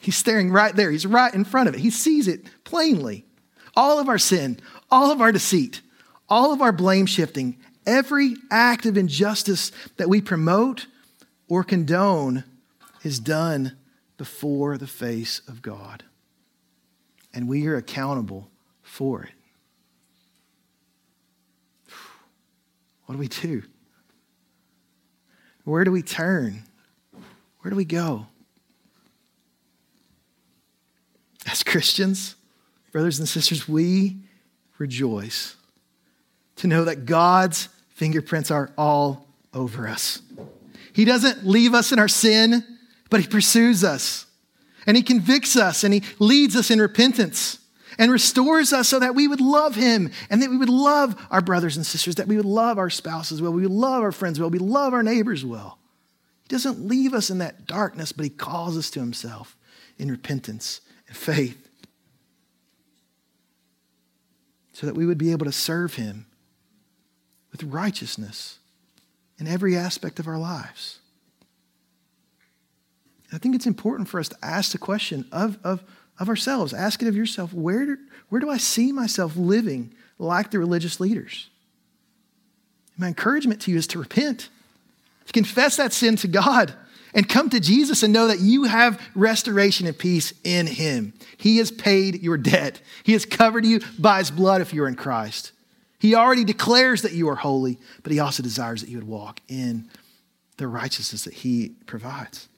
He's 0.00 0.16
staring 0.16 0.50
right 0.50 0.74
there, 0.74 0.90
He's 0.90 1.06
right 1.06 1.32
in 1.32 1.44
front 1.44 1.68
of 1.68 1.76
it. 1.76 1.82
He 1.82 1.90
sees 1.90 2.26
it 2.26 2.46
plainly. 2.64 3.26
All 3.74 3.98
of 3.98 4.08
our 4.08 4.18
sin, 4.18 4.58
all 4.90 5.10
of 5.10 5.20
our 5.20 5.32
deceit, 5.32 5.80
all 6.28 6.52
of 6.52 6.62
our 6.62 6.72
blame 6.72 7.06
shifting, 7.06 7.56
every 7.86 8.36
act 8.50 8.86
of 8.86 8.96
injustice 8.96 9.72
that 9.96 10.08
we 10.08 10.20
promote 10.20 10.86
or 11.48 11.64
condone 11.64 12.44
is 13.02 13.18
done 13.18 13.76
before 14.16 14.78
the 14.78 14.86
face 14.86 15.40
of 15.48 15.62
God. 15.62 16.04
And 17.32 17.48
we 17.48 17.66
are 17.66 17.76
accountable 17.76 18.50
for 18.82 19.24
it. 19.24 19.30
What 23.06 23.14
do 23.14 23.18
we 23.18 23.28
do? 23.28 23.62
Where 25.64 25.84
do 25.84 25.90
we 25.90 26.02
turn? 26.02 26.64
Where 27.60 27.70
do 27.70 27.76
we 27.76 27.84
go? 27.84 28.26
As 31.46 31.62
Christians, 31.62 32.36
brothers 32.92 33.18
and 33.18 33.28
sisters, 33.28 33.68
we 33.68 34.16
rejoice 34.78 35.56
to 36.56 36.66
know 36.66 36.84
that 36.84 37.06
God's 37.06 37.68
fingerprints 37.90 38.50
are 38.50 38.72
all 38.76 39.26
over 39.52 39.88
us. 39.88 40.22
He 40.92 41.04
doesn't 41.04 41.46
leave 41.46 41.74
us 41.74 41.92
in 41.92 41.98
our 41.98 42.08
sin, 42.08 42.64
but 43.08 43.20
He 43.20 43.26
pursues 43.26 43.84
us. 43.84 44.26
And 44.86 44.96
He 44.96 45.02
convicts 45.02 45.56
us 45.56 45.84
and 45.84 45.94
He 45.94 46.02
leads 46.18 46.56
us 46.56 46.70
in 46.70 46.80
repentance 46.80 47.58
and 47.98 48.10
restores 48.10 48.72
us 48.72 48.88
so 48.88 48.98
that 48.98 49.14
we 49.14 49.28
would 49.28 49.40
love 49.40 49.74
Him 49.74 50.10
and 50.30 50.42
that 50.42 50.50
we 50.50 50.56
would 50.56 50.70
love 50.70 51.14
our 51.30 51.42
brothers 51.42 51.76
and 51.76 51.84
sisters, 51.84 52.14
that 52.16 52.28
we 52.28 52.36
would 52.36 52.46
love 52.46 52.78
our 52.78 52.90
spouses 52.90 53.42
well, 53.42 53.52
we 53.52 53.62
would 53.62 53.70
love 53.70 54.02
our 54.02 54.12
friends 54.12 54.40
well, 54.40 54.50
we 54.50 54.58
love 54.58 54.94
our 54.94 55.02
neighbors 55.02 55.44
well. 55.44 55.78
He 56.42 56.48
doesn't 56.48 56.86
leave 56.86 57.12
us 57.12 57.30
in 57.30 57.38
that 57.38 57.66
darkness, 57.66 58.12
but 58.12 58.24
He 58.24 58.30
calls 58.30 58.76
us 58.76 58.90
to 58.90 59.00
Himself 59.00 59.56
in 59.98 60.10
repentance 60.10 60.80
and 61.08 61.16
faith 61.16 61.59
so 64.80 64.86
that 64.86 64.96
we 64.96 65.04
would 65.04 65.18
be 65.18 65.30
able 65.30 65.44
to 65.44 65.52
serve 65.52 65.96
Him 65.96 66.24
with 67.52 67.62
righteousness 67.64 68.58
in 69.38 69.46
every 69.46 69.76
aspect 69.76 70.18
of 70.18 70.26
our 70.26 70.38
lives. 70.38 71.00
I 73.30 73.36
think 73.36 73.54
it's 73.54 73.66
important 73.66 74.08
for 74.08 74.18
us 74.18 74.30
to 74.30 74.36
ask 74.40 74.72
the 74.72 74.78
question 74.78 75.26
of, 75.32 75.58
of, 75.62 75.84
of 76.18 76.30
ourselves. 76.30 76.72
Ask 76.72 77.02
it 77.02 77.08
of 77.08 77.14
yourself 77.14 77.52
where 77.52 77.84
do, 77.84 77.98
where 78.30 78.40
do 78.40 78.48
I 78.48 78.56
see 78.56 78.90
myself 78.90 79.36
living 79.36 79.92
like 80.18 80.50
the 80.50 80.58
religious 80.58 80.98
leaders? 80.98 81.50
My 82.96 83.08
encouragement 83.08 83.60
to 83.62 83.70
you 83.70 83.76
is 83.76 83.86
to 83.88 83.98
repent, 83.98 84.48
to 85.26 85.32
confess 85.34 85.76
that 85.76 85.92
sin 85.92 86.16
to 86.16 86.28
God, 86.28 86.72
and 87.14 87.28
come 87.28 87.50
to 87.50 87.60
Jesus 87.60 88.02
and 88.02 88.12
know 88.12 88.28
that 88.28 88.40
you 88.40 88.64
have 88.64 89.00
restoration 89.14 89.86
and 89.86 89.98
peace 89.98 90.32
in 90.44 90.66
Him. 90.66 91.12
He 91.36 91.58
has 91.58 91.70
paid 91.70 92.22
your 92.22 92.36
debt, 92.36 92.80
He 93.02 93.12
has 93.12 93.24
covered 93.24 93.64
you 93.64 93.80
by 93.98 94.18
His 94.18 94.30
blood 94.30 94.60
if 94.60 94.72
you're 94.72 94.88
in 94.88 94.94
Christ. 94.94 95.52
He 95.98 96.14
already 96.14 96.44
declares 96.44 97.02
that 97.02 97.12
you 97.12 97.28
are 97.28 97.36
holy, 97.36 97.78
but 98.02 98.12
He 98.12 98.20
also 98.20 98.42
desires 98.42 98.80
that 98.80 98.90
you 98.90 98.96
would 98.96 99.06
walk 99.06 99.40
in 99.48 99.90
the 100.56 100.66
righteousness 100.66 101.24
that 101.24 101.34
He 101.34 101.74
provides. 101.86 102.48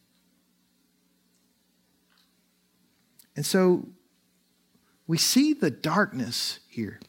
And 3.35 3.47
so 3.47 3.89
we 5.07 5.19
see 5.19 5.53
the 5.53 5.71
darkness 5.71 6.61
here. 6.69 7.01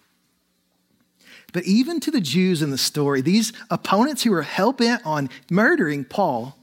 But 1.51 1.65
even 1.65 1.99
to 1.99 2.11
the 2.11 2.21
Jews 2.21 2.61
in 2.61 2.71
the 2.71 2.77
story, 2.77 3.21
these 3.21 3.53
opponents 3.69 4.23
who 4.23 4.31
were 4.31 4.41
hell 4.41 4.73
bent 4.73 5.05
on 5.05 5.29
murdering 5.51 6.03
Paul, 6.03 6.57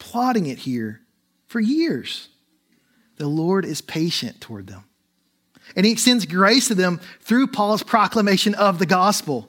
plotting 0.00 0.46
it 0.46 0.58
here 0.58 1.00
for 1.46 1.60
years, 1.60 2.28
the 3.16 3.28
Lord 3.28 3.64
is 3.64 3.80
patient 3.80 4.40
toward 4.40 4.66
them. 4.66 4.84
And 5.76 5.86
he 5.86 5.92
extends 5.92 6.26
grace 6.26 6.66
to 6.68 6.74
them 6.74 7.00
through 7.20 7.46
Paul's 7.46 7.84
proclamation 7.84 8.56
of 8.56 8.80
the 8.80 8.86
gospel. 8.86 9.48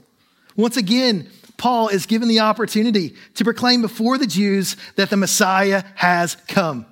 Once 0.56 0.78
again, 0.78 1.28
Paul 1.58 1.88
is 1.88 2.06
given 2.06 2.28
the 2.28 2.42
opportunity 2.42 3.16
to 3.36 3.44
proclaim 3.44 3.82
before 3.82 4.18
the 4.18 4.28
Jews 4.28 4.76
that 4.98 5.10
the 5.10 5.18
Messiah 5.18 5.84
has 5.96 6.36
come. 6.48 6.86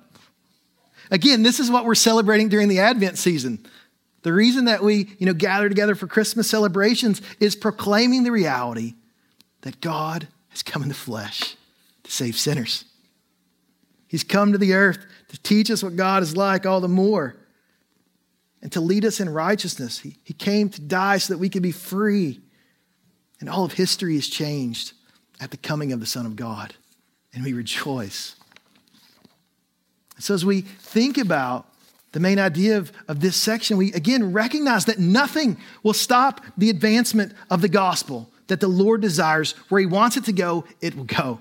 Again, 1.10 1.42
this 1.42 1.60
is 1.60 1.70
what 1.70 1.84
we're 1.84 1.94
celebrating 1.94 2.48
during 2.48 2.68
the 2.68 2.80
Advent 2.80 3.18
season. 3.18 3.64
The 4.22 4.32
reason 4.32 4.66
that 4.66 4.82
we, 4.82 5.10
you 5.18 5.26
know, 5.26 5.34
gather 5.34 5.68
together 5.68 5.94
for 5.94 6.06
Christmas 6.06 6.48
celebrations 6.48 7.20
is 7.40 7.56
proclaiming 7.56 8.22
the 8.22 8.32
reality 8.32 8.94
that 9.62 9.80
God 9.80 10.28
has 10.50 10.62
come 10.62 10.82
in 10.82 10.88
the 10.88 10.94
flesh 10.94 11.56
to 12.04 12.10
save 12.10 12.36
sinners. 12.36 12.84
He's 14.10 14.24
come 14.24 14.50
to 14.50 14.58
the 14.58 14.74
earth 14.74 14.98
to 15.28 15.40
teach 15.40 15.70
us 15.70 15.84
what 15.84 15.94
God 15.94 16.24
is 16.24 16.36
like 16.36 16.66
all 16.66 16.80
the 16.80 16.88
more 16.88 17.36
and 18.60 18.72
to 18.72 18.80
lead 18.80 19.04
us 19.04 19.20
in 19.20 19.28
righteousness. 19.28 20.00
He, 20.00 20.16
he 20.24 20.34
came 20.34 20.68
to 20.68 20.80
die 20.80 21.18
so 21.18 21.32
that 21.32 21.38
we 21.38 21.48
could 21.48 21.62
be 21.62 21.70
free. 21.70 22.40
And 23.38 23.48
all 23.48 23.64
of 23.64 23.74
history 23.74 24.16
is 24.16 24.28
changed 24.28 24.94
at 25.40 25.52
the 25.52 25.56
coming 25.56 25.92
of 25.92 26.00
the 26.00 26.06
Son 26.06 26.26
of 26.26 26.34
God. 26.34 26.74
And 27.32 27.44
we 27.44 27.52
rejoice. 27.52 28.34
So, 30.18 30.34
as 30.34 30.44
we 30.44 30.62
think 30.62 31.16
about 31.16 31.66
the 32.10 32.18
main 32.18 32.40
idea 32.40 32.78
of, 32.78 32.90
of 33.06 33.20
this 33.20 33.36
section, 33.36 33.76
we 33.76 33.92
again 33.92 34.32
recognize 34.32 34.86
that 34.86 34.98
nothing 34.98 35.56
will 35.84 35.92
stop 35.92 36.44
the 36.58 36.68
advancement 36.68 37.32
of 37.48 37.62
the 37.62 37.68
gospel 37.68 38.28
that 38.48 38.58
the 38.58 38.66
Lord 38.66 39.02
desires. 39.02 39.52
Where 39.68 39.80
He 39.80 39.86
wants 39.86 40.16
it 40.16 40.24
to 40.24 40.32
go, 40.32 40.64
it 40.80 40.96
will 40.96 41.04
go. 41.04 41.38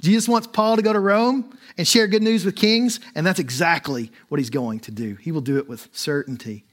Jesus 0.00 0.28
wants 0.28 0.46
Paul 0.46 0.76
to 0.76 0.82
go 0.82 0.92
to 0.92 1.00
Rome 1.00 1.56
and 1.76 1.86
share 1.86 2.06
good 2.06 2.22
news 2.22 2.44
with 2.44 2.54
kings, 2.54 3.00
and 3.14 3.26
that's 3.26 3.40
exactly 3.40 4.12
what 4.28 4.38
he's 4.38 4.50
going 4.50 4.80
to 4.80 4.90
do. 4.90 5.16
He 5.16 5.32
will 5.32 5.40
do 5.40 5.58
it 5.58 5.68
with 5.68 5.88
certainty 5.92 6.64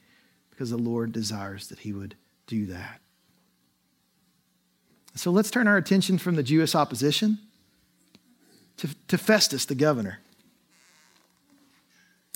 because 0.51 0.69
the 0.69 0.77
Lord 0.77 1.11
desires 1.11 1.67
that 1.67 1.79
he 1.79 1.91
would 1.91 2.15
do 2.47 2.67
that. 2.67 3.01
So 5.15 5.31
let's 5.31 5.49
turn 5.49 5.67
our 5.67 5.77
attention 5.77 6.17
from 6.17 6.35
the 6.35 6.43
Jewish 6.43 6.75
opposition 6.75 7.39
to, 8.77 8.89
to 9.07 9.17
Festus, 9.17 9.65
the 9.65 9.75
governor. 9.75 10.19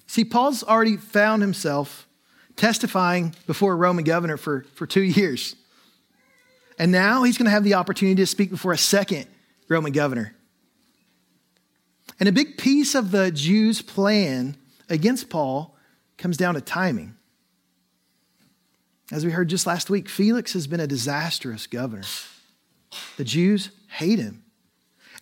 See, 0.07 0.25
Paul's 0.25 0.63
already 0.63 0.97
found 0.97 1.41
himself 1.41 2.07
testifying 2.55 3.35
before 3.45 3.73
a 3.73 3.75
Roman 3.75 4.03
governor 4.03 4.37
for, 4.37 4.65
for 4.73 4.87
two 4.87 5.01
years. 5.01 5.55
And 6.79 6.91
now 6.91 7.23
he's 7.23 7.37
going 7.37 7.45
to 7.45 7.51
have 7.51 7.63
the 7.63 7.75
opportunity 7.75 8.15
to 8.15 8.25
speak 8.25 8.49
before 8.49 8.71
a 8.71 8.77
second 8.77 9.27
Roman 9.67 9.91
governor. 9.91 10.33
And 12.19 12.27
a 12.27 12.33
big 12.33 12.57
piece 12.57 12.95
of 12.95 13.11
the 13.11 13.31
Jews' 13.31 13.81
plan 13.81 14.57
against 14.89 15.29
Paul 15.29 15.75
comes 16.17 16.37
down 16.37 16.55
to 16.55 16.61
timing. 16.61 17.15
As 19.11 19.25
we 19.25 19.31
heard 19.31 19.47
just 19.47 19.65
last 19.65 19.89
week, 19.89 20.09
Felix 20.09 20.53
has 20.53 20.67
been 20.67 20.79
a 20.79 20.87
disastrous 20.87 21.65
governor. 21.65 22.03
The 23.17 23.23
Jews 23.23 23.71
hate 23.87 24.19
him. 24.19 24.43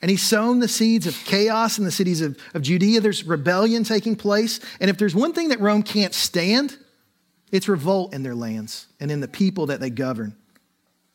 And 0.01 0.11
he's 0.11 0.23
sown 0.23 0.59
the 0.59 0.67
seeds 0.67 1.07
of 1.07 1.15
chaos 1.25 1.79
in 1.79 1.85
the 1.85 1.91
cities 1.91 2.21
of, 2.21 2.37
of 2.53 2.61
Judea. 2.61 3.01
There's 3.01 3.23
rebellion 3.23 3.83
taking 3.83 4.15
place. 4.15 4.59
And 4.79 4.89
if 4.89 4.97
there's 4.97 5.15
one 5.15 5.33
thing 5.33 5.49
that 5.49 5.59
Rome 5.59 5.83
can't 5.83 6.13
stand, 6.13 6.77
it's 7.51 7.67
revolt 7.67 8.13
in 8.13 8.23
their 8.23 8.35
lands 8.35 8.87
and 8.99 9.09
in 9.09 9.21
the 9.21 9.27
people 9.27 9.67
that 9.67 9.79
they 9.79 9.89
govern. 9.89 10.35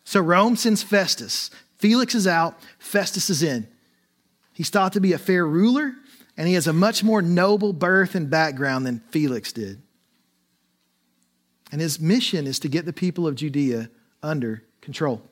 So 0.04 0.20
Rome 0.20 0.56
sends 0.56 0.82
Festus. 0.82 1.50
Felix 1.78 2.14
is 2.14 2.26
out, 2.26 2.58
Festus 2.78 3.30
is 3.30 3.42
in. 3.42 3.68
He's 4.52 4.70
thought 4.70 4.92
to 4.92 5.00
be 5.00 5.12
a 5.12 5.18
fair 5.18 5.46
ruler, 5.46 5.94
and 6.36 6.48
he 6.48 6.54
has 6.54 6.66
a 6.66 6.72
much 6.72 7.02
more 7.02 7.22
noble 7.22 7.72
birth 7.72 8.14
and 8.14 8.28
background 8.28 8.86
than 8.86 9.02
Felix 9.10 9.52
did. 9.52 9.82
And 11.70 11.80
his 11.80 11.98
mission 11.98 12.46
is 12.46 12.58
to 12.60 12.68
get 12.68 12.84
the 12.84 12.92
people 12.92 13.26
of 13.26 13.34
Judea 13.34 13.88
under 14.22 14.62
control. 14.80 15.22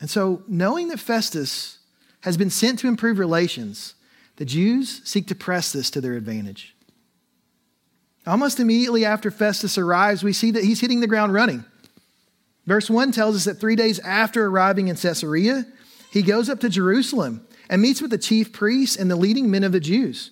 And 0.00 0.10
so, 0.10 0.42
knowing 0.48 0.88
that 0.88 0.98
Festus 0.98 1.78
has 2.22 2.36
been 2.36 2.50
sent 2.50 2.80
to 2.80 2.88
improve 2.88 3.18
relations, 3.18 3.94
the 4.36 4.44
Jews 4.44 5.00
seek 5.04 5.28
to 5.28 5.34
press 5.34 5.72
this 5.72 5.90
to 5.90 6.00
their 6.00 6.14
advantage. 6.14 6.74
Almost 8.26 8.58
immediately 8.58 9.04
after 9.04 9.30
Festus 9.30 9.78
arrives, 9.78 10.24
we 10.24 10.32
see 10.32 10.50
that 10.50 10.64
he's 10.64 10.80
hitting 10.80 11.00
the 11.00 11.06
ground 11.06 11.32
running. 11.32 11.64
Verse 12.66 12.88
1 12.88 13.12
tells 13.12 13.36
us 13.36 13.44
that 13.44 13.60
three 13.60 13.76
days 13.76 13.98
after 14.00 14.46
arriving 14.46 14.88
in 14.88 14.96
Caesarea, 14.96 15.66
he 16.14 16.22
goes 16.22 16.48
up 16.48 16.60
to 16.60 16.68
Jerusalem 16.68 17.44
and 17.68 17.82
meets 17.82 18.00
with 18.00 18.12
the 18.12 18.18
chief 18.18 18.52
priests 18.52 18.94
and 18.94 19.10
the 19.10 19.16
leading 19.16 19.50
men 19.50 19.64
of 19.64 19.72
the 19.72 19.80
Jews. 19.80 20.30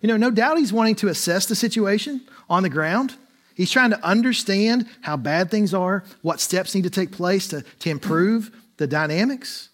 You 0.00 0.08
know, 0.08 0.16
no 0.16 0.32
doubt 0.32 0.58
he's 0.58 0.72
wanting 0.72 0.96
to 0.96 1.06
assess 1.06 1.46
the 1.46 1.54
situation 1.54 2.22
on 2.50 2.64
the 2.64 2.68
ground. 2.68 3.14
He's 3.54 3.70
trying 3.70 3.90
to 3.90 4.04
understand 4.04 4.88
how 5.00 5.16
bad 5.16 5.48
things 5.48 5.72
are, 5.74 6.02
what 6.22 6.40
steps 6.40 6.74
need 6.74 6.82
to 6.82 6.90
take 6.90 7.12
place 7.12 7.46
to, 7.48 7.62
to 7.62 7.88
improve 7.88 8.50
the 8.78 8.88
dynamics. 8.88 9.68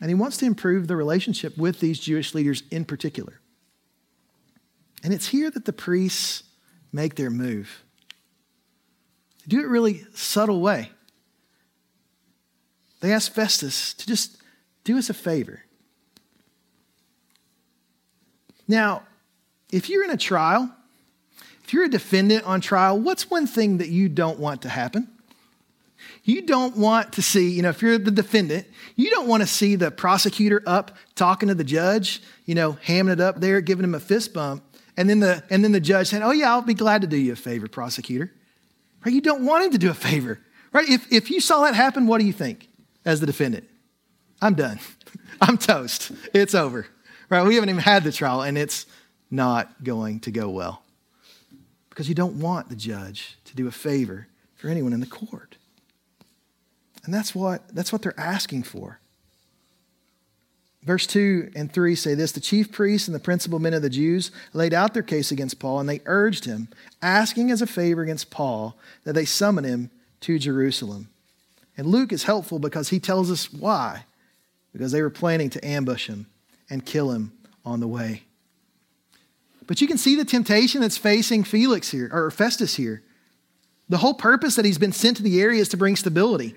And 0.00 0.08
he 0.08 0.14
wants 0.14 0.36
to 0.36 0.46
improve 0.46 0.86
the 0.86 0.94
relationship 0.94 1.58
with 1.58 1.80
these 1.80 1.98
Jewish 1.98 2.32
leaders 2.32 2.62
in 2.70 2.84
particular. 2.84 3.40
And 5.02 5.12
it's 5.12 5.26
here 5.26 5.50
that 5.50 5.64
the 5.64 5.72
priests 5.72 6.44
make 6.92 7.16
their 7.16 7.30
move. 7.30 7.82
They 9.40 9.56
do 9.56 9.64
it 9.64 9.66
really 9.66 10.06
subtle 10.14 10.60
way. 10.60 10.92
They 13.02 13.12
asked 13.12 13.34
Festus 13.34 13.94
to 13.94 14.06
just 14.06 14.36
do 14.84 14.96
us 14.96 15.10
a 15.10 15.14
favor. 15.14 15.64
Now, 18.68 19.02
if 19.72 19.90
you're 19.90 20.04
in 20.04 20.10
a 20.10 20.16
trial, 20.16 20.72
if 21.64 21.72
you're 21.72 21.84
a 21.84 21.90
defendant 21.90 22.44
on 22.44 22.60
trial, 22.60 22.98
what's 22.98 23.28
one 23.28 23.48
thing 23.48 23.78
that 23.78 23.88
you 23.88 24.08
don't 24.08 24.38
want 24.38 24.62
to 24.62 24.68
happen? 24.68 25.08
You 26.22 26.42
don't 26.42 26.76
want 26.76 27.12
to 27.14 27.22
see, 27.22 27.50
you 27.50 27.62
know, 27.62 27.70
if 27.70 27.82
you're 27.82 27.98
the 27.98 28.12
defendant, 28.12 28.68
you 28.94 29.10
don't 29.10 29.26
want 29.26 29.42
to 29.42 29.48
see 29.48 29.74
the 29.74 29.90
prosecutor 29.90 30.62
up 30.64 30.96
talking 31.16 31.48
to 31.48 31.56
the 31.56 31.64
judge, 31.64 32.22
you 32.44 32.54
know, 32.54 32.74
hamming 32.86 33.14
it 33.14 33.20
up 33.20 33.40
there, 33.40 33.60
giving 33.60 33.82
him 33.82 33.96
a 33.96 34.00
fist 34.00 34.32
bump, 34.32 34.62
and 34.96 35.10
then 35.10 35.18
the 35.18 35.42
and 35.50 35.64
then 35.64 35.72
the 35.72 35.80
judge 35.80 36.08
saying, 36.08 36.22
"Oh 36.22 36.30
yeah, 36.30 36.52
I'll 36.52 36.62
be 36.62 36.74
glad 36.74 37.00
to 37.00 37.08
do 37.08 37.16
you 37.16 37.32
a 37.32 37.36
favor, 37.36 37.66
prosecutor." 37.66 38.32
Right? 39.04 39.14
You 39.14 39.20
don't 39.20 39.44
want 39.44 39.64
him 39.64 39.70
to 39.72 39.78
do 39.78 39.90
a 39.90 39.94
favor. 39.94 40.38
Right? 40.72 40.88
If 40.88 41.10
if 41.12 41.30
you 41.30 41.40
saw 41.40 41.62
that 41.62 41.74
happen, 41.74 42.06
what 42.06 42.20
do 42.20 42.26
you 42.26 42.32
think? 42.32 42.68
As 43.04 43.20
the 43.20 43.26
defendant. 43.26 43.68
I'm 44.40 44.54
done. 44.54 44.80
I'm 45.40 45.58
toast. 45.58 46.12
It's 46.34 46.54
over. 46.54 46.86
Right? 47.28 47.46
We 47.46 47.54
haven't 47.54 47.70
even 47.70 47.82
had 47.82 48.04
the 48.04 48.12
trial, 48.12 48.42
and 48.42 48.58
it's 48.58 48.86
not 49.30 49.82
going 49.82 50.20
to 50.20 50.30
go 50.30 50.50
well. 50.50 50.82
Because 51.88 52.08
you 52.08 52.14
don't 52.14 52.40
want 52.40 52.68
the 52.68 52.76
judge 52.76 53.38
to 53.46 53.54
do 53.54 53.66
a 53.66 53.70
favor 53.70 54.28
for 54.54 54.68
anyone 54.68 54.92
in 54.92 55.00
the 55.00 55.06
court. 55.06 55.56
And 57.04 57.12
that's 57.12 57.34
what, 57.34 57.68
that's 57.74 57.92
what 57.92 58.02
they're 58.02 58.18
asking 58.18 58.62
for. 58.64 59.00
Verse 60.84 61.06
2 61.06 61.52
and 61.54 61.72
3 61.72 61.94
say 61.94 62.14
this 62.14 62.32
The 62.32 62.40
chief 62.40 62.72
priests 62.72 63.08
and 63.08 63.14
the 63.14 63.20
principal 63.20 63.58
men 63.58 63.74
of 63.74 63.82
the 63.82 63.90
Jews 63.90 64.30
laid 64.52 64.74
out 64.74 64.94
their 64.94 65.02
case 65.02 65.30
against 65.30 65.58
Paul, 65.58 65.80
and 65.80 65.88
they 65.88 66.00
urged 66.06 66.44
him, 66.44 66.68
asking 67.00 67.50
as 67.50 67.62
a 67.62 67.66
favor 67.66 68.02
against 68.02 68.30
Paul 68.30 68.76
that 69.04 69.12
they 69.12 69.24
summon 69.24 69.64
him 69.64 69.90
to 70.20 70.38
Jerusalem. 70.38 71.08
And 71.76 71.86
Luke 71.86 72.12
is 72.12 72.24
helpful 72.24 72.58
because 72.58 72.90
he 72.90 73.00
tells 73.00 73.30
us 73.30 73.52
why. 73.52 74.04
Because 74.72 74.92
they 74.92 75.02
were 75.02 75.10
planning 75.10 75.50
to 75.50 75.66
ambush 75.66 76.06
him 76.06 76.26
and 76.70 76.84
kill 76.84 77.10
him 77.10 77.32
on 77.64 77.80
the 77.80 77.88
way. 77.88 78.22
But 79.66 79.80
you 79.80 79.86
can 79.86 79.98
see 79.98 80.16
the 80.16 80.24
temptation 80.24 80.80
that's 80.80 80.98
facing 80.98 81.44
Felix 81.44 81.90
here, 81.90 82.10
or 82.12 82.30
Festus 82.30 82.74
here. 82.74 83.02
The 83.88 83.98
whole 83.98 84.14
purpose 84.14 84.56
that 84.56 84.64
he's 84.64 84.78
been 84.78 84.92
sent 84.92 85.18
to 85.18 85.22
the 85.22 85.40
area 85.40 85.60
is 85.60 85.68
to 85.68 85.76
bring 85.76 85.96
stability, 85.96 86.54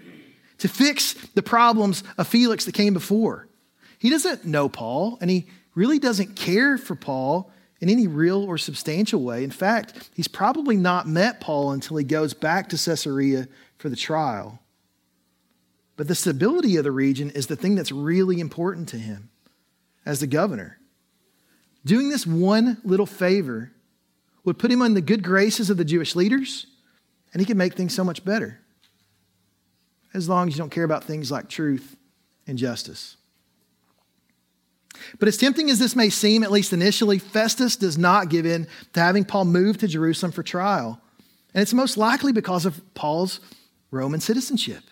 to 0.59 0.67
fix 0.67 1.13
the 1.33 1.43
problems 1.43 2.03
of 2.17 2.27
Felix 2.27 2.65
that 2.65 2.73
came 2.73 2.93
before. 2.93 3.47
He 3.99 4.09
doesn't 4.09 4.45
know 4.45 4.69
Paul, 4.69 5.17
and 5.21 5.29
he 5.29 5.47
really 5.75 5.99
doesn't 5.99 6.35
care 6.35 6.77
for 6.77 6.95
Paul 6.95 7.51
in 7.81 7.89
any 7.89 8.07
real 8.07 8.43
or 8.43 8.57
substantial 8.57 9.21
way. 9.21 9.43
In 9.43 9.51
fact, 9.51 10.09
he's 10.15 10.27
probably 10.27 10.77
not 10.77 11.07
met 11.07 11.41
Paul 11.41 11.71
until 11.71 11.97
he 11.97 12.03
goes 12.03 12.33
back 12.33 12.69
to 12.69 12.77
Caesarea 12.77 13.47
for 13.77 13.89
the 13.89 13.95
trial. 13.95 14.59
But 15.97 16.07
the 16.07 16.15
stability 16.15 16.75
of 16.77 16.83
the 16.83 16.91
region 16.91 17.29
is 17.29 17.47
the 17.47 17.55
thing 17.55 17.75
that's 17.75 17.91
really 17.91 18.39
important 18.39 18.89
to 18.89 18.97
him 18.97 19.29
as 20.05 20.19
the 20.19 20.27
governor. 20.27 20.77
Doing 21.85 22.09
this 22.09 22.27
one 22.27 22.77
little 22.83 23.05
favor 23.05 23.71
would 24.43 24.59
put 24.59 24.71
him 24.71 24.81
in 24.81 24.93
the 24.93 25.01
good 25.01 25.23
graces 25.23 25.69
of 25.69 25.77
the 25.77 25.85
Jewish 25.85 26.15
leaders, 26.15 26.67
and 27.33 27.39
he 27.39 27.45
could 27.45 27.57
make 27.57 27.75
things 27.75 27.93
so 27.93 28.03
much 28.03 28.25
better. 28.25 28.59
As 30.13 30.29
long 30.29 30.47
as 30.47 30.55
you 30.55 30.59
don't 30.59 30.69
care 30.69 30.83
about 30.83 31.03
things 31.03 31.31
like 31.31 31.49
truth 31.49 31.95
and 32.47 32.57
justice. 32.57 33.17
But 35.19 35.27
as 35.27 35.37
tempting 35.37 35.69
as 35.69 35.79
this 35.79 35.95
may 35.95 36.09
seem, 36.09 36.43
at 36.43 36.51
least 36.51 36.73
initially, 36.73 37.19
Festus 37.19 37.75
does 37.75 37.97
not 37.97 38.29
give 38.29 38.45
in 38.45 38.67
to 38.93 38.99
having 38.99 39.25
Paul 39.25 39.45
move 39.45 39.77
to 39.79 39.87
Jerusalem 39.87 40.31
for 40.31 40.43
trial. 40.43 41.01
And 41.53 41.61
it's 41.61 41.73
most 41.73 41.97
likely 41.97 42.31
because 42.31 42.65
of 42.65 42.81
Paul's 42.93 43.39
Roman 43.91 44.21
citizenship. 44.21 44.83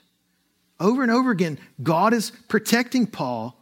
Over 0.79 1.03
and 1.03 1.11
over 1.11 1.31
again, 1.31 1.59
God 1.81 2.13
is 2.13 2.31
protecting 2.47 3.07
Paul 3.07 3.57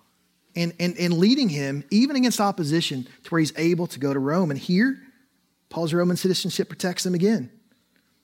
and, 0.56 0.74
and, 0.80 0.98
and 0.98 1.14
leading 1.14 1.50
him, 1.50 1.84
even 1.92 2.16
against 2.16 2.42
opposition, 2.42 3.08
to 3.24 3.30
where 3.30 3.40
he's 3.40 3.54
able 3.58 3.88
to 3.88 4.00
go 4.00 4.14
to 4.14 4.20
Rome. 4.20 4.52
And 4.52 4.60
here, 4.60 4.98
Paul's 5.70 5.94
Roman 5.94 6.18
citizenship 6.18 6.68
protects 6.68 7.06
him 7.06 7.14
again. 7.14 7.50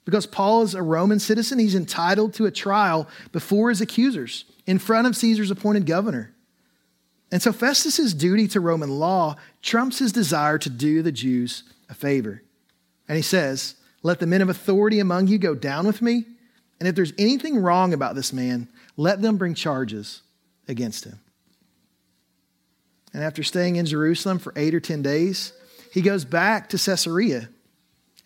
Because 0.04 0.26
Paul 0.26 0.62
is 0.62 0.74
a 0.74 0.82
Roman 0.82 1.18
citizen, 1.18 1.58
he's 1.58 1.74
entitled 1.74 2.32
to 2.34 2.46
a 2.46 2.50
trial 2.50 3.08
before 3.30 3.68
his 3.68 3.80
accusers 3.80 4.46
in 4.66 4.78
front 4.78 5.06
of 5.06 5.16
Caesar's 5.16 5.50
appointed 5.50 5.86
governor. 5.86 6.34
And 7.30 7.42
so 7.42 7.52
Festus's 7.52 8.14
duty 8.14 8.48
to 8.48 8.60
Roman 8.60 8.90
law 8.90 9.36
trumps 9.60 9.98
his 9.98 10.12
desire 10.12 10.56
to 10.58 10.70
do 10.70 11.02
the 11.02 11.12
Jews 11.12 11.62
a 11.90 11.94
favor. 11.94 12.42
And 13.06 13.16
he 13.16 13.22
says, 13.22 13.74
Let 14.02 14.18
the 14.18 14.26
men 14.26 14.40
of 14.40 14.48
authority 14.48 14.98
among 14.98 15.26
you 15.26 15.36
go 15.36 15.54
down 15.54 15.86
with 15.86 16.00
me, 16.00 16.24
and 16.78 16.88
if 16.88 16.94
there's 16.94 17.12
anything 17.18 17.58
wrong 17.58 17.92
about 17.92 18.14
this 18.14 18.32
man, 18.32 18.68
let 18.98 19.22
them 19.22 19.38
bring 19.38 19.54
charges 19.54 20.20
against 20.66 21.04
him. 21.04 21.18
And 23.14 23.22
after 23.22 23.42
staying 23.42 23.76
in 23.76 23.86
Jerusalem 23.86 24.38
for 24.38 24.52
eight 24.56 24.74
or 24.74 24.80
10 24.80 25.00
days, 25.00 25.54
he 25.92 26.02
goes 26.02 26.26
back 26.26 26.68
to 26.70 26.78
Caesarea 26.78 27.48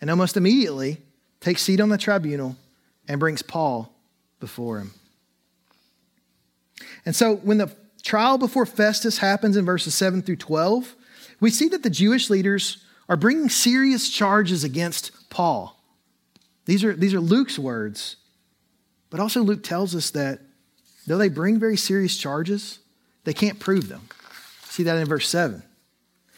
and 0.01 0.09
almost 0.09 0.35
immediately 0.35 0.97
takes 1.39 1.61
seat 1.61 1.79
on 1.79 1.89
the 1.89 1.97
tribunal 1.97 2.57
and 3.07 3.19
brings 3.19 3.41
Paul 3.41 3.93
before 4.39 4.79
him. 4.79 4.91
And 7.05 7.15
so 7.15 7.35
when 7.35 7.59
the 7.59 7.71
trial 8.01 8.37
before 8.37 8.65
Festus 8.65 9.19
happens 9.19 9.55
in 9.55 9.65
verses 9.65 9.93
7 9.93 10.23
through 10.23 10.37
12, 10.37 10.95
we 11.39 11.51
see 11.51 11.67
that 11.69 11.83
the 11.83 11.89
Jewish 11.89 12.29
leaders 12.29 12.83
are 13.07 13.15
bringing 13.15 13.47
serious 13.47 14.09
charges 14.09 14.63
against 14.63 15.29
Paul. 15.29 15.79
These 16.65 16.83
are, 16.83 16.93
these 16.93 17.13
are 17.13 17.19
Luke's 17.19 17.59
words, 17.59 18.15
but 19.09 19.19
also 19.19 19.43
Luke 19.43 19.63
tells 19.63 19.95
us 19.95 20.09
that 20.11 20.39
though 21.07 21.17
they 21.17 21.29
bring 21.29 21.59
very 21.59 21.77
serious 21.77 22.17
charges, 22.17 22.79
they 23.23 23.33
can't 23.33 23.59
prove 23.59 23.89
them. 23.89 24.07
See 24.65 24.83
that 24.83 24.97
in 24.97 25.05
verse 25.05 25.27
7. 25.29 25.63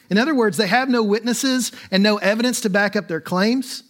In 0.10 0.18
other 0.18 0.36
words, 0.36 0.58
they 0.58 0.68
have 0.68 0.90
no 0.90 1.04
witnesses 1.04 1.72
and 1.92 2.04
no 2.04 2.18
evidence 2.18 2.62
to 2.62 2.70
back 2.70 2.96
up 2.96 3.08
their 3.08 3.22
claims. 3.22 3.84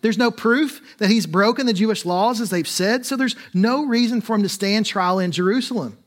There's 0.00 0.18
no 0.18 0.30
proof 0.30 0.96
that 0.98 1.10
he's 1.10 1.26
broken 1.26 1.66
the 1.66 1.72
Jewish 1.72 2.04
laws 2.04 2.40
as 2.40 2.50
they've 2.50 2.68
said, 2.68 3.04
so 3.04 3.16
there's 3.16 3.36
no 3.52 3.84
reason 3.84 4.20
for 4.20 4.36
him 4.36 4.42
to 4.42 4.48
stand 4.48 4.86
trial 4.86 5.18
in 5.18 5.32
Jerusalem. 5.32 5.98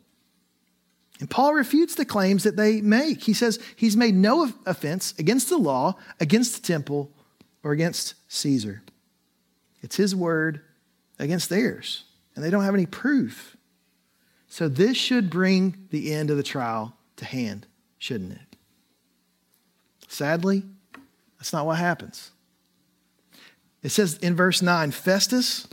And 1.20 1.30
Paul 1.30 1.54
refutes 1.54 1.94
the 1.94 2.06
claims 2.06 2.44
that 2.44 2.56
they 2.56 2.82
make. 2.82 3.22
He 3.24 3.34
says 3.34 3.60
he's 3.76 3.96
made 3.96 4.16
no 4.16 4.52
offense 4.66 5.14
against 5.20 5.50
the 5.50 5.58
law, 5.58 5.96
against 6.20 6.56
the 6.56 6.68
temple, 6.68 7.12
or 7.64 7.74
against 7.74 8.16
Caesar. 8.28 8.82
It's 9.84 9.98
his 9.98 10.16
word 10.16 10.62
against 11.20 11.50
theirs, 11.50 12.06
and 12.36 12.44
they 12.44 12.50
don't 12.50 12.64
have 12.64 12.74
any 12.74 12.88
proof. 12.88 13.56
So 14.52 14.68
this 14.68 14.98
should 14.98 15.30
bring 15.30 15.88
the 15.92 16.12
end 16.12 16.30
of 16.30 16.36
the 16.36 16.44
trial 16.44 16.94
to 17.16 17.24
hand, 17.24 17.68
shouldn't 17.98 18.34
it? 18.34 18.58
Sadly, 20.10 20.64
that's 21.38 21.54
not 21.54 21.66
what 21.66 21.78
happens. 21.78 22.32
It 23.82 23.90
says 23.92 24.18
in 24.18 24.36
verse 24.36 24.62
9 24.62 24.92
Festus, 24.92 25.70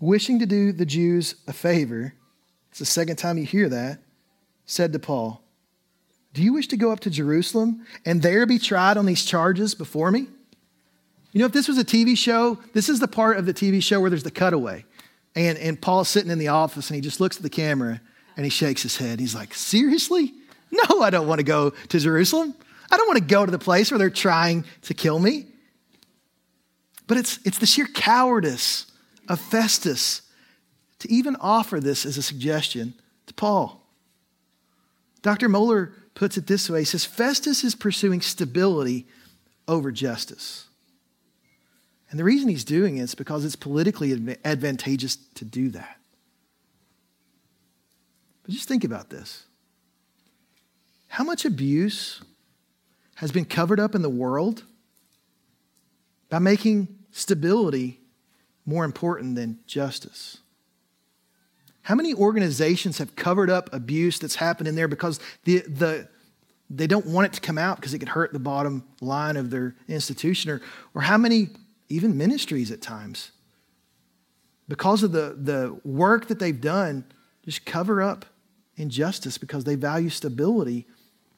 wishing 0.00 0.38
to 0.38 0.46
do 0.46 0.72
the 0.72 0.86
Jews 0.86 1.34
a 1.46 1.52
favor, 1.52 2.14
it's 2.70 2.78
the 2.78 2.86
second 2.86 3.16
time 3.16 3.36
you 3.36 3.44
hear 3.44 3.68
that, 3.68 3.98
said 4.64 4.94
to 4.94 4.98
Paul, 4.98 5.42
Do 6.32 6.42
you 6.42 6.54
wish 6.54 6.68
to 6.68 6.78
go 6.78 6.90
up 6.90 7.00
to 7.00 7.10
Jerusalem 7.10 7.84
and 8.06 8.22
there 8.22 8.46
be 8.46 8.58
tried 8.58 8.96
on 8.96 9.04
these 9.04 9.26
charges 9.26 9.74
before 9.74 10.10
me? 10.10 10.26
You 11.32 11.40
know, 11.40 11.46
if 11.46 11.52
this 11.52 11.68
was 11.68 11.76
a 11.76 11.84
TV 11.84 12.16
show, 12.16 12.60
this 12.72 12.88
is 12.88 12.98
the 12.98 13.08
part 13.08 13.36
of 13.36 13.44
the 13.44 13.52
TV 13.52 13.82
show 13.82 14.00
where 14.00 14.08
there's 14.08 14.22
the 14.22 14.30
cutaway. 14.30 14.86
And, 15.34 15.58
and 15.58 15.80
Paul's 15.80 16.08
sitting 16.08 16.30
in 16.30 16.38
the 16.38 16.48
office 16.48 16.90
and 16.90 16.94
he 16.94 17.00
just 17.00 17.20
looks 17.20 17.36
at 17.36 17.42
the 17.42 17.50
camera 17.50 18.00
and 18.36 18.44
he 18.44 18.50
shakes 18.50 18.82
his 18.82 18.96
head. 18.96 19.20
He's 19.20 19.34
like, 19.34 19.54
Seriously? 19.54 20.32
No, 20.70 21.02
I 21.02 21.10
don't 21.10 21.26
want 21.26 21.38
to 21.38 21.44
go 21.44 21.70
to 21.70 21.98
Jerusalem. 21.98 22.54
I 22.90 22.96
don't 22.96 23.06
want 23.06 23.18
to 23.18 23.24
go 23.24 23.44
to 23.44 23.52
the 23.52 23.58
place 23.58 23.90
where 23.90 23.98
they're 23.98 24.10
trying 24.10 24.64
to 24.82 24.94
kill 24.94 25.18
me. 25.18 25.46
But 27.06 27.18
it's, 27.18 27.38
it's 27.44 27.58
the 27.58 27.66
sheer 27.66 27.86
cowardice 27.86 28.86
of 29.28 29.40
Festus 29.40 30.22
to 31.00 31.12
even 31.12 31.36
offer 31.36 31.80
this 31.80 32.06
as 32.06 32.16
a 32.16 32.22
suggestion 32.22 32.94
to 33.26 33.34
Paul. 33.34 33.82
Dr. 35.20 35.48
Mohler 35.48 35.92
puts 36.14 36.36
it 36.36 36.46
this 36.46 36.68
way 36.70 36.80
he 36.80 36.84
says, 36.84 37.04
Festus 37.04 37.64
is 37.64 37.74
pursuing 37.74 38.20
stability 38.20 39.06
over 39.68 39.90
justice. 39.92 40.66
And 42.12 42.20
the 42.20 42.24
reason 42.24 42.50
he's 42.50 42.62
doing 42.62 42.98
it 42.98 43.04
is 43.04 43.14
because 43.14 43.42
it's 43.42 43.56
politically 43.56 44.36
advantageous 44.44 45.16
to 45.34 45.46
do 45.46 45.70
that. 45.70 45.96
But 48.42 48.52
just 48.52 48.68
think 48.68 48.84
about 48.84 49.08
this. 49.08 49.46
How 51.08 51.24
much 51.24 51.46
abuse 51.46 52.20
has 53.14 53.32
been 53.32 53.46
covered 53.46 53.80
up 53.80 53.94
in 53.94 54.02
the 54.02 54.10
world 54.10 54.64
by 56.28 56.38
making 56.38 56.98
stability 57.12 57.98
more 58.66 58.84
important 58.84 59.34
than 59.34 59.60
justice? 59.66 60.36
How 61.80 61.94
many 61.94 62.12
organizations 62.12 62.98
have 62.98 63.16
covered 63.16 63.48
up 63.48 63.72
abuse 63.72 64.18
that's 64.18 64.34
happened 64.34 64.68
in 64.68 64.74
there 64.74 64.86
because 64.86 65.18
the, 65.44 65.60
the, 65.60 66.08
they 66.68 66.86
don't 66.86 67.06
want 67.06 67.28
it 67.28 67.32
to 67.32 67.40
come 67.40 67.56
out 67.56 67.76
because 67.76 67.94
it 67.94 68.00
could 68.00 68.10
hurt 68.10 68.34
the 68.34 68.38
bottom 68.38 68.84
line 69.00 69.38
of 69.38 69.48
their 69.48 69.74
institution? 69.88 70.50
Or, 70.50 70.60
or 70.94 71.00
how 71.00 71.16
many, 71.16 71.48
even 71.88 72.16
ministries 72.16 72.70
at 72.70 72.80
times, 72.80 73.32
because 74.68 75.02
of 75.02 75.12
the, 75.12 75.36
the 75.38 75.78
work 75.84 76.28
that 76.28 76.38
they've 76.38 76.60
done, 76.60 77.04
just 77.44 77.66
cover 77.66 78.00
up 78.00 78.24
injustice 78.76 79.36
because 79.38 79.64
they 79.64 79.74
value 79.74 80.08
stability 80.08 80.86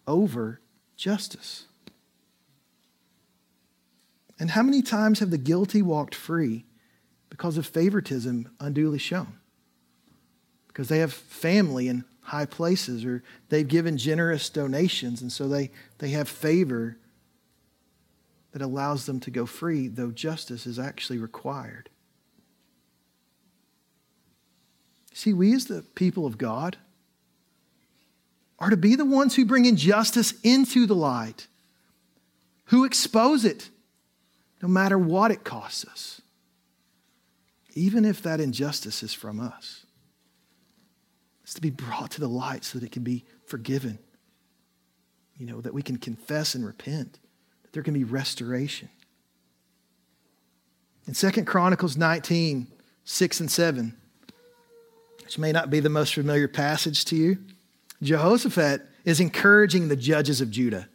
over 0.07 0.61
justice? 0.96 1.66
And 4.38 4.50
how 4.50 4.62
many 4.62 4.83
times 4.83 5.20
have 5.20 5.30
the 5.30 5.38
guilty 5.38 5.80
walked 5.80 6.14
free 6.14 6.64
because 7.30 7.57
of 7.57 7.66
favoritism 7.66 8.50
unduly 8.61 8.98
shown? 8.98 9.38
because 10.74 10.88
they 10.88 10.98
have 10.98 11.12
family 11.12 11.87
in 11.87 12.04
high 12.20 12.44
places 12.44 13.04
or 13.04 13.22
they've 13.48 13.68
given 13.68 13.96
generous 13.96 14.50
donations 14.50 15.22
and 15.22 15.30
so 15.30 15.46
they, 15.46 15.70
they 15.98 16.09
have 16.09 16.28
favor 16.28 16.96
that 18.55 18.62
allows 18.62 19.07
them 19.07 19.19
to 19.19 19.33
go 19.33 19.47
free, 19.47 19.88
though 19.88 20.12
justice 20.12 20.64
is 20.64 20.79
actually 20.79 21.19
required. 21.19 21.90
See, 25.12 25.33
we 25.33 25.53
as 25.55 25.64
the 25.64 25.83
people 25.97 26.25
of 26.25 26.38
God 26.38 26.77
are 28.61 28.71
to 28.71 28.77
be 28.77 28.95
the 28.95 29.05
ones 29.05 29.35
who 29.35 29.45
bring 29.45 29.64
injustice 29.64 30.35
into 30.45 30.87
the 30.87 30.95
light, 30.95 31.49
who 32.67 32.85
expose 32.85 33.45
it, 33.45 33.71
no 34.62 34.69
matter 34.69 34.97
what 34.97 35.33
it 35.33 35.43
costs 35.43 35.85
us, 35.85 36.23
even 37.75 38.05
if 38.05 38.23
that 38.23 38.40
injustice 38.40 39.03
is 39.03 39.12
from 39.12 39.40
us. 39.40 39.85
It's 41.43 41.55
to 41.55 41.61
be 41.61 41.71
brought 41.71 42.12
to 42.12 42.21
the 42.21 42.29
light 42.29 42.62
so 42.62 42.79
that 42.79 42.87
it 42.87 42.93
can 42.93 43.03
be 43.03 43.25
forgiven. 43.47 43.99
You 45.37 45.47
know, 45.47 45.61
that 45.61 45.75
we 45.75 45.83
can 45.83 45.97
confess 45.97 46.55
and 46.55 46.64
repent, 46.64 47.19
there 47.74 47.82
can 47.82 47.92
be 47.92 48.04
restoration. 48.04 48.88
In 51.06 51.12
Second 51.12 51.44
Chronicles 51.44 51.96
19, 51.96 52.68
6 53.04 53.40
and 53.40 53.50
7, 53.50 53.94
which 55.24 55.38
may 55.38 55.52
not 55.52 55.70
be 55.70 55.80
the 55.80 55.90
most 55.90 56.14
familiar 56.14 56.48
passage 56.48 57.04
to 57.06 57.16
you, 57.16 57.38
Jehoshaphat 58.00 58.87
is 59.04 59.20
encouraging 59.20 59.88
the 59.88 59.96
judges 59.96 60.40
of 60.40 60.50
Judah. 60.50 60.88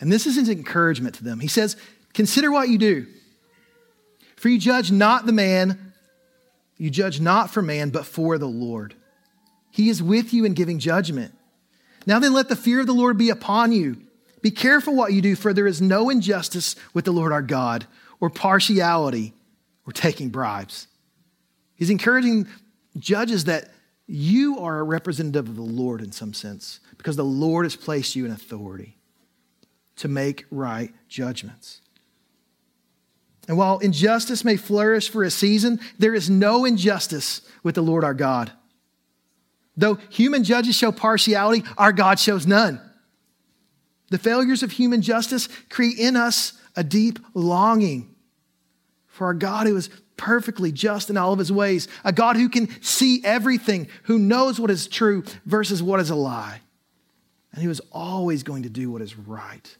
And 0.00 0.12
this 0.12 0.26
is 0.26 0.36
his 0.36 0.48
encouragement 0.48 1.14
to 1.16 1.24
them. 1.24 1.40
He 1.40 1.48
says, 1.48 1.76
Consider 2.12 2.50
what 2.50 2.68
you 2.68 2.78
do. 2.78 3.06
For 4.36 4.48
you 4.48 4.58
judge 4.58 4.90
not 4.90 5.26
the 5.26 5.32
man, 5.32 5.92
you 6.76 6.90
judge 6.90 7.20
not 7.20 7.50
for 7.50 7.62
man, 7.62 7.90
but 7.90 8.04
for 8.04 8.36
the 8.36 8.46
Lord. 8.46 8.94
He 9.70 9.88
is 9.88 10.02
with 10.02 10.32
you 10.32 10.44
in 10.44 10.54
giving 10.54 10.78
judgment. 10.78 11.34
Now 12.06 12.18
then, 12.18 12.32
let 12.32 12.48
the 12.48 12.56
fear 12.56 12.80
of 12.80 12.86
the 12.86 12.92
Lord 12.92 13.16
be 13.16 13.30
upon 13.30 13.70
you. 13.72 14.07
Be 14.42 14.50
careful 14.50 14.94
what 14.94 15.12
you 15.12 15.20
do, 15.20 15.36
for 15.36 15.52
there 15.52 15.66
is 15.66 15.80
no 15.80 16.10
injustice 16.10 16.76
with 16.94 17.04
the 17.04 17.12
Lord 17.12 17.32
our 17.32 17.42
God, 17.42 17.86
or 18.20 18.30
partiality, 18.30 19.34
or 19.86 19.92
taking 19.92 20.28
bribes. 20.28 20.88
He's 21.74 21.90
encouraging 21.90 22.46
judges 22.98 23.44
that 23.44 23.70
you 24.06 24.58
are 24.58 24.78
a 24.78 24.82
representative 24.82 25.48
of 25.48 25.56
the 25.56 25.62
Lord 25.62 26.00
in 26.00 26.12
some 26.12 26.34
sense, 26.34 26.80
because 26.96 27.16
the 27.16 27.24
Lord 27.24 27.64
has 27.64 27.76
placed 27.76 28.16
you 28.16 28.24
in 28.24 28.30
authority 28.30 28.96
to 29.96 30.08
make 30.08 30.46
right 30.50 30.92
judgments. 31.08 31.80
And 33.48 33.56
while 33.56 33.78
injustice 33.78 34.44
may 34.44 34.56
flourish 34.56 35.08
for 35.10 35.24
a 35.24 35.30
season, 35.30 35.80
there 35.98 36.14
is 36.14 36.28
no 36.28 36.64
injustice 36.64 37.40
with 37.62 37.74
the 37.74 37.82
Lord 37.82 38.04
our 38.04 38.14
God. 38.14 38.52
Though 39.76 39.98
human 40.10 40.44
judges 40.44 40.76
show 40.76 40.92
partiality, 40.92 41.64
our 41.76 41.92
God 41.92 42.18
shows 42.18 42.46
none. 42.46 42.80
The 44.10 44.18
failures 44.18 44.62
of 44.62 44.72
human 44.72 45.02
justice 45.02 45.48
create 45.68 45.98
in 45.98 46.16
us 46.16 46.54
a 46.76 46.84
deep 46.84 47.18
longing 47.34 48.14
for 49.06 49.26
our 49.26 49.34
God 49.34 49.66
who 49.66 49.76
is 49.76 49.90
perfectly 50.16 50.72
just 50.72 51.10
in 51.10 51.16
all 51.16 51.32
of 51.32 51.38
his 51.38 51.52
ways, 51.52 51.88
a 52.04 52.12
God 52.12 52.36
who 52.36 52.48
can 52.48 52.68
see 52.82 53.20
everything, 53.24 53.88
who 54.04 54.18
knows 54.18 54.60
what 54.60 54.70
is 54.70 54.86
true 54.86 55.24
versus 55.44 55.82
what 55.82 56.00
is 56.00 56.10
a 56.10 56.14
lie, 56.14 56.60
and 57.52 57.62
who 57.62 57.70
is 57.70 57.80
always 57.92 58.42
going 58.42 58.62
to 58.62 58.68
do 58.68 58.90
what 58.90 59.02
is 59.02 59.16
right, 59.16 59.76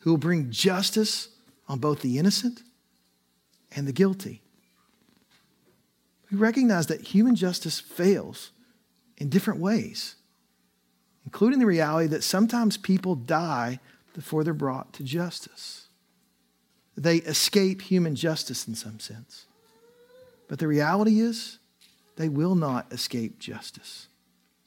who 0.00 0.10
will 0.10 0.18
bring 0.18 0.50
justice 0.50 1.28
on 1.68 1.78
both 1.78 2.00
the 2.00 2.18
innocent 2.18 2.62
and 3.74 3.86
the 3.86 3.92
guilty. 3.92 4.42
We 6.30 6.38
recognize 6.38 6.88
that 6.88 7.00
human 7.00 7.34
justice 7.34 7.80
fails 7.80 8.50
in 9.16 9.28
different 9.28 9.60
ways, 9.60 10.16
including 11.24 11.58
the 11.58 11.66
reality 11.66 12.08
that 12.08 12.22
sometimes 12.22 12.76
people 12.76 13.14
die 13.14 13.80
before 14.14 14.44
they're 14.44 14.54
brought 14.54 14.92
to 14.94 15.02
justice. 15.02 15.88
They 16.96 17.16
escape 17.16 17.82
human 17.82 18.14
justice 18.14 18.68
in 18.68 18.74
some 18.74 19.00
sense. 19.00 19.46
But 20.48 20.58
the 20.58 20.68
reality 20.68 21.20
is, 21.20 21.58
they 22.16 22.28
will 22.28 22.54
not 22.54 22.92
escape 22.92 23.38
justice 23.38 24.06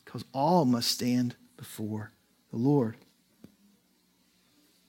because 0.03 0.25
all 0.33 0.65
must 0.65 0.91
stand 0.91 1.35
before 1.55 2.11
the 2.51 2.57
Lord. 2.57 2.97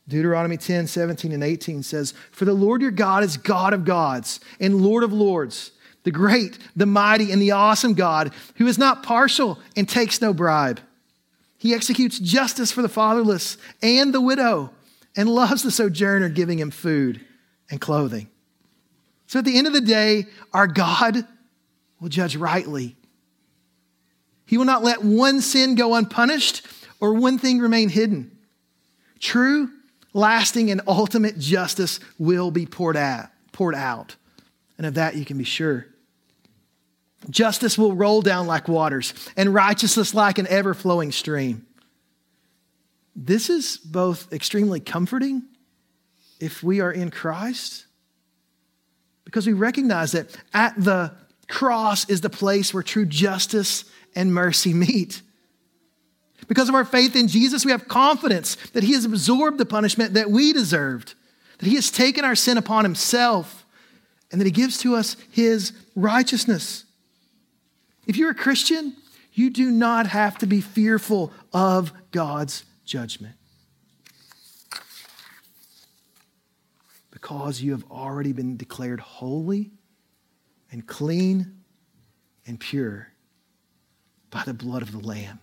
Deuteronomy 0.09 0.57
10, 0.57 0.87
17, 0.87 1.33
and 1.33 1.45
18 1.45 1.83
says, 1.83 2.15
For 2.31 2.47
the 2.47 2.55
Lord 2.55 2.81
your 2.81 2.91
God 2.91 3.23
is 3.23 3.37
God 3.37 3.75
of 3.75 3.85
gods 3.85 4.41
and 4.59 4.81
Lord 4.81 5.05
of 5.05 5.13
lords, 5.13 5.73
the 6.05 6.11
great, 6.11 6.59
the 6.75 6.87
mighty, 6.87 7.31
and 7.31 7.43
the 7.43 7.51
awesome 7.51 7.95
God, 7.95 8.33
who 8.57 8.67
is 8.67 8.79
not 8.79 9.03
partial 9.03 9.59
and 9.77 9.87
takes 9.89 10.21
no 10.21 10.33
bribe. 10.33 10.81
He 11.59 11.75
executes 11.75 12.19
justice 12.19 12.73
for 12.73 12.83
the 12.83 12.89
fatherless 12.89 13.59
and 13.83 14.15
the 14.15 14.21
widow 14.21 14.71
and 15.17 15.29
loves 15.29 15.63
the 15.63 15.71
sojourner, 15.71 16.29
giving 16.29 16.59
him 16.59 16.71
food 16.71 17.21
and 17.71 17.81
clothing. 17.81 18.29
So 19.27 19.41
at 19.41 19.45
the 19.45 19.59
end 19.59 19.67
of 19.67 19.73
the 19.73 19.81
day, 19.81 20.27
our 20.55 20.67
God 20.67 21.27
will 22.01 22.09
judge 22.09 22.37
rightly. 22.37 22.97
He 24.47 24.57
will 24.57 24.65
not 24.65 24.85
let 24.85 25.05
one 25.05 25.41
sin 25.41 25.75
go 25.75 25.95
unpunished 25.95 26.67
or 27.01 27.13
one 27.13 27.39
thing 27.39 27.59
remain 27.59 27.89
hidden. 27.89 28.31
True 29.21 29.71
lasting 30.15 30.71
and 30.71 30.81
ultimate 30.87 31.39
justice 31.39 32.01
will 32.19 32.51
be 32.51 32.67
poured 32.67 32.97
out, 32.97 33.27
poured 33.53 33.75
out. 33.75 34.17
And 34.79 34.87
of 34.87 34.95
that 34.95 35.17
you 35.17 35.25
can 35.25 35.37
be 35.37 35.45
sure. 35.45 35.87
Justice 37.31 37.77
will 37.77 37.95
roll 37.95 38.23
down 38.23 38.47
like 38.47 38.69
waters, 38.69 39.13
and 39.37 39.53
righteousness 39.53 40.15
like 40.15 40.39
an 40.39 40.47
ever 40.47 40.73
flowing 40.75 41.13
stream. 41.13 41.67
This 43.17 43.51
is 43.51 43.77
both 43.77 44.33
extremely 44.33 44.81
comforting 44.81 45.43
if 46.41 46.63
we 46.63 46.81
are 46.81 46.93
in 46.93 47.11
Christ, 47.11 47.87
because 49.25 49.47
we 49.47 49.53
recognize 49.53 50.13
that 50.13 50.37
at 50.55 50.75
the 50.83 51.13
cross 51.49 52.09
is 52.09 52.21
the 52.21 52.31
place 52.31 52.73
where 52.73 52.83
true 52.83 53.05
justice 53.05 53.85
and 54.15 54.33
mercy 54.33 54.73
meet. 54.73 55.21
Because 56.47 56.69
of 56.69 56.75
our 56.75 56.85
faith 56.85 57.17
in 57.17 57.27
Jesus, 57.29 57.65
we 57.65 57.73
have 57.73 57.89
confidence 57.89 58.55
that 58.73 58.85
He 58.85 58.93
has 58.93 59.05
absorbed 59.05 59.59
the 59.59 59.67
punishment 59.67 60.15
that 60.15 60.31
we 60.31 60.53
deserved, 60.53 61.15
that 61.59 61.67
He 61.67 61.75
has 61.75 61.91
taken 61.91 62.25
our 62.25 62.37
sin 62.37 62.57
upon 62.57 62.85
Himself, 62.85 63.67
and 64.31 64.41
that 64.41 64.47
He 64.47 64.53
gives 64.53 64.79
to 64.79 64.95
us 64.95 65.17
His 65.31 65.73
righteousness. 65.97 66.85
If 68.09 68.17
you're 68.17 68.31
a 68.31 68.35
Christian, 68.35 68.97
you 69.35 69.51
do 69.51 69.71
not 69.71 70.07
have 70.07 70.39
to 70.39 70.47
be 70.47 70.63
fearful 70.63 71.31
of 71.53 71.93
God's 72.11 72.65
judgment. 72.85 73.37
Because 77.11 77.61
you 77.61 77.73
have 77.73 77.85
already 77.91 78.33
been 78.33 78.57
declared 78.57 78.99
holy 78.99 79.73
and 80.73 80.87
clean 80.87 81.59
and 82.47 82.59
pure 82.59 83.09
by 84.31 84.43
the 84.45 84.55
blood 84.55 84.81
of 84.81 84.91
the 84.93 84.99
Lamb. 84.99 85.39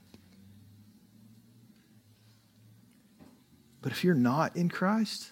But 3.82 3.92
if 3.92 4.04
you're 4.04 4.16
not 4.16 4.56
in 4.56 4.70
Christ, 4.70 5.30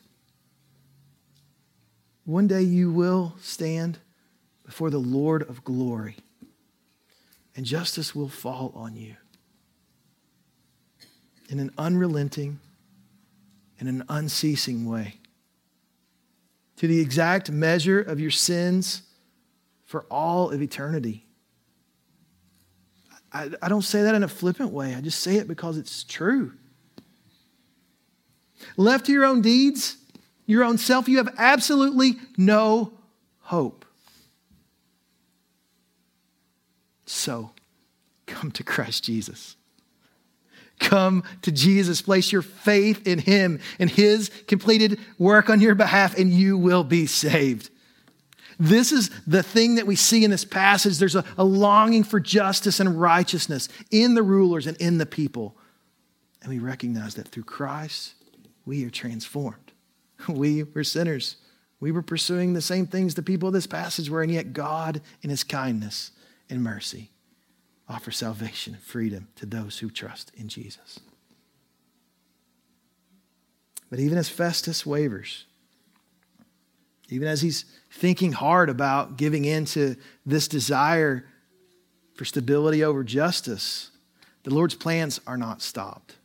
one 2.26 2.48
day 2.48 2.62
you 2.62 2.92
will 2.92 3.36
stand 3.42 3.98
before 4.64 4.92
the 4.92 5.00
Lord 5.00 5.42
of 5.50 5.64
glory, 5.64 6.18
and 7.56 7.66
justice 7.66 8.16
will 8.16 8.30
fall 8.30 8.72
on 8.76 8.96
you 8.96 9.16
in 11.50 11.60
an 11.60 11.72
unrelenting, 11.78 12.60
in 13.80 13.88
an 13.88 14.04
unceasing 14.10 14.86
way. 14.86 15.16
To 16.78 16.88
the 16.88 17.00
exact 17.00 17.52
measure 17.52 18.02
of 18.02 18.20
your 18.20 18.32
sins 18.32 19.04
for 19.84 20.06
all 20.10 20.50
of 20.50 20.62
eternity. 20.62 21.26
I, 23.32 23.52
I 23.62 23.70
don't 23.70 23.84
say 23.84 24.04
that 24.04 24.16
in 24.16 24.24
a 24.24 24.28
flippant 24.28 24.72
way. 24.72 24.96
I 24.96 25.02
just 25.02 25.20
say 25.20 25.36
it 25.36 25.48
because 25.48 25.78
it's 25.78 26.04
true. 26.04 26.54
Left 28.78 29.06
to 29.06 29.12
your 29.12 29.26
own 29.26 29.42
deeds, 29.42 29.98
your 30.46 30.64
own 30.64 30.78
self, 30.78 31.08
you 31.08 31.18
have 31.18 31.34
absolutely 31.38 32.16
no 32.38 32.94
hope. 33.40 33.86
So, 37.14 37.52
come 38.26 38.52
to 38.54 38.64
Christ 38.64 39.04
Jesus. 39.04 39.56
Come 40.80 41.24
to 41.44 41.52
Jesus. 41.52 42.02
Place 42.02 42.32
your 42.32 42.42
faith 42.42 43.08
in 43.08 43.20
Him 43.20 43.60
and 43.78 43.88
His 43.88 44.30
completed 44.48 45.00
work 45.20 45.48
on 45.48 45.62
your 45.62 45.76
behalf, 45.76 46.18
and 46.18 46.32
you 46.32 46.58
will 46.58 46.84
be 46.84 47.06
saved. 47.06 47.70
This 48.60 48.92
is 48.92 49.12
the 49.28 49.44
thing 49.44 49.76
that 49.76 49.86
we 49.86 49.96
see 49.96 50.24
in 50.24 50.32
this 50.32 50.44
passage. 50.44 50.98
There's 50.98 51.16
a, 51.16 51.24
a, 51.38 51.44
longing 51.44 52.04
for 52.04 52.20
justice 52.20 52.80
and 52.80 53.00
righteousness 53.00 53.70
in 53.92 54.16
the 54.16 54.24
rulers 54.24 54.66
and 54.66 54.76
in 54.78 54.98
the 54.98 55.06
people. 55.06 55.56
And 56.42 56.50
we 56.50 56.58
recognize 56.58 57.14
that 57.16 57.28
through 57.28 57.44
Christ, 57.44 58.16
we 58.66 58.84
are 58.86 58.92
transformed. 58.92 59.60
We 60.28 60.64
were 60.64 60.84
sinners. 60.84 61.36
We 61.80 61.92
were 61.92 62.02
pursuing 62.02 62.54
the 62.54 62.62
same 62.62 62.88
things 62.88 63.14
the 63.14 63.22
people 63.22 63.48
of 63.48 63.54
this 63.54 63.68
passage 63.68 64.10
were, 64.10 64.24
and 64.24 64.32
yet 64.32 64.54
God, 64.54 65.02
in 65.22 65.30
His 65.30 65.44
kindness 65.44 66.12
and 66.50 66.64
mercy, 66.64 67.12
offer 67.88 68.12
salvation 68.12 68.74
and 68.74 68.84
freedom 68.84 69.28
to 69.36 69.46
those 69.46 69.80
who 69.80 69.90
trust 69.90 70.32
in 70.36 70.48
Jesus. 70.48 71.00
But 73.90 74.00
even 74.00 74.18
as 74.18 74.30
Festus 74.30 74.86
wavers, 74.86 75.46
even 77.10 77.28
as 77.28 77.42
he's 77.42 77.66
thinking 77.92 78.32
hard 78.32 78.70
about 78.70 79.18
giving 79.18 79.46
in 79.46 79.66
to 79.66 79.96
this 80.26 80.48
desire 80.48 81.26
for 82.16 82.26
stability 82.26 82.84
over 82.84 83.04
justice, 83.04 83.92
the 84.44 84.54
Lord's 84.54 84.76
plans 84.76 85.20
are 85.28 85.38
not 85.38 85.62
stopped. 85.62 86.16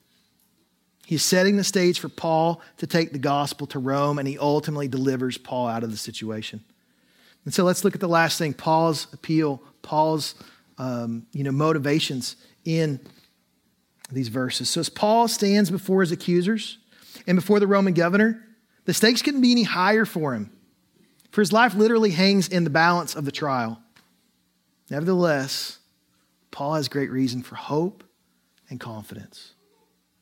He's 1.06 1.22
setting 1.22 1.56
the 1.56 1.64
stage 1.64 1.98
for 1.98 2.08
Paul 2.08 2.60
to 2.78 2.86
take 2.86 3.12
the 3.12 3.18
gospel 3.18 3.66
to 3.68 3.78
Rome, 3.78 4.18
and 4.18 4.28
he 4.28 4.38
ultimately 4.38 4.88
delivers 4.88 5.38
Paul 5.38 5.66
out 5.66 5.82
of 5.82 5.90
the 5.90 5.96
situation. 5.96 6.62
And 7.48 7.54
so 7.54 7.64
let's 7.64 7.82
look 7.82 7.94
at 7.94 8.02
the 8.02 8.08
last 8.10 8.36
thing 8.36 8.52
Paul's 8.52 9.06
appeal, 9.14 9.62
Paul's 9.80 10.34
um, 10.76 11.26
you 11.32 11.42
know, 11.42 11.50
motivations 11.50 12.36
in 12.66 13.00
these 14.12 14.28
verses. 14.28 14.68
So 14.68 14.80
as 14.80 14.90
Paul 14.90 15.28
stands 15.28 15.70
before 15.70 16.02
his 16.02 16.12
accusers 16.12 16.76
and 17.26 17.38
before 17.38 17.58
the 17.58 17.66
Roman 17.66 17.94
governor, 17.94 18.44
the 18.84 18.92
stakes 18.92 19.22
couldn't 19.22 19.40
be 19.40 19.50
any 19.50 19.62
higher 19.62 20.04
for 20.04 20.34
him, 20.34 20.50
for 21.30 21.40
his 21.40 21.50
life 21.50 21.74
literally 21.74 22.10
hangs 22.10 22.48
in 22.48 22.64
the 22.64 22.70
balance 22.70 23.14
of 23.14 23.24
the 23.24 23.32
trial. 23.32 23.80
Nevertheless, 24.90 25.78
Paul 26.50 26.74
has 26.74 26.88
great 26.88 27.10
reason 27.10 27.42
for 27.42 27.54
hope 27.54 28.04
and 28.68 28.78
confidence. 28.78 29.54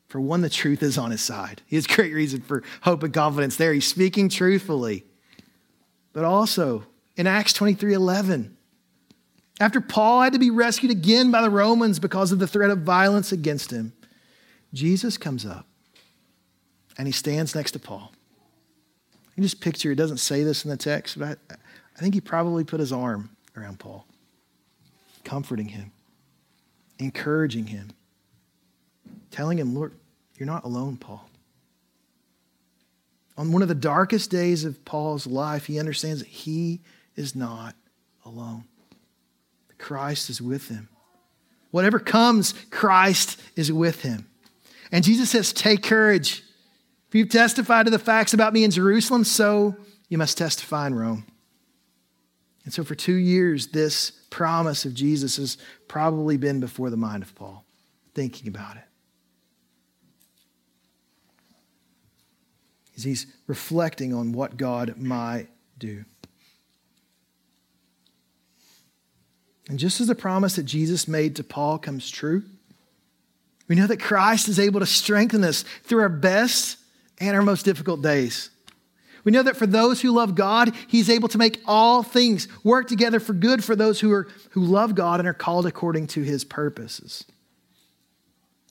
For 0.07 0.21
one, 0.21 0.39
the 0.39 0.49
truth 0.49 0.81
is 0.81 0.97
on 0.97 1.11
his 1.11 1.19
side. 1.19 1.61
He 1.65 1.75
has 1.75 1.87
great 1.87 2.13
reason 2.13 2.39
for 2.39 2.63
hope 2.83 3.03
and 3.03 3.13
confidence 3.13 3.57
there. 3.57 3.73
He's 3.73 3.85
speaking 3.85 4.29
truthfully. 4.29 5.03
But 6.13 6.23
also 6.23 6.85
in 7.17 7.27
Acts 7.27 7.51
23 7.51 7.93
11, 7.93 8.55
after 9.59 9.81
Paul 9.81 10.21
had 10.21 10.33
to 10.33 10.39
be 10.39 10.51
rescued 10.51 10.91
again 10.91 11.31
by 11.31 11.41
the 11.41 11.49
Romans 11.49 11.99
because 11.99 12.31
of 12.31 12.39
the 12.39 12.47
threat 12.47 12.69
of 12.69 12.79
violence 12.79 13.31
against 13.31 13.71
him, 13.71 13.91
Jesus 14.73 15.17
comes 15.17 15.45
up 15.45 15.65
and 16.97 17.07
he 17.07 17.11
stands 17.11 17.55
next 17.55 17.71
to 17.71 17.79
Paul. 17.79 18.11
You 19.35 19.43
just 19.43 19.59
picture, 19.59 19.91
it 19.91 19.95
doesn't 19.95 20.17
say 20.17 20.43
this 20.43 20.63
in 20.63 20.71
the 20.71 20.77
text, 20.77 21.17
but 21.17 21.39
I, 21.49 21.55
I 21.95 21.99
think 21.99 22.13
he 22.13 22.21
probably 22.21 22.63
put 22.63 22.79
his 22.79 22.91
arm 22.91 23.31
around 23.55 23.79
Paul, 23.79 24.05
comforting 25.23 25.69
him, 25.69 25.91
encouraging 26.99 27.67
him, 27.67 27.89
telling 29.31 29.57
him, 29.57 29.75
Lord, 29.75 29.93
you're 30.37 30.47
not 30.47 30.65
alone, 30.65 30.97
Paul. 30.97 31.27
On 33.37 33.51
one 33.51 33.61
of 33.61 33.67
the 33.67 33.75
darkest 33.75 34.31
days 34.31 34.65
of 34.65 34.83
Paul's 34.85 35.27
life, 35.27 35.65
he 35.65 35.79
understands 35.79 36.19
that 36.19 36.27
he 36.27 36.81
is 37.17 37.35
not 37.35 37.75
alone. 38.25 38.63
Christ 39.77 40.29
is 40.29 40.41
with 40.41 40.69
him. 40.69 40.89
Whatever 41.71 41.99
comes, 41.99 42.53
Christ 42.71 43.39
is 43.55 43.71
with 43.71 44.01
him. 44.01 44.27
And 44.91 45.03
Jesus 45.03 45.29
says, 45.29 45.51
Take 45.51 45.83
courage. 45.83 46.43
If 47.09 47.15
you've 47.15 47.29
testified 47.29 47.85
to 47.85 47.91
the 47.91 47.99
facts 47.99 48.33
about 48.33 48.53
me 48.53 48.63
in 48.63 48.71
Jerusalem, 48.71 49.23
so 49.23 49.75
you 50.09 50.17
must 50.17 50.37
testify 50.37 50.87
in 50.87 50.95
Rome. 50.95 51.25
And 52.63 52.73
so, 52.73 52.83
for 52.83 52.95
two 52.95 53.15
years, 53.15 53.67
this 53.67 54.11
promise 54.29 54.83
of 54.83 54.93
Jesus 54.93 55.37
has 55.37 55.57
probably 55.87 56.35
been 56.35 56.59
before 56.59 56.89
the 56.89 56.97
mind 56.97 57.23
of 57.23 57.33
Paul, 57.33 57.63
thinking 58.13 58.49
about 58.49 58.75
it. 58.75 58.83
As 62.97 63.03
he's 63.03 63.27
reflecting 63.45 64.13
on 64.13 64.33
what 64.33 64.57
God 64.57 64.97
might 64.97 65.47
do. 65.77 66.03
And 69.69 69.79
just 69.79 69.99
as 69.99 70.07
the 70.07 70.15
promise 70.15 70.55
that 70.55 70.63
Jesus 70.63 71.07
made 71.07 71.35
to 71.35 71.43
Paul 71.43 71.77
comes 71.77 72.09
true, 72.09 72.43
we 73.67 73.75
know 73.75 73.87
that 73.87 73.99
Christ 73.99 74.47
is 74.47 74.59
able 74.59 74.79
to 74.79 74.85
strengthen 74.85 75.43
us 75.43 75.63
through 75.83 76.01
our 76.01 76.09
best 76.09 76.77
and 77.19 77.35
our 77.35 77.41
most 77.41 77.65
difficult 77.65 78.01
days. 78.01 78.49
We 79.25 79.31
know 79.33 79.43
that 79.43 79.57
for 79.57 79.67
those 79.67 80.01
who 80.01 80.11
love 80.11 80.35
God, 80.35 80.73
He's 80.87 81.09
able 81.09 81.27
to 81.29 81.37
make 81.37 81.61
all 81.65 82.01
things 82.01 82.47
work 82.63 82.87
together 82.87 83.19
for 83.19 83.33
good 83.33 83.61
for 83.61 83.75
those 83.75 83.99
who, 83.99 84.11
are, 84.13 84.27
who 84.51 84.61
love 84.61 84.95
God 84.95 85.19
and 85.19 85.27
are 85.27 85.33
called 85.33 85.65
according 85.65 86.07
to 86.07 86.21
His 86.21 86.45
purposes. 86.45 87.25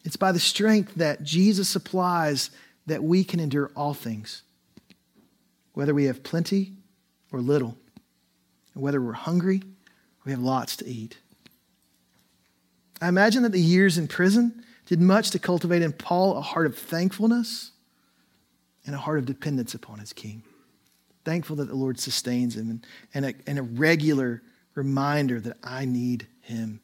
It's 0.02 0.16
by 0.16 0.32
the 0.32 0.40
strength 0.40 0.94
that 0.94 1.22
Jesus 1.22 1.68
supplies 1.68 2.50
that 2.86 3.02
we 3.02 3.22
can 3.22 3.38
endure 3.38 3.70
all 3.76 3.92
things, 3.92 4.42
whether 5.74 5.92
we 5.92 6.04
have 6.04 6.22
plenty 6.22 6.72
or 7.32 7.40
little, 7.42 7.76
whether 8.72 9.02
we're 9.02 9.12
hungry 9.12 9.62
we 10.26 10.32
have 10.32 10.42
lots 10.42 10.76
to 10.76 10.86
eat. 10.86 11.16
I 13.00 13.08
imagine 13.08 13.44
that 13.44 13.52
the 13.52 13.60
years 13.60 13.96
in 13.96 14.08
prison 14.08 14.64
did 14.86 15.00
much 15.00 15.30
to 15.30 15.38
cultivate 15.38 15.82
in 15.82 15.92
Paul 15.92 16.36
a 16.36 16.40
heart 16.40 16.66
of 16.66 16.76
thankfulness 16.76 17.70
and 18.84 18.94
a 18.94 18.98
heart 18.98 19.20
of 19.20 19.26
dependence 19.26 19.74
upon 19.74 20.00
his 20.00 20.12
king. 20.12 20.42
Thankful 21.24 21.56
that 21.56 21.68
the 21.68 21.76
Lord 21.76 22.00
sustains 22.00 22.56
him 22.56 22.70
and, 22.70 22.86
and, 23.14 23.24
a, 23.26 23.34
and 23.46 23.58
a 23.58 23.62
regular 23.62 24.42
reminder 24.74 25.40
that 25.40 25.58
I 25.62 25.84
need 25.84 26.26
him. 26.40 26.80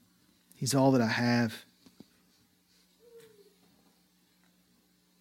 He's 0.54 0.74
all 0.74 0.92
that 0.92 1.00
I 1.00 1.08
have. 1.08 1.64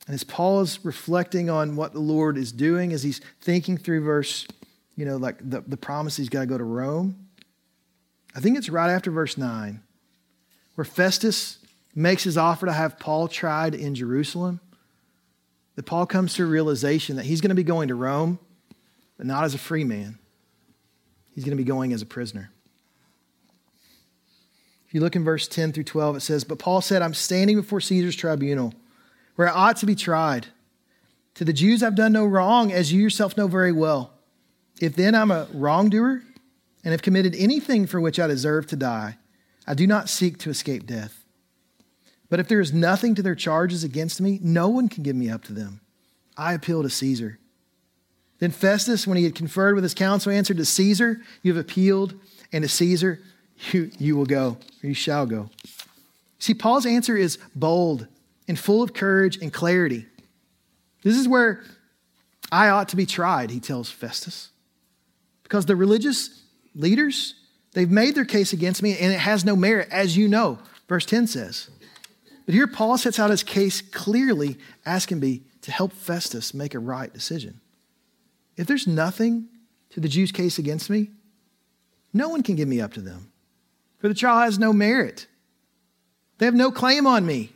And 0.06 0.14
as 0.14 0.24
Paul 0.24 0.62
is 0.62 0.84
reflecting 0.84 1.50
on 1.50 1.76
what 1.76 1.94
the 1.94 2.00
Lord 2.00 2.38
is 2.38 2.52
doing, 2.52 2.94
as 2.94 3.02
he's 3.02 3.22
thinking 3.40 3.78
through 3.78 4.04
verse, 4.04 4.48
you 4.96 5.06
know, 5.06 5.18
like 5.18 5.38
the, 5.48 5.62
the 5.62 5.78
promise 5.78 6.18
he's 6.18 6.30
got 6.30 6.42
to 6.42 6.46
go 6.46 6.58
to 6.58 6.64
Rome, 6.64 7.28
I 8.36 8.40
think 8.40 8.58
it's 8.58 8.70
right 8.70 8.90
after 8.90 9.12
verse 9.12 9.38
9, 9.38 9.82
where 10.76 10.86
Festus 10.86 11.60
makes 11.94 12.24
his 12.24 12.38
offer 12.38 12.66
to 12.66 12.74
have 12.74 13.00
Paul 13.00 13.28
tried 13.28 13.76
in 13.76 13.96
Jerusalem. 13.96 14.62
That 15.76 15.86
Paul 15.86 16.06
comes 16.06 16.34
to 16.34 16.44
a 16.44 16.48
realization 16.48 17.16
that 17.16 17.26
he's 17.26 17.42
going 17.42 17.50
to 17.50 17.56
be 17.56 17.64
going 17.64 17.88
to 17.88 17.96
Rome, 17.96 18.40
but 19.18 19.26
not 19.26 19.44
as 19.44 19.54
a 19.54 19.58
free 19.58 19.84
man. 19.84 20.18
He's 21.34 21.44
going 21.44 21.56
to 21.56 21.62
be 21.62 21.68
going 21.68 21.94
as 21.94 22.02
a 22.02 22.06
prisoner. 22.06 22.52
If 24.88 24.96
you 24.96 25.00
look 25.00 25.16
in 25.16 25.24
verse 25.24 25.48
10 25.48 25.72
through 25.72 25.86
12, 25.86 26.18
it 26.18 26.20
says, 26.20 26.44
But 26.44 26.60
Paul 26.60 26.82
said, 26.82 27.02
I'm 27.02 27.14
standing 27.14 27.56
before 27.56 27.80
Caesar's 27.80 28.16
tribunal, 28.16 28.74
where 29.36 29.48
I 29.48 29.54
ought 29.54 29.78
to 29.78 29.86
be 29.86 29.96
tried. 29.96 30.48
To 31.36 31.46
the 31.46 31.54
Jews 31.54 31.82
I've 31.82 31.96
done 31.96 32.12
no 32.12 32.26
wrong, 32.26 32.74
as 32.74 32.92
you 32.92 33.02
yourself 33.02 33.38
know 33.38 33.48
very 33.48 33.72
well. 33.72 34.12
If 34.82 34.98
then 34.98 35.16
I'm 35.16 35.32
a 35.32 35.48
wrongdoer, 35.54 36.24
and 36.84 36.92
have 36.92 37.02
committed 37.02 37.36
anything 37.36 37.86
for 37.86 38.00
which 38.00 38.20
I 38.20 38.28
deserve 38.28 38.68
to 38.68 38.76
die, 38.76 39.18
I 39.68 39.74
do 39.74 39.86
not 39.86 40.10
seek 40.10 40.38
to 40.40 40.50
escape 40.50 40.86
death. 40.86 41.24
But 42.30 42.40
if 42.40 42.48
there 42.48 42.62
is 42.62 42.74
nothing 42.74 43.14
to 43.16 43.22
their 43.22 43.36
charges 43.36 43.84
against 43.84 44.22
me, 44.22 44.40
no 44.42 44.70
one 44.70 44.88
can 44.88 45.04
give 45.04 45.16
me 45.16 45.30
up 45.30 45.44
to 45.46 45.54
them. 45.54 45.82
I 46.38 46.54
appeal 46.54 46.82
to 46.82 46.90
Caesar. 46.90 47.40
Then 48.40 48.52
Festus, 48.52 49.06
when 49.06 49.18
he 49.18 49.26
had 49.26 49.36
conferred 49.36 49.76
with 49.76 49.84
his 49.84 49.94
council, 49.94 50.32
answered 50.32 50.58
to 50.58 50.66
Caesar, 50.66 51.22
You 51.44 51.54
have 51.54 51.64
appealed, 51.64 52.16
and 52.52 52.64
to 52.64 52.70
Caesar, 52.70 53.20
you, 53.72 53.92
you 54.00 54.16
will 54.16 54.26
go, 54.26 54.58
or 54.82 54.88
you 54.88 54.94
shall 54.94 55.26
go. 55.26 55.50
See, 56.40 56.56
Paul's 56.56 56.88
answer 56.88 57.16
is 57.16 57.38
bold 57.54 58.08
and 58.48 58.58
full 58.58 58.82
of 58.82 58.94
courage 58.94 59.38
and 59.38 59.54
clarity. 59.54 60.08
This 61.04 61.16
is 61.16 61.28
where 61.28 61.64
I 62.52 62.70
ought 62.70 62.90
to 62.90 62.96
be 62.96 63.06
tried, 63.06 63.52
he 63.52 63.60
tells 63.60 63.90
Festus. 63.90 64.50
Because 65.44 65.68
the 65.68 65.76
religious 65.76 66.41
leaders, 66.76 67.36
they've 67.74 67.90
made 67.90 68.16
their 68.16 68.26
case 68.26 68.54
against 68.54 68.84
me 68.84 68.98
and 68.98 69.12
it 69.12 69.20
has 69.20 69.46
no 69.46 69.56
merit, 69.56 69.88
as 69.92 70.18
you 70.18 70.28
know, 70.28 70.60
verse 70.88 71.06
10 71.06 71.28
says. 71.28 71.70
But 72.46 72.56
here 72.56 72.68
Paul 72.68 72.98
sets 72.98 73.20
out 73.20 73.30
his 73.30 73.44
case 73.44 73.82
clearly, 73.82 74.58
asking 74.86 75.20
me 75.20 75.44
to 75.62 75.72
help 75.72 75.94
Festus 75.94 76.54
make 76.54 76.74
a 76.74 76.80
right 76.80 77.14
decision. 77.14 77.60
If 78.58 78.68
there's 78.68 78.88
nothing 78.88 79.48
to 79.92 80.00
the 80.00 80.10
Jews' 80.10 80.32
case 80.32 80.58
against 80.58 80.90
me, 80.90 81.12
no 82.14 82.30
one 82.30 82.44
can 82.44 82.56
give 82.56 82.68
me 82.68 82.82
up 82.82 82.94
to 82.94 83.02
them, 83.02 83.32
for 84.00 84.08
the 84.08 84.14
trial 84.14 84.40
has 84.40 84.60
no 84.60 84.74
merit. 84.74 85.28
They 86.40 86.46
have 86.46 86.56
no 86.56 86.72
claim 86.72 87.06
on 87.06 87.26
me. 87.26 87.52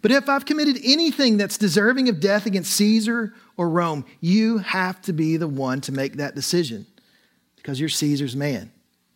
But 0.00 0.10
if 0.10 0.28
I've 0.28 0.46
committed 0.46 0.78
anything 0.84 1.36
that's 1.36 1.58
deserving 1.58 2.08
of 2.08 2.20
death 2.20 2.46
against 2.46 2.72
Caesar 2.74 3.34
or 3.56 3.68
Rome, 3.68 4.04
you 4.20 4.58
have 4.58 5.02
to 5.02 5.12
be 5.12 5.36
the 5.36 5.48
one 5.48 5.80
to 5.82 5.92
make 5.92 6.14
that 6.14 6.34
decision 6.34 6.86
because 7.64 7.80
you're 7.80 7.88
Caesar's 7.88 8.36
man. 8.36 8.70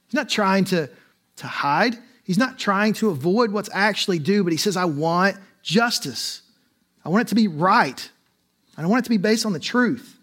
He's 0.07 0.15
not 0.15 0.31
trying 0.31 0.65
to, 0.67 0.89
to 1.37 1.47
hide, 1.47 1.99
he's 2.25 2.39
not 2.39 2.59
trying 2.59 2.95
to 2.95 3.11
avoid 3.11 3.53
what's 3.53 3.69
actually 3.75 4.19
due, 4.19 4.43
but 4.43 4.55
he 4.55 4.57
says, 4.57 4.75
I 4.75 4.87
want 4.87 5.37
justice. 5.63 6.41
I 7.05 7.11
want 7.11 7.27
it 7.27 7.29
to 7.29 7.35
be 7.35 7.47
right. 7.47 8.11
I 8.79 8.87
want 8.87 9.03
it 9.03 9.05
to 9.05 9.11
be 9.11 9.19
based 9.19 9.45
on 9.45 9.53
the 9.53 9.59
truth. 9.59 10.17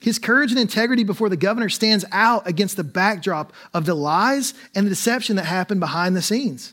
His 0.00 0.18
courage 0.18 0.52
and 0.52 0.60
integrity 0.60 1.04
before 1.04 1.28
the 1.28 1.36
governor 1.36 1.68
stands 1.68 2.06
out 2.12 2.48
against 2.48 2.78
the 2.78 2.84
backdrop 2.84 3.52
of 3.74 3.84
the 3.84 3.94
lies 3.94 4.54
and 4.74 4.86
the 4.86 4.90
deception 4.90 5.36
that 5.36 5.44
happened 5.44 5.80
behind 5.80 6.16
the 6.16 6.22
scenes. 6.22 6.72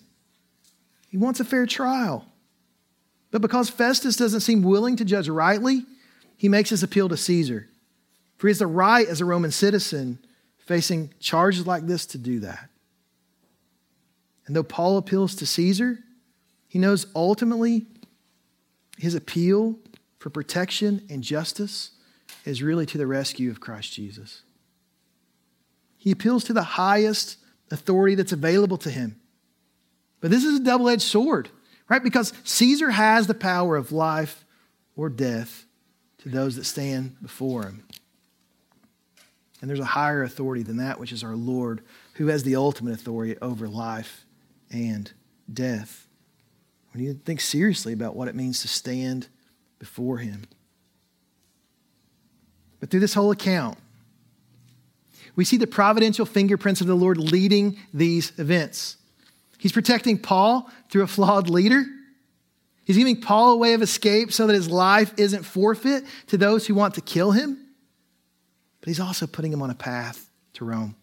He 1.09 1.17
wants 1.17 1.41
a 1.41 1.45
fair 1.45 1.65
trial. 1.65 2.25
But 3.29 3.41
because 3.41 3.69
Festus 3.69 4.15
doesn't 4.15 4.41
seem 4.41 4.61
willing 4.61 4.95
to 4.97 5.05
judge 5.05 5.27
rightly, 5.27 5.85
he 6.37 6.47
makes 6.47 6.69
his 6.69 6.81
appeal 6.81 7.09
to 7.09 7.17
Caesar. 7.17 7.67
For 8.43 8.49
he 8.49 8.51
has 8.51 8.59
the 8.59 8.67
right 8.67 9.07
as 9.07 9.21
a 9.21 9.25
Roman 9.25 9.51
citizen 9.51 10.19
facing 10.57 11.13
charges 11.21 11.65
like 11.65 11.87
this 11.87 12.05
to 12.07 12.17
do 12.17 12.41
that. 12.41 12.67
And 14.45 14.53
though 14.53 14.63
Paul 14.63 14.97
appeals 14.97 15.33
to 15.35 15.45
Caesar, 15.45 15.99
he 16.67 16.77
knows 16.77 17.07
ultimately 17.15 17.85
his 18.97 19.15
appeal 19.15 19.79
for 20.19 20.29
protection 20.29 21.05
and 21.09 21.23
justice 21.23 21.91
is 22.43 22.61
really 22.61 22.85
to 22.87 22.97
the 22.97 23.07
rescue 23.07 23.49
of 23.49 23.61
Christ 23.61 23.93
Jesus. 23.93 24.41
He 25.97 26.11
appeals 26.11 26.43
to 26.43 26.53
the 26.53 26.63
highest 26.63 27.37
authority 27.71 28.15
that's 28.15 28.33
available 28.33 28.77
to 28.79 28.89
him. 28.89 29.21
But 30.19 30.31
this 30.31 30.43
is 30.43 30.59
a 30.59 30.63
double 30.65 30.89
edged 30.89 31.03
sword, 31.03 31.47
right? 31.87 32.03
Because 32.03 32.33
Caesar 32.43 32.89
has 32.89 33.25
the 33.25 33.35
power 33.35 33.77
of 33.77 33.93
life 33.93 34.43
or 34.97 35.07
death 35.07 35.63
to 36.17 36.27
those 36.27 36.57
that 36.57 36.65
stand 36.65 37.15
before 37.21 37.63
him. 37.63 37.85
And 39.63 39.69
there's 39.69 39.79
a 39.79 39.85
higher 39.85 40.23
authority 40.23 40.61
than 40.61 40.75
that, 40.75 40.99
which 40.99 41.13
is 41.13 41.23
our 41.23 41.37
Lord, 41.37 41.83
who 42.15 42.27
has 42.27 42.43
the 42.43 42.57
ultimate 42.57 42.95
authority 42.95 43.37
over 43.41 43.69
life 43.69 44.25
and 44.69 45.09
death. 45.53 46.05
We 46.93 47.03
need 47.03 47.13
to 47.13 47.23
think 47.23 47.39
seriously 47.39 47.93
about 47.93 48.13
what 48.13 48.27
it 48.27 48.35
means 48.35 48.59
to 48.63 48.67
stand 48.67 49.29
before 49.79 50.17
Him. 50.17 50.47
But 52.81 52.89
through 52.89 52.99
this 52.99 53.13
whole 53.13 53.31
account, 53.31 53.77
we 55.37 55.45
see 55.45 55.55
the 55.55 55.65
providential 55.65 56.25
fingerprints 56.25 56.81
of 56.81 56.87
the 56.87 56.95
Lord 56.95 57.17
leading 57.17 57.77
these 57.93 58.37
events. 58.37 58.97
He's 59.59 59.71
protecting 59.71 60.17
Paul 60.17 60.69
through 60.89 61.03
a 61.03 61.07
flawed 61.07 61.49
leader. 61.49 61.85
He's 62.83 62.97
giving 62.97 63.21
Paul 63.21 63.53
a 63.53 63.57
way 63.57 63.75
of 63.75 63.81
escape 63.81 64.33
so 64.33 64.45
that 64.45 64.55
his 64.55 64.69
life 64.69 65.13
isn't 65.15 65.43
forfeit 65.43 66.03
to 66.27 66.37
those 66.37 66.67
who 66.67 66.75
want 66.75 66.95
to 66.95 67.01
kill 67.01 67.31
him 67.31 67.62
but 68.83 68.89
he's 68.89 68.99
also 68.99 69.25
putting 69.25 69.53
him 69.53 69.61
on 69.61 69.69
a 69.69 69.75
path 69.75 70.29
to 70.51 70.65
Rome. 70.65 70.93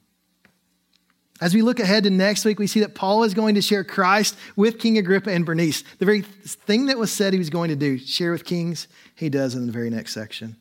As 1.40 1.54
we 1.54 1.62
look 1.62 1.80
ahead 1.80 2.04
to 2.04 2.10
next 2.10 2.44
week, 2.44 2.58
we 2.58 2.66
see 2.66 2.80
that 2.80 2.94
Paul 2.94 3.24
is 3.24 3.32
going 3.32 3.54
to 3.54 3.62
share 3.62 3.84
Christ 3.84 4.36
with 4.54 4.78
King 4.78 4.98
Agrippa 4.98 5.30
and 5.30 5.46
Bernice. 5.46 5.82
The 5.98 6.04
very 6.04 6.20
thing 6.20 6.86
that 6.86 6.98
was 6.98 7.10
said 7.10 7.32
he 7.32 7.38
was 7.38 7.48
going 7.48 7.70
to 7.70 7.76
do, 7.76 7.96
share 7.96 8.32
with 8.32 8.44
kings, 8.44 8.86
he 9.14 9.30
does 9.30 9.54
in 9.54 9.64
the 9.64 9.72
very 9.72 9.88
next 9.88 10.12
section. 10.12 10.56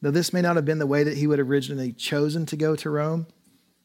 Though 0.00 0.12
this 0.12 0.32
may 0.32 0.42
not 0.42 0.54
have 0.54 0.64
been 0.64 0.78
the 0.78 0.86
way 0.86 1.02
that 1.02 1.16
he 1.16 1.26
would 1.26 1.40
originally 1.40 1.90
chosen 1.90 2.46
to 2.46 2.56
go 2.56 2.76
to 2.76 2.88
Rome, 2.88 3.26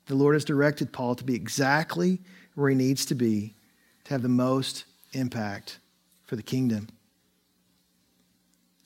the 0.05 0.13
Lord 0.13 0.35
has 0.35 0.45
directed 0.45 0.93
Paul 0.93 1.15
to 1.15 1.23
be 1.23 1.33
exactly 1.33 2.21
where 2.53 2.69
he 2.69 2.75
needs 2.75 3.03
to 3.07 3.15
be 3.15 3.55
to 4.03 4.13
have 4.13 4.21
the 4.21 4.29
most 4.29 4.83
impact 5.13 5.79
for 6.25 6.35
the 6.35 6.43
kingdom. 6.43 6.87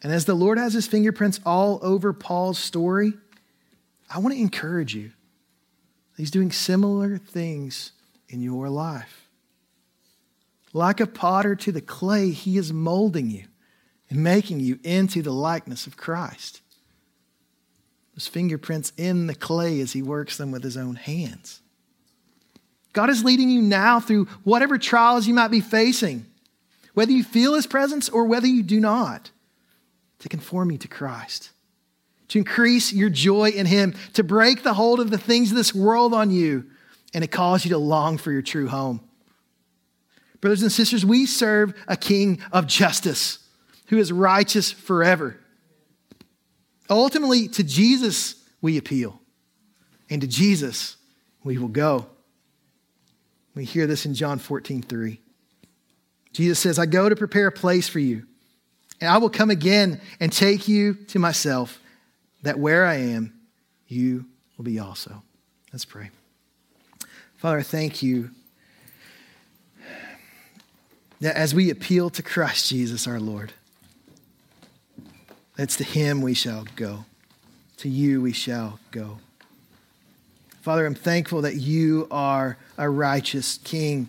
And 0.01 0.13
as 0.13 0.25
the 0.25 0.35
Lord 0.35 0.57
has 0.57 0.73
his 0.73 0.87
fingerprints 0.87 1.39
all 1.45 1.79
over 1.81 2.13
Paul's 2.13 2.59
story, 2.59 3.13
I 4.09 4.19
want 4.19 4.35
to 4.35 4.41
encourage 4.41 4.95
you. 4.95 5.11
He's 6.17 6.31
doing 6.31 6.51
similar 6.51 7.17
things 7.17 7.91
in 8.29 8.41
your 8.41 8.69
life. 8.69 9.27
Like 10.73 10.99
a 10.99 11.07
potter 11.07 11.55
to 11.55 11.71
the 11.71 11.81
clay, 11.81 12.31
he 12.31 12.57
is 12.57 12.71
molding 12.71 13.29
you 13.29 13.45
and 14.09 14.23
making 14.23 14.59
you 14.59 14.79
into 14.83 15.21
the 15.21 15.31
likeness 15.31 15.87
of 15.87 15.97
Christ. 15.97 16.61
His 18.13 18.27
fingerprints 18.27 18.93
in 18.97 19.27
the 19.27 19.35
clay 19.35 19.79
as 19.81 19.93
he 19.93 20.01
works 20.01 20.37
them 20.37 20.51
with 20.51 20.63
his 20.63 20.77
own 20.77 20.95
hands. 20.95 21.61
God 22.93 23.09
is 23.09 23.25
leading 23.25 23.49
you 23.49 23.61
now 23.61 23.99
through 23.99 24.25
whatever 24.43 24.77
trials 24.77 25.27
you 25.27 25.33
might 25.33 25.49
be 25.49 25.59
facing, 25.59 26.25
whether 26.93 27.11
you 27.11 27.23
feel 27.23 27.55
his 27.55 27.67
presence 27.67 28.07
or 28.07 28.23
whether 28.25 28.47
you 28.47 28.63
do 28.63 28.79
not, 28.79 29.31
to 30.19 30.29
conform 30.29 30.71
you 30.71 30.77
to 30.77 30.87
Christ 30.87 31.51
to 32.29 32.39
increase 32.39 32.91
your 32.91 33.09
joy 33.09 33.49
in 33.49 33.65
Him, 33.65 33.95
to 34.13 34.23
break 34.23 34.63
the 34.63 34.73
hold 34.73 34.99
of 34.99 35.11
the 35.11 35.17
things 35.17 35.51
of 35.51 35.57
this 35.57 35.73
world 35.73 36.13
on 36.13 36.31
you, 36.31 36.65
and 37.13 37.23
to 37.23 37.27
cause 37.27 37.65
you 37.65 37.69
to 37.69 37.77
long 37.77 38.17
for 38.17 38.31
your 38.31 38.41
true 38.41 38.67
home. 38.67 39.01
Brothers 40.41 40.61
and 40.61 40.71
sisters, 40.71 41.05
we 41.05 41.25
serve 41.25 41.73
a 41.87 41.97
King 41.97 42.41
of 42.51 42.67
justice 42.67 43.39
who 43.87 43.97
is 43.97 44.11
righteous 44.11 44.71
forever. 44.71 45.39
Ultimately, 46.89 47.47
to 47.49 47.63
Jesus 47.63 48.35
we 48.61 48.77
appeal, 48.77 49.19
and 50.09 50.21
to 50.21 50.27
Jesus 50.27 50.97
we 51.43 51.57
will 51.57 51.67
go. 51.67 52.07
We 53.55 53.63
hear 53.63 53.87
this 53.87 54.05
in 54.05 54.13
John 54.13 54.37
14, 54.37 54.81
3. 54.81 55.19
Jesus 56.33 56.59
says, 56.59 56.77
I 56.77 56.85
go 56.85 57.07
to 57.07 57.15
prepare 57.15 57.47
a 57.47 57.51
place 57.51 57.87
for 57.87 57.99
you, 57.99 58.25
and 58.99 59.09
I 59.09 59.17
will 59.17 59.29
come 59.29 59.49
again 59.49 60.01
and 60.19 60.31
take 60.31 60.67
you 60.67 60.95
to 61.07 61.19
myself 61.19 61.79
that 62.45 62.59
where 62.59 62.85
I 62.85 62.95
am, 62.95 63.33
you 63.87 64.25
will 64.55 64.65
be 64.65 64.77
also. 64.77 65.23
Let's 65.73 65.83
pray. 65.83 66.11
Father, 67.37 67.63
thank 67.63 68.03
you 68.03 68.29
that 71.21 71.35
as 71.35 71.55
we 71.55 71.71
appeal 71.71 72.11
to 72.11 72.21
Christ 72.21 72.69
Jesus 72.69 73.07
our 73.07 73.19
Lord, 73.19 73.51
that's 75.55 75.75
to 75.77 75.83
him 75.83 76.21
we 76.21 76.35
shall 76.35 76.67
go. 76.75 77.05
To 77.77 77.89
you 77.89 78.21
we 78.21 78.31
shall 78.31 78.79
go. 78.91 79.17
Father, 80.61 80.85
I'm 80.85 80.93
thankful 80.93 81.41
that 81.41 81.55
you 81.55 82.07
are 82.11 82.57
a 82.77 82.87
righteous 82.87 83.57
king, 83.63 84.07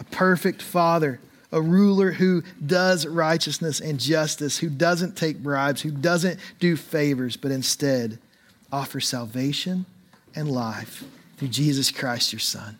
a 0.00 0.04
perfect 0.04 0.62
father 0.62 1.20
a 1.56 1.60
ruler 1.60 2.12
who 2.12 2.42
does 2.64 3.06
righteousness 3.06 3.80
and 3.80 3.98
justice, 3.98 4.58
who 4.58 4.68
doesn't 4.68 5.16
take 5.16 5.42
bribes, 5.42 5.80
who 5.80 5.90
doesn't 5.90 6.38
do 6.60 6.76
favors, 6.76 7.38
but 7.38 7.50
instead 7.50 8.18
offers 8.70 9.08
salvation 9.08 9.86
and 10.34 10.50
life 10.50 11.02
through 11.38 11.48
Jesus 11.48 11.90
Christ, 11.90 12.30
your 12.30 12.40
Son. 12.40 12.76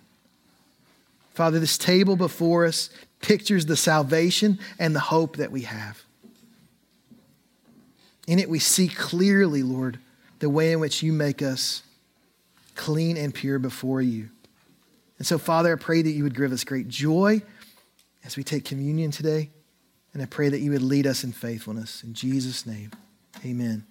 Father, 1.33 1.59
this 1.59 1.79
table 1.79 2.17
before 2.17 2.67
us 2.67 2.91
pictures 3.23 3.65
the 3.65 3.77
salvation 3.77 4.59
and 4.79 4.95
the 4.95 5.01
hope 5.01 5.37
that 5.37 5.51
we 5.51 5.63
have. 5.63 6.03
In 8.27 8.39
it, 8.39 8.51
we 8.51 8.59
see 8.59 8.89
clearly, 8.89 9.63
Lord, 9.63 9.99
the 10.41 10.51
way 10.51 10.73
in 10.73 10.81
which 10.81 11.03
you 11.03 11.15
make 11.15 11.41
us 11.41 11.83
clean 12.75 13.17
and 13.17 13.33
pure 13.33 13.59
before 13.59 14.03
you. 14.03 14.29
And 15.17 15.27
so, 15.27 15.39
Father, 15.39 15.73
I 15.73 15.81
pray 15.81 16.03
that 16.03 16.11
you 16.11 16.25
would 16.25 16.37
give 16.37 16.53
us 16.53 16.63
great 16.63 16.89
joy 16.89 17.41
as 18.27 18.37
we 18.37 18.43
take 18.43 18.65
communion 18.65 19.11
today. 19.11 19.51
And 20.13 20.23
I 20.23 20.27
pray 20.27 20.49
that 20.49 20.61
you 20.61 20.73
would 20.73 20.83
lead 20.83 21.07
us 21.07 21.25
in 21.25 21.33
faithfulness. 21.33 22.03
In 22.03 22.13
Jesus' 22.13 22.67
name, 22.67 22.91
amen. 23.45 23.87